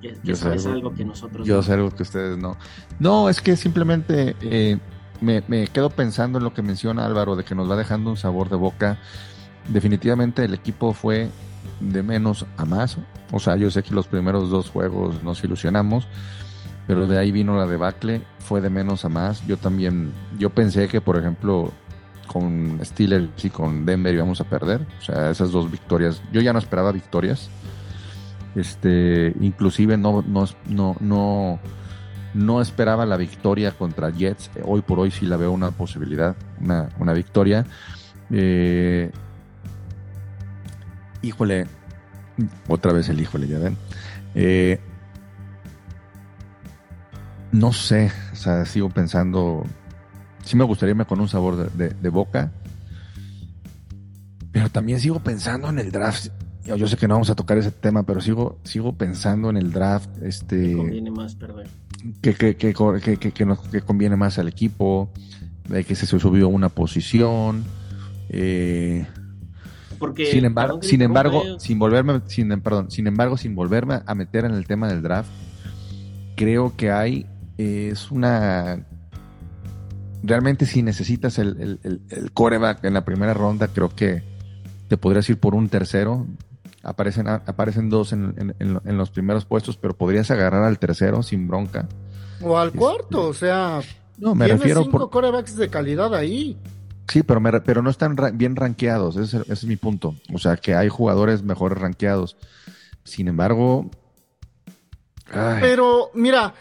Que, 0.00 0.12
que 0.14 0.18
Yo 0.22 0.36
sabes 0.36 0.64
algo- 0.66 0.76
algo 0.76 0.94
que 0.94 1.04
nosotros 1.04 1.46
Yo 1.46 1.56
no. 1.56 1.62
sé 1.62 1.72
algo 1.72 1.90
que 1.90 2.02
ustedes 2.02 2.36
no. 2.38 2.56
No, 2.98 3.28
es 3.28 3.40
que 3.40 3.56
simplemente 3.56 4.36
eh, 4.40 4.78
me, 5.20 5.42
me 5.48 5.66
quedo 5.68 5.90
pensando 5.90 6.38
en 6.38 6.44
lo 6.44 6.52
que 6.54 6.62
menciona 6.62 7.04
Álvaro, 7.06 7.36
de 7.36 7.44
que 7.44 7.54
nos 7.54 7.70
va 7.70 7.76
dejando 7.76 8.10
un 8.10 8.16
sabor 8.16 8.48
de 8.50 8.56
boca. 8.56 8.98
Definitivamente 9.68 10.44
el 10.44 10.54
equipo 10.54 10.92
fue 10.92 11.28
de 11.80 12.02
menos 12.02 12.46
a 12.56 12.64
más. 12.64 12.98
O 13.30 13.38
sea, 13.40 13.56
yo 13.56 13.70
sé 13.70 13.82
que 13.82 13.94
los 13.94 14.06
primeros 14.08 14.50
dos 14.50 14.68
juegos 14.70 15.22
nos 15.22 15.42
ilusionamos, 15.44 16.06
pero 16.86 17.06
de 17.06 17.18
ahí 17.18 17.32
vino 17.32 17.56
la 17.56 17.66
debacle, 17.66 18.22
fue 18.38 18.60
de 18.60 18.70
menos 18.70 19.04
a 19.04 19.08
más. 19.08 19.46
Yo 19.46 19.56
también, 19.56 20.12
yo 20.38 20.50
pensé 20.50 20.88
que, 20.88 21.00
por 21.00 21.16
ejemplo, 21.16 21.72
con 22.26 22.80
Steelers 22.82 23.44
y 23.44 23.50
con 23.50 23.84
Denver 23.86 24.14
íbamos 24.14 24.40
a 24.40 24.44
perder. 24.44 24.86
O 24.98 25.02
sea, 25.02 25.30
esas 25.30 25.52
dos 25.52 25.70
victorias, 25.70 26.22
yo 26.32 26.40
ya 26.40 26.52
no 26.52 26.58
esperaba 26.58 26.92
victorias. 26.92 27.50
Este, 28.54 29.34
inclusive 29.40 29.96
no, 29.96 30.22
no, 30.26 30.46
no, 30.68 30.96
no, 31.00 31.60
no 32.34 32.60
esperaba 32.60 33.06
la 33.06 33.16
victoria 33.16 33.72
contra 33.72 34.10
Jets. 34.10 34.50
Hoy 34.64 34.82
por 34.82 34.98
hoy 34.98 35.10
sí 35.10 35.26
la 35.26 35.36
veo 35.36 35.52
una 35.52 35.70
posibilidad, 35.70 36.36
una, 36.60 36.88
una 36.98 37.12
victoria. 37.12 37.64
Eh, 38.30 39.10
híjole, 41.22 41.66
otra 42.68 42.92
vez 42.92 43.08
el 43.08 43.20
híjole, 43.20 43.46
ya 43.46 43.58
ven. 43.58 43.76
Eh, 44.34 44.80
no 47.52 47.72
sé, 47.72 48.10
o 48.32 48.36
sea, 48.36 48.64
sigo 48.64 48.88
pensando. 48.90 49.64
Sí 50.44 50.56
me 50.56 50.64
gustaría 50.64 50.90
irme 50.90 51.04
con 51.04 51.20
un 51.20 51.28
sabor 51.28 51.56
de, 51.56 51.88
de- 51.88 51.94
de 51.94 52.08
boca. 52.08 52.50
Pero 54.50 54.68
también 54.70 55.00
sigo 55.00 55.20
pensando 55.20 55.68
en 55.68 55.78
el 55.78 55.90
draft. 55.92 56.28
Yo, 56.64 56.76
yo 56.76 56.86
sé 56.86 56.96
que 56.96 57.08
no 57.08 57.14
vamos 57.14 57.30
a 57.30 57.34
tocar 57.34 57.58
ese 57.58 57.70
tema, 57.70 58.02
pero 58.04 58.20
sigo, 58.20 58.58
sigo 58.64 58.92
pensando 58.96 59.50
en 59.50 59.56
el 59.56 59.72
draft. 59.72 60.08
Este 60.22 60.76
Conviene 60.76 61.10
más 61.10 61.34
perder. 61.34 61.68
que, 62.20 62.34
que, 62.34 62.56
que, 62.56 62.74
que, 63.02 63.16
que- 63.16 63.32
que 63.32 63.44
nos- 63.46 63.60
que 63.60 63.80
conviene 63.80 64.16
más 64.16 64.38
al 64.38 64.48
equipo, 64.48 65.10
de 65.68 65.84
que 65.84 65.94
se 65.94 66.06
subió 66.06 66.48
una 66.48 66.68
posición. 66.68 67.64
eh, 68.28 69.06
Porque, 69.98 70.26
sin 70.26 70.44
embargo, 70.44 70.68
perdón 70.74 70.80
que 70.80 70.86
sin 70.88 71.02
embargo, 71.02 71.42
sin 71.58 71.78
volverme, 71.78 72.20
sin, 72.26 72.60
perdón, 72.60 72.90
sin 72.90 73.06
embargo, 73.06 73.36
sin 73.36 73.54
volverme 73.54 74.00
a 74.04 74.14
meter 74.14 74.44
en 74.44 74.52
el 74.52 74.66
tema 74.66 74.88
del 74.88 75.02
draft, 75.02 75.30
creo 76.36 76.76
que 76.76 76.90
hay 76.90 77.26
es 77.62 78.10
una 78.10 78.84
realmente 80.22 80.66
si 80.66 80.82
necesitas 80.82 81.38
el, 81.38 81.60
el, 81.60 81.80
el- 81.82 82.00
el 82.10 82.32
coreback 82.32 82.84
en 82.84 82.94
la 82.94 83.04
primera 83.04 83.34
ronda, 83.34 83.68
creo 83.68 83.88
que 83.90 84.22
te 84.88 84.96
podrías 84.96 85.28
ir 85.30 85.38
por 85.38 85.54
un 85.54 85.68
tercero. 85.68 86.26
Aparecen, 86.84 87.28
aparecen 87.28 87.88
dos 87.90 88.12
en, 88.12 88.54
en- 88.58 88.98
los 88.98 89.10
primeros 89.10 89.44
puestos, 89.44 89.76
pero 89.76 89.96
podrías 89.96 90.30
agarrar 90.30 90.64
al 90.64 90.78
tercero 90.78 91.22
sin 91.22 91.46
bronca. 91.48 91.88
O 92.40 92.58
al 92.58 92.68
Este- 92.68 92.78
cuarto, 92.78 93.28
o 93.28 93.34
sea, 93.34 93.80
No, 94.18 94.34
me 94.34 94.48
refiero 94.48 94.82
cinco 94.82 94.98
por, 94.98 95.10
corebacks 95.10 95.56
de 95.56 95.68
calidad 95.68 96.14
ahí. 96.14 96.56
Sí, 97.08 97.22
pero, 97.22 97.40
me 97.40 97.60
pero 97.60 97.82
no 97.82 97.90
están 97.90 98.16
ra- 98.16 98.30
bien 98.30 98.56
rankeados, 98.56 99.16
ese, 99.16 99.38
ese 99.42 99.52
es 99.52 99.64
mi 99.64 99.76
punto. 99.76 100.14
O 100.32 100.38
sea, 100.38 100.56
que 100.56 100.74
hay 100.74 100.88
jugadores 100.88 101.42
mejores 101.42 101.78
rankeados. 101.78 102.36
Sin 103.04 103.28
embargo, 103.28 103.90
ay, 105.32 105.58
Pero 105.60 106.10
mira, 106.14 106.54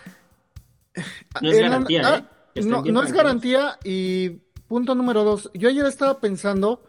No 1.42 1.50
es 1.52 1.58
en 1.58 1.64
garantía, 1.70 2.02
ah, 2.06 2.30
¿eh? 2.56 2.62
No, 2.66 3.04
es 3.04 3.14
garantía 3.14 3.78
y 3.84 4.30
punto 4.68 4.94
número 4.96 5.24
dos. 5.24 5.50
Yo 5.54 5.70
ayer 5.70 5.86
estaba 5.86 6.20
pensando 6.20 6.84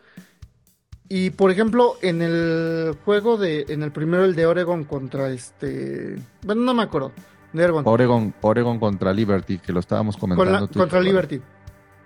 y 1.08 1.30
por 1.30 1.50
ejemplo 1.50 1.94
en 2.02 2.22
el 2.22 2.96
juego 3.04 3.36
de, 3.36 3.66
en 3.68 3.82
el 3.82 3.92
primero 3.92 4.24
el 4.24 4.34
de 4.34 4.46
Oregon 4.46 4.84
contra 4.84 5.30
este, 5.30 6.16
bueno 6.42 6.62
no 6.62 6.74
me 6.74 6.82
acuerdo, 6.84 7.12
de 7.52 7.64
Oregon, 7.64 7.82
Oregon, 7.86 8.34
Oregon 8.40 8.78
contra 8.78 9.12
Liberty, 9.12 9.58
que 9.58 9.72
lo 9.72 9.80
estábamos 9.80 10.16
con 10.16 10.30
comentando. 10.30 10.60
la- 10.60 10.66
tú 10.66 10.78
y 10.78 10.82
contra. 10.82 11.00
Liberty. 11.00 11.40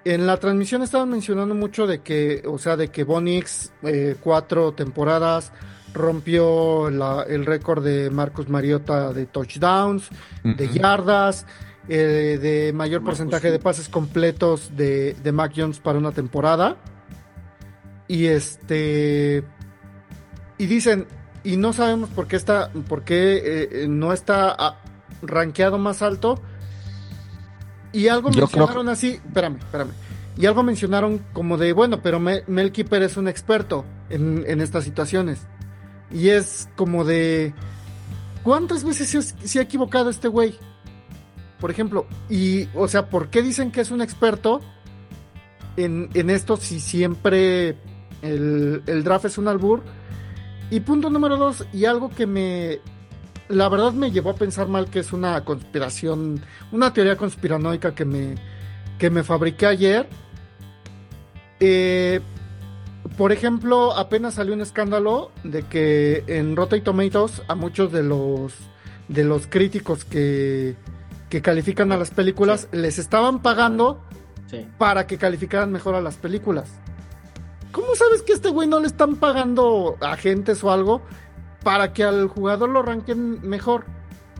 En 0.04 0.26
la 0.26 0.36
transmisión 0.38 0.82
estaban 0.82 1.08
mencionando 1.10 1.54
mucho 1.54 1.86
de 1.86 2.00
que, 2.00 2.42
o 2.46 2.58
sea, 2.58 2.76
de 2.76 2.88
que 2.88 3.02
Bonix 3.04 3.72
eh, 3.82 4.16
cuatro 4.20 4.72
temporadas 4.72 5.52
rompió 5.94 6.90
la- 6.90 7.22
el 7.28 7.44
récord 7.46 7.82
de 7.84 8.10
Marcus 8.10 8.48
Mariota 8.48 9.12
de 9.12 9.26
touchdowns, 9.26 10.08
de 10.44 10.68
yardas, 10.68 11.46
eh, 11.88 12.38
de 12.40 12.72
mayor 12.72 13.00
Marcus, 13.00 13.18
porcentaje 13.18 13.48
sí. 13.48 13.52
de 13.52 13.58
pases 13.58 13.88
completos 13.88 14.76
de, 14.76 15.14
de 15.14 15.32
Mac 15.32 15.52
Jones 15.56 15.78
para 15.78 15.98
una 15.98 16.12
temporada. 16.12 16.76
Y 18.08 18.26
este. 18.26 19.44
Y 20.58 20.66
dicen, 20.66 21.06
y 21.44 21.56
no 21.56 21.72
sabemos 21.72 22.08
por 22.10 22.26
qué 22.26 22.36
está, 22.36 22.70
por 22.88 23.04
qué 23.04 23.36
eh, 23.36 23.68
eh, 23.72 23.86
no 23.88 24.12
está 24.12 24.54
ah, 24.58 24.80
rankeado 25.22 25.78
más 25.78 26.02
alto. 26.02 26.40
Y 27.92 28.08
algo 28.08 28.30
Yo 28.30 28.46
creo 28.46 28.46
mencionaron 28.48 28.88
así, 28.88 29.20
espérame, 29.26 29.56
espérame. 29.58 29.90
Y 30.36 30.46
algo 30.46 30.62
mencionaron 30.62 31.24
como 31.32 31.56
de, 31.56 31.72
bueno, 31.72 32.02
pero 32.02 32.20
Me- 32.20 32.42
Mel 32.46 32.70
Kiper 32.72 33.02
es 33.02 33.16
un 33.16 33.26
experto 33.26 33.84
en, 34.10 34.44
en 34.46 34.60
estas 34.60 34.84
situaciones. 34.84 35.40
Y 36.10 36.28
es 36.28 36.68
como 36.76 37.04
de, 37.04 37.54
¿cuántas 38.42 38.84
veces 38.84 39.08
se, 39.08 39.22
se 39.22 39.58
ha 39.58 39.62
equivocado 39.62 40.10
este 40.10 40.28
güey? 40.28 40.58
Por 41.60 41.70
ejemplo, 41.70 42.06
y, 42.28 42.68
o 42.74 42.88
sea, 42.88 43.08
¿por 43.08 43.30
qué 43.30 43.42
dicen 43.42 43.72
que 43.72 43.80
es 43.80 43.90
un 43.90 44.02
experto 44.02 44.60
en, 45.76 46.30
esto 46.30 46.56
si 46.56 46.80
siempre 46.80 47.76
el, 48.22 48.82
el 48.86 49.04
draft 49.04 49.26
es 49.26 49.38
un 49.38 49.48
albur? 49.48 49.82
Y 50.70 50.80
punto 50.80 51.10
número 51.10 51.36
dos, 51.36 51.66
y 51.72 51.84
algo 51.84 52.10
que 52.10 52.26
me, 52.26 52.80
la 53.48 53.68
verdad 53.68 53.92
me 53.92 54.10
llevó 54.10 54.30
a 54.30 54.34
pensar 54.34 54.68
mal 54.68 54.90
que 54.90 54.98
es 55.00 55.12
una 55.12 55.44
conspiración, 55.44 56.40
una 56.72 56.92
teoría 56.92 57.16
conspiranoica 57.16 57.94
que 57.94 58.04
me, 58.04 58.34
que 58.98 59.10
me 59.10 59.22
fabriqué 59.22 59.66
ayer. 59.66 60.08
Eh, 61.60 62.20
por 63.16 63.32
ejemplo, 63.32 63.96
apenas 63.96 64.34
salió 64.34 64.54
un 64.54 64.60
escándalo 64.60 65.30
de 65.44 65.62
que 65.62 66.24
en 66.26 66.56
Rotten 66.56 66.82
Tomatoes 66.82 67.42
a 67.48 67.54
muchos 67.54 67.92
de 67.92 68.02
los 68.02 68.52
de 69.08 69.22
los 69.22 69.46
críticos 69.46 70.04
que, 70.04 70.74
que 71.28 71.42
califican 71.42 71.90
a 71.92 71.96
las 71.96 72.10
películas 72.10 72.68
les 72.72 72.98
estaban 72.98 73.40
pagando 73.42 74.00
Sí. 74.50 74.64
para 74.78 75.06
que 75.08 75.18
calificaran 75.18 75.72
mejor 75.72 75.94
a 75.96 76.00
las 76.00 76.16
películas. 76.16 76.70
¿Cómo 77.72 77.94
sabes 77.96 78.22
que 78.22 78.32
a 78.32 78.36
este 78.36 78.48
güey 78.50 78.68
no 78.68 78.78
le 78.80 78.86
están 78.86 79.16
pagando 79.16 79.96
agentes 80.00 80.62
o 80.62 80.70
algo 80.70 81.02
para 81.64 81.92
que 81.92 82.04
al 82.04 82.28
jugador 82.28 82.68
lo 82.70 82.82
ranquen 82.82 83.40
mejor? 83.46 83.84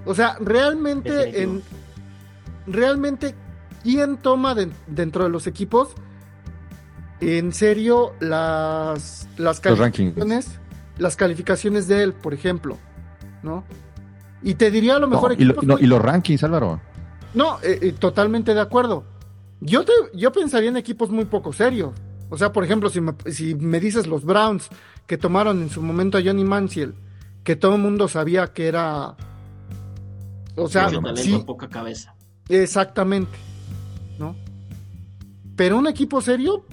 O 0.05 0.15
sea, 0.15 0.37
realmente 0.41 1.43
en 1.43 1.63
realmente 2.69 3.35
quién 3.83 4.17
toma 4.17 4.55
de- 4.55 4.71
dentro 4.87 5.25
de 5.25 5.31
los 5.31 5.47
equipos 5.49 5.89
en 7.21 7.53
serio 7.53 8.13
las 8.21 9.29
las 9.37 9.61
calificaciones, 9.61 10.49
las 10.99 11.17
calificaciones 11.17 11.89
de 11.89 12.03
él, 12.05 12.13
por 12.13 12.33
ejemplo, 12.35 12.77
¿no? 13.43 13.65
Y 14.43 14.55
te 14.55 14.71
diría 14.71 14.97
a 14.97 14.99
lo 14.99 15.07
No, 15.07 15.15
mejor 15.17 15.33
y, 15.33 15.45
lo- 15.45 15.53
equipos 15.55 15.65
no, 15.67 15.79
y 15.79 15.87
los 15.87 16.01
rankings, 16.01 16.45
Álvaro. 16.45 16.81
no, 17.35 17.59
eh, 17.63 17.79
eh, 17.83 17.93
totalmente 17.93 18.55
de 18.55 18.61
acuerdo. 18.61 19.05
Yo, 19.61 19.85
te, 19.85 19.93
yo 20.15 20.31
pensaría 20.33 20.69
en 20.69 20.77
equipos 20.77 21.11
muy 21.11 21.25
poco 21.25 21.53
serios. 21.53 21.93
O 22.29 22.37
sea, 22.37 22.53
por 22.53 22.65
ejemplo, 22.65 22.91
si 22.91 23.01
me, 23.01 23.15
si 23.31 23.55
me 23.55 23.81
dices 23.81 24.07
los 24.07 24.25
Browns 24.25 24.69
que 25.07 25.17
tomaron 25.17 25.63
en 25.63 25.71
su 25.71 25.81
momento 25.83 26.19
a 26.19 26.23
Johnny 26.23 26.45
Manziel, 26.45 26.95
que 27.45 27.57
todo 27.57 27.77
el 27.77 27.83
mundo 27.83 28.09
sabía 28.09 28.49
que 28.53 28.67
era... 28.67 29.15
O 30.57 30.69
sea, 30.69 30.87
talento, 30.91 31.17
sí, 31.17 31.43
poca 31.47 31.69
cabeza. 31.69 32.15
exactamente. 32.49 33.37
¿No? 34.19 34.35
Pero 35.55 35.79
un 35.79 35.87
equipo 35.87 36.21
serio 36.21 36.65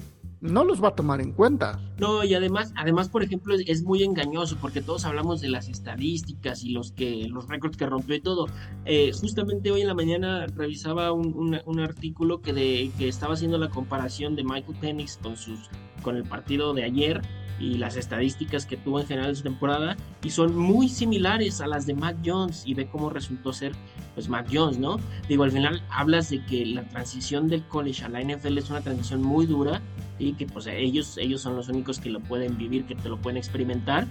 no 0.43 0.63
los 0.65 0.83
va 0.83 0.89
a 0.89 0.95
tomar 0.95 1.21
en 1.21 1.31
cuenta. 1.31 1.79
No, 1.97 2.23
y 2.23 2.33
además, 2.33 2.73
además, 2.75 3.07
por 3.07 3.23
ejemplo, 3.23 3.55
es, 3.55 3.83
muy 3.83 4.03
engañoso 4.03 4.57
porque 4.59 4.81
todos 4.81 5.05
hablamos 5.05 5.39
de 5.41 5.47
las 5.49 5.69
estadísticas 5.69 6.63
y 6.63 6.71
los 6.73 6.91
que, 6.91 7.27
los 7.29 7.47
récords 7.47 7.77
que 7.77 7.85
rompió 7.85 8.15
y 8.15 8.21
todo. 8.21 8.47
Eh, 8.85 9.11
justamente 9.19 9.71
hoy 9.71 9.81
en 9.81 9.87
la 9.87 9.93
mañana 9.93 10.45
revisaba 10.47 11.11
un, 11.13 11.33
un- 11.33 11.61
un 11.65 11.79
artículo 11.79 12.41
que 12.41 12.51
de, 12.53 12.91
que 12.97 13.07
estaba 13.07 13.33
haciendo 13.35 13.57
la 13.57 13.69
comparación 13.69 14.35
de 14.35 14.43
Michael 14.43 14.77
Penix 14.79 15.17
con 15.17 15.37
sus, 15.37 15.59
con 16.01 16.17
el 16.17 16.23
partido 16.23 16.73
de 16.73 16.83
ayer 16.83 17.21
y 17.59 17.75
las 17.77 17.95
estadísticas 17.95 18.65
que 18.65 18.75
tuvo 18.75 18.99
en 18.99 19.05
general 19.07 19.29
en 19.29 19.35
su 19.37 19.43
temporada 19.43 19.95
y 20.23 20.31
son 20.31 20.57
muy 20.57 20.89
similares 20.89 21.61
a 21.61 21.67
las 21.67 21.85
de 21.85 21.93
Mac 21.93 22.17
Jones 22.25 22.63
y 22.65 22.73
ve 22.73 22.89
cómo 22.89 23.09
resultó 23.11 23.53
ser 23.53 23.73
pues 24.15 24.27
Mac 24.27 24.47
Jones, 24.51 24.79
¿no? 24.79 24.97
Digo, 25.29 25.43
al 25.43 25.51
final 25.51 25.81
hablas 25.89 26.29
de 26.31 26.43
que 26.45 26.65
la 26.65 26.83
transición 26.89 27.47
del 27.47 27.63
college 27.67 28.03
a 28.03 28.09
la 28.09 28.21
NFL 28.21 28.57
es 28.57 28.69
una 28.69 28.81
transición 28.81 29.21
muy 29.21 29.45
dura 29.45 29.81
y 30.19 30.33
que 30.33 30.45
pues 30.45 30.67
ellos, 30.67 31.17
ellos 31.17 31.41
son 31.41 31.55
los 31.55 31.69
únicos 31.69 31.99
que 31.99 32.09
lo 32.09 32.19
pueden 32.19 32.57
vivir, 32.57 32.85
que 32.85 32.95
te 32.95 33.09
lo 33.09 33.17
pueden 33.17 33.37
experimentar. 33.37 34.07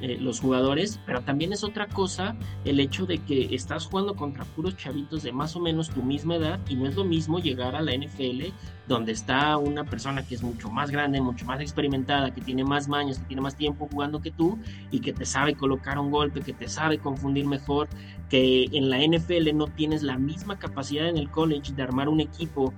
eh, 0.00 0.18
los 0.20 0.40
jugadores, 0.40 1.00
pero 1.06 1.22
también 1.22 1.52
es 1.54 1.64
otra 1.64 1.86
cosa 1.86 2.36
el 2.66 2.80
hecho 2.80 3.06
de 3.06 3.18
que 3.18 3.54
estás 3.54 3.86
jugando 3.86 4.14
contra 4.14 4.44
puros 4.44 4.76
chavitos 4.76 5.22
de 5.22 5.32
más 5.32 5.56
o 5.56 5.60
menos 5.60 5.88
tu 5.88 6.02
misma 6.02 6.36
edad 6.36 6.60
y 6.68 6.76
no 6.76 6.86
es 6.86 6.96
lo 6.96 7.04
mismo 7.04 7.38
llegar 7.38 7.74
a 7.74 7.80
la 7.80 7.94
NFL 7.94 8.52
donde 8.88 9.12
está 9.12 9.56
una 9.56 9.84
persona 9.84 10.22
que 10.22 10.34
es 10.34 10.42
mucho 10.42 10.70
más 10.70 10.90
grande, 10.90 11.20
mucho 11.20 11.46
más 11.46 11.60
experimentada, 11.60 12.34
que 12.34 12.42
tiene 12.42 12.62
más 12.62 12.88
maños, 12.88 13.18
que 13.18 13.24
tiene 13.24 13.40
más 13.40 13.56
tiempo 13.56 13.88
jugando 13.90 14.20
que 14.20 14.30
tú 14.30 14.58
y 14.90 15.00
que 15.00 15.14
te 15.14 15.24
sabe 15.24 15.54
colocar 15.54 15.98
un 15.98 16.10
golpe, 16.10 16.42
que 16.42 16.52
te 16.52 16.68
sabe 16.68 16.98
confundir 16.98 17.46
mejor, 17.46 17.88
que 18.28 18.64
en 18.72 18.90
la 18.90 18.98
NFL 18.98 19.54
no 19.54 19.66
tienes 19.66 20.02
la 20.02 20.18
misma 20.18 20.58
capacidad 20.58 21.08
en 21.08 21.16
el 21.16 21.30
college 21.30 21.72
de 21.72 21.82
armar 21.82 22.08
un 22.08 22.20
equipo 22.20 22.74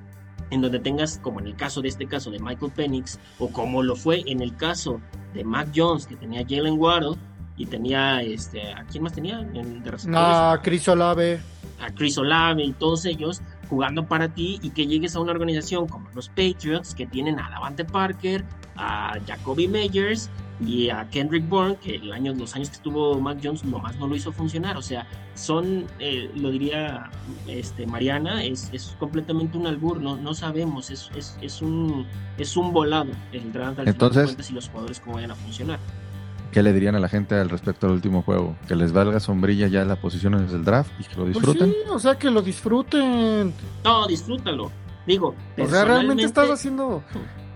en 0.50 0.60
donde 0.60 0.78
tengas, 0.78 1.18
como 1.18 1.40
en 1.40 1.46
el 1.46 1.56
caso 1.56 1.82
de 1.82 1.88
este 1.88 2.06
caso 2.06 2.30
de 2.30 2.38
Michael 2.38 2.72
Penix, 2.72 3.18
o 3.38 3.50
como 3.50 3.82
lo 3.82 3.96
fue 3.96 4.22
en 4.26 4.40
el 4.40 4.56
caso 4.56 5.00
de 5.34 5.44
Mac 5.44 5.68
Jones, 5.74 6.06
que 6.06 6.16
tenía 6.16 6.44
Jalen 6.48 6.78
Waddle, 6.78 7.16
y 7.56 7.66
tenía, 7.66 8.22
este, 8.22 8.72
¿a 8.72 8.84
quién 8.84 9.02
más 9.02 9.12
tenía? 9.12 9.40
En, 9.40 9.82
de 9.82 9.92
a 10.14 10.60
Chris 10.62 10.88
Olave. 10.88 11.40
A 11.80 11.90
Chris 11.90 12.16
Olave 12.16 12.64
y 12.64 12.72
todos 12.72 13.04
ellos 13.04 13.42
jugando 13.68 14.06
para 14.06 14.28
ti 14.28 14.58
y 14.62 14.70
que 14.70 14.86
llegues 14.86 15.14
a 15.16 15.20
una 15.20 15.32
organización 15.32 15.86
como 15.88 16.08
los 16.14 16.28
Patriots, 16.28 16.94
que 16.94 17.06
tienen 17.06 17.38
a 17.38 17.50
Davante 17.50 17.84
Parker, 17.84 18.44
a 18.76 19.18
Jacoby 19.26 19.68
Meyers 19.68 20.30
y 20.60 20.90
a 20.90 21.08
Kendrick 21.10 21.48
Bourne, 21.48 21.76
que 21.76 21.96
el 21.96 22.12
año, 22.12 22.34
los 22.34 22.54
años 22.56 22.70
que 22.70 22.76
estuvo 22.76 23.20
Mac 23.20 23.38
Jones 23.42 23.64
nomás 23.64 23.96
no 23.96 24.08
lo 24.08 24.16
hizo 24.16 24.32
funcionar. 24.32 24.76
O 24.76 24.82
sea, 24.82 25.06
son, 25.34 25.86
eh, 25.98 26.30
lo 26.34 26.50
diría 26.50 27.10
este, 27.46 27.86
Mariana, 27.86 28.42
es, 28.42 28.68
es, 28.72 28.96
completamente 28.98 29.56
un 29.56 29.66
albur, 29.66 30.00
no, 30.00 30.16
no 30.16 30.34
sabemos, 30.34 30.90
es, 30.90 31.10
es, 31.14 31.38
es, 31.40 31.62
un, 31.62 32.06
es 32.38 32.56
un 32.56 32.72
volado 32.72 33.12
el 33.32 33.52
draft 33.52 33.80
Entonces, 33.84 34.50
y 34.50 34.52
los 34.52 34.68
jugadores 34.68 35.00
cómo 35.00 35.16
vayan 35.16 35.30
a 35.30 35.36
funcionar. 35.36 35.78
¿Qué 36.50 36.62
le 36.62 36.72
dirían 36.72 36.94
a 36.94 36.98
la 36.98 37.08
gente 37.08 37.34
al 37.34 37.50
respecto 37.50 37.86
al 37.86 37.92
último 37.92 38.22
juego? 38.22 38.56
Que 38.66 38.74
les 38.74 38.92
valga 38.92 39.20
sombrilla 39.20 39.68
ya 39.68 39.84
la 39.84 39.96
posición 39.96 40.34
en 40.34 40.48
el 40.48 40.64
draft 40.64 40.90
y 40.98 41.04
que 41.04 41.14
lo 41.14 41.24
pues 41.24 41.34
disfruten. 41.34 41.70
sí, 41.70 41.76
o 41.90 41.98
sea, 41.98 42.18
que 42.18 42.30
lo 42.30 42.40
disfruten. 42.40 43.52
No, 43.84 44.06
disfrútalo. 44.06 44.72
Digo, 45.06 45.34
o 45.58 45.66
sea, 45.66 45.84
realmente 45.84 46.24
estás 46.24 46.50
haciendo 46.50 47.02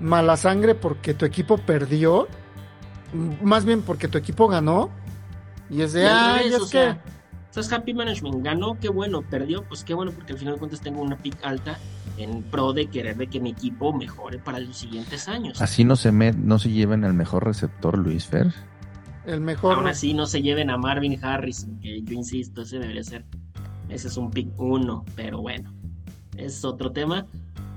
mala 0.00 0.36
sangre 0.36 0.74
porque 0.74 1.14
tu 1.14 1.24
equipo 1.24 1.58
perdió 1.58 2.28
más 3.12 3.64
bien 3.64 3.82
porque 3.82 4.08
tu 4.08 4.18
equipo 4.18 4.48
ganó. 4.48 4.90
Y 5.70 5.82
es 5.82 5.92
de, 5.92 6.06
ay, 6.06 6.48
es, 6.48 6.70
que. 6.70 6.96
Sea, 7.50 7.76
happy 7.76 7.94
management. 7.94 8.44
Ganó, 8.44 8.78
qué 8.80 8.88
bueno. 8.88 9.22
Perdió, 9.22 9.64
pues 9.64 9.84
qué 9.84 9.94
bueno, 9.94 10.12
porque 10.12 10.32
al 10.32 10.38
final 10.38 10.54
de 10.54 10.58
cuentas 10.58 10.80
tengo 10.80 11.02
una 11.02 11.16
pick 11.16 11.36
alta 11.44 11.78
en 12.18 12.42
pro 12.42 12.72
de 12.72 12.86
querer 12.86 13.16
de 13.16 13.26
que 13.26 13.40
mi 13.40 13.50
equipo 13.50 13.92
mejore 13.92 14.38
para 14.38 14.60
los 14.60 14.76
siguientes 14.76 15.28
años. 15.28 15.60
Así 15.62 15.84
no 15.84 15.96
se, 15.96 16.12
me, 16.12 16.32
no 16.32 16.58
se 16.58 16.70
lleven 16.70 17.04
al 17.04 17.14
mejor 17.14 17.44
receptor, 17.44 17.98
Luis 17.98 18.26
Fer. 18.26 18.52
El 19.26 19.40
mejor. 19.40 19.76
Aún 19.76 19.86
así 19.86 20.14
no 20.14 20.26
se 20.26 20.42
lleven 20.42 20.70
a 20.70 20.76
Marvin 20.76 21.22
Harris, 21.24 21.66
que 21.80 22.02
yo 22.02 22.14
insisto, 22.14 22.62
ese 22.62 22.78
debería 22.78 23.04
ser. 23.04 23.24
Ese 23.88 24.08
es 24.08 24.16
un 24.16 24.30
pick 24.30 24.48
uno, 24.58 25.04
pero 25.14 25.40
bueno. 25.40 25.72
Es 26.36 26.64
otro 26.64 26.92
tema. 26.92 27.26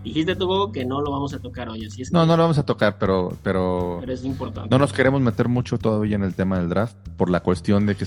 Dijiste 0.05 0.35
tú 0.35 0.71
que 0.71 0.85
no 0.85 1.01
lo 1.01 1.11
vamos 1.11 1.33
a 1.33 1.39
tocar 1.39 1.67
hoy, 1.67 1.85
así 1.85 2.03
es 2.03 2.11
No, 2.11 2.25
no 2.25 2.37
lo 2.37 2.43
vamos 2.43 2.59
a 2.59 2.63
tocar, 2.63 2.97
pero, 2.99 3.35
pero, 3.41 3.97
pero 3.99 4.13
es 4.13 4.23
importante. 4.23 4.69
No 4.69 4.77
nos 4.77 4.93
queremos 4.93 5.19
meter 5.19 5.49
mucho 5.49 5.79
todavía 5.79 6.15
en 6.15 6.23
el 6.23 6.35
tema 6.35 6.59
del 6.59 6.69
draft 6.69 6.95
por 7.17 7.31
la 7.31 7.41
cuestión 7.41 7.87
de 7.87 7.95
que 7.95 8.05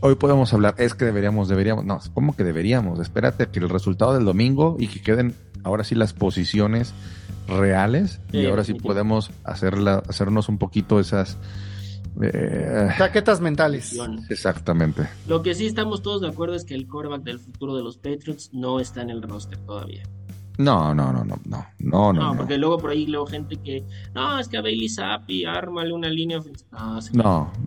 hoy 0.00 0.14
podemos 0.14 0.52
hablar, 0.54 0.74
es 0.78 0.94
que 0.94 1.04
deberíamos, 1.04 1.48
deberíamos, 1.48 1.84
no, 1.84 2.00
¿cómo 2.14 2.34
que 2.34 2.42
deberíamos? 2.42 3.00
Espérate 3.00 3.48
que 3.48 3.60
el 3.60 3.68
resultado 3.68 4.14
del 4.14 4.24
domingo 4.24 4.76
y 4.78 4.88
que 4.88 5.02
queden 5.02 5.34
ahora 5.62 5.84
sí 5.84 5.94
las 5.94 6.14
posiciones 6.14 6.94
reales 7.46 8.20
y 8.32 8.46
ahora 8.46 8.64
sí 8.64 8.72
podemos 8.72 9.30
hacerla, 9.44 10.02
hacernos 10.08 10.48
un 10.48 10.56
poquito 10.56 10.98
esas 10.98 11.36
eh, 12.22 12.88
Chaquetas 12.96 13.40
mentales. 13.40 13.98
Exactamente. 14.30 15.08
Lo 15.26 15.42
que 15.42 15.54
sí 15.54 15.66
estamos 15.66 16.02
todos 16.02 16.22
de 16.22 16.28
acuerdo 16.28 16.54
es 16.54 16.64
que 16.64 16.74
el 16.74 16.86
quarterback 16.86 17.22
del 17.22 17.40
futuro 17.40 17.76
de 17.76 17.82
los 17.82 17.96
Patriots 17.96 18.50
no 18.52 18.80
está 18.80 19.02
en 19.02 19.10
el 19.10 19.22
roster 19.22 19.58
todavía. 19.58 20.04
No, 20.56 20.94
no, 20.94 21.12
no, 21.12 21.24
no, 21.24 21.36
no, 21.44 21.66
no, 21.80 22.12
no. 22.12 22.36
porque 22.36 22.58
luego 22.58 22.78
por 22.78 22.90
ahí 22.90 23.06
luego 23.06 23.26
gente 23.26 23.56
que, 23.56 23.84
no, 24.14 24.38
es 24.38 24.46
que 24.46 24.56
a 24.56 24.62
Bailey 24.62 24.88
Zappi, 24.88 25.44
ármale 25.44 25.92
una 25.92 26.08
línea 26.08 26.40
No, 26.70 27.00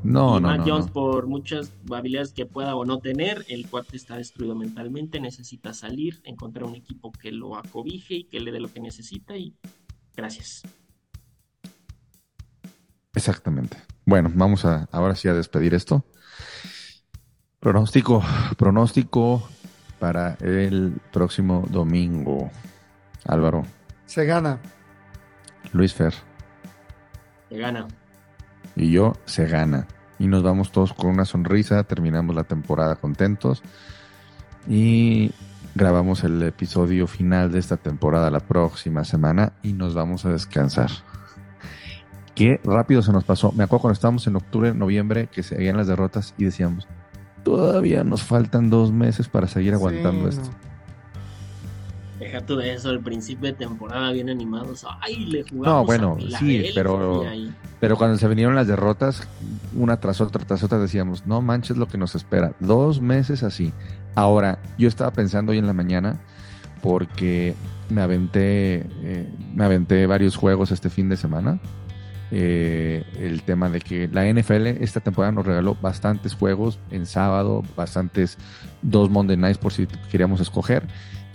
no, 0.03 0.39
no, 0.39 0.39
no, 0.39 0.65
Jones, 0.65 0.89
por 0.89 1.27
muchas 1.27 1.73
habilidades 1.91 2.31
que 2.31 2.45
pueda 2.45 2.75
o 2.75 2.85
no 2.85 2.99
tener, 2.99 3.45
el 3.49 3.69
cuate 3.69 3.97
está 3.97 4.15
destruido 4.15 4.55
mentalmente, 4.55 5.19
necesita 5.19 5.73
salir, 5.73 6.21
encontrar 6.23 6.63
un 6.63 6.75
equipo 6.75 7.11
que 7.11 7.33
lo 7.33 7.57
acobije 7.57 8.15
y 8.15 8.23
que 8.23 8.39
le 8.39 8.53
dé 8.53 8.61
lo 8.61 8.69
que 8.69 8.79
necesita 8.79 9.35
y 9.35 9.53
gracias. 10.15 10.63
Exactamente. 13.13 13.77
Bueno, 14.05 14.31
vamos 14.33 14.63
a 14.63 14.88
ahora 14.93 15.15
sí 15.15 15.27
a 15.27 15.33
despedir 15.33 15.73
esto. 15.73 16.05
Pronóstico, 17.59 18.23
pronóstico 18.57 19.43
para 19.99 20.35
el 20.41 20.93
próximo 21.11 21.65
domingo. 21.69 22.49
Álvaro. 23.28 23.63
Se 24.05 24.25
gana. 24.25 24.59
Luis 25.73 25.93
Fer. 25.93 26.13
Se 27.49 27.57
gana. 27.57 27.88
Y 28.75 28.91
yo, 28.91 29.13
se 29.25 29.47
gana. 29.47 29.88
Y 30.19 30.28
nos 30.28 30.43
vamos 30.43 30.71
todos 30.71 30.93
con 30.93 31.09
una 31.09 31.25
sonrisa, 31.25 31.84
terminamos 31.84 32.36
la 32.36 32.43
temporada 32.43 32.95
contentos 32.95 33.61
y 34.67 35.32
grabamos 35.75 36.23
el 36.23 36.41
episodio 36.41 37.05
final 37.07 37.51
de 37.51 37.59
esta 37.59 37.78
temporada 37.78 38.32
la 38.32 38.39
próxima 38.39 39.03
semana 39.03 39.53
y 39.61 39.73
nos 39.73 39.93
vamos 39.93 40.25
a 40.25 40.30
descansar. 40.30 40.89
Qué 42.34 42.59
rápido 42.63 43.01
se 43.01 43.11
nos 43.11 43.23
pasó. 43.23 43.51
Me 43.51 43.63
acuerdo 43.63 43.82
cuando 43.82 43.93
estábamos 43.93 44.28
en 44.28 44.36
octubre, 44.36 44.73
noviembre, 44.73 45.28
que 45.28 45.43
seguían 45.43 45.78
las 45.78 45.88
derrotas 45.88 46.34
y 46.38 46.45
decíamos, 46.45 46.88
todavía 47.43 48.03
nos 48.03 48.23
faltan 48.23 48.69
dos 48.69 48.91
meses 48.91 49.28
para 49.28 49.47
seguir 49.47 49.73
aguantando 49.73 50.28
esto. 50.28 50.49
Deja 52.20 52.41
tú 52.41 52.55
de 52.55 52.74
eso, 52.74 52.89
el 52.89 52.99
principio 52.99 53.47
de 53.47 53.53
temporada 53.53 54.11
bien 54.11 54.30
animados. 54.30 54.86
Ay, 55.01 55.26
le 55.26 55.43
jugamos. 55.43 55.68
No, 55.68 55.86
bueno, 55.86 56.18
sí, 56.39 56.65
pero, 56.74 57.24
pero 57.80 57.95
cuando 57.95 58.18
se 58.18 58.28
vinieron 58.28 58.55
las 58.55 58.68
derrotas, 58.68 59.28
una 59.76 59.99
tras 59.99 60.20
otra, 60.20 60.43
tras 60.43 60.63
otra, 60.63 60.80
decíamos, 60.80 61.28
no 61.28 61.41
manches 61.41 61.78
lo 61.78 61.88
que 61.88 61.97
nos 61.97 62.15
espera. 62.15 62.53
Dos 62.59 63.01
meses 63.01 63.43
así. 63.43 63.72
Ahora, 64.15 64.59
yo 64.80 64.88
estaba 64.88 65.11
pensando 65.11 65.51
hoy 65.51 65.59
en 65.59 65.68
la 65.68 65.74
mañana, 65.74 66.20
porque 66.82 67.53
me 67.89 68.01
aventé, 68.01 68.86
eh, 69.03 69.32
me 69.53 69.65
aventé 69.65 70.07
varios 70.07 70.36
juegos 70.36 70.72
este 70.72 70.89
fin 70.89 71.09
de 71.09 71.18
semana. 71.18 71.59
Eh, 72.32 73.05
el 73.20 73.43
tema 73.43 73.70
de 73.70 73.80
que 73.80 74.09
la 74.09 74.26
NFL 74.28 74.84
esta 74.84 74.99
temporada 74.99 75.32
nos 75.32 75.45
regaló 75.45 75.78
bastantes 75.82 76.34
juegos 76.34 76.78
en 76.91 77.05
sábado, 77.05 77.63
bastantes 77.78 78.38
dos 78.82 79.09
Monday 79.09 79.38
Nights 79.38 79.57
por 79.57 79.72
si 79.72 79.88
queríamos 80.11 80.41
escoger 80.41 80.84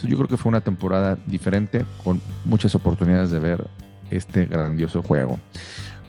yo 0.08 0.16
creo 0.16 0.28
que 0.28 0.36
fue 0.36 0.50
una 0.50 0.60
temporada 0.60 1.18
diferente 1.26 1.84
con 2.02 2.20
muchas 2.44 2.74
oportunidades 2.74 3.30
de 3.30 3.38
ver 3.38 3.66
este 4.10 4.46
grandioso 4.46 5.02
juego. 5.02 5.38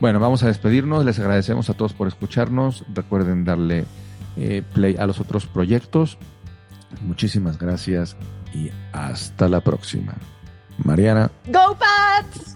Bueno, 0.00 0.20
vamos 0.20 0.42
a 0.42 0.48
despedirnos. 0.48 1.04
Les 1.04 1.18
agradecemos 1.18 1.70
a 1.70 1.74
todos 1.74 1.92
por 1.92 2.08
escucharnos. 2.08 2.84
Recuerden 2.92 3.44
darle 3.44 3.84
eh, 4.36 4.62
play 4.74 4.96
a 4.98 5.06
los 5.06 5.20
otros 5.20 5.46
proyectos. 5.46 6.18
Muchísimas 7.02 7.58
gracias 7.58 8.16
y 8.52 8.70
hasta 8.92 9.48
la 9.48 9.60
próxima. 9.60 10.14
Mariana. 10.78 11.30
Go 11.46 11.76
Pats! 11.78 12.53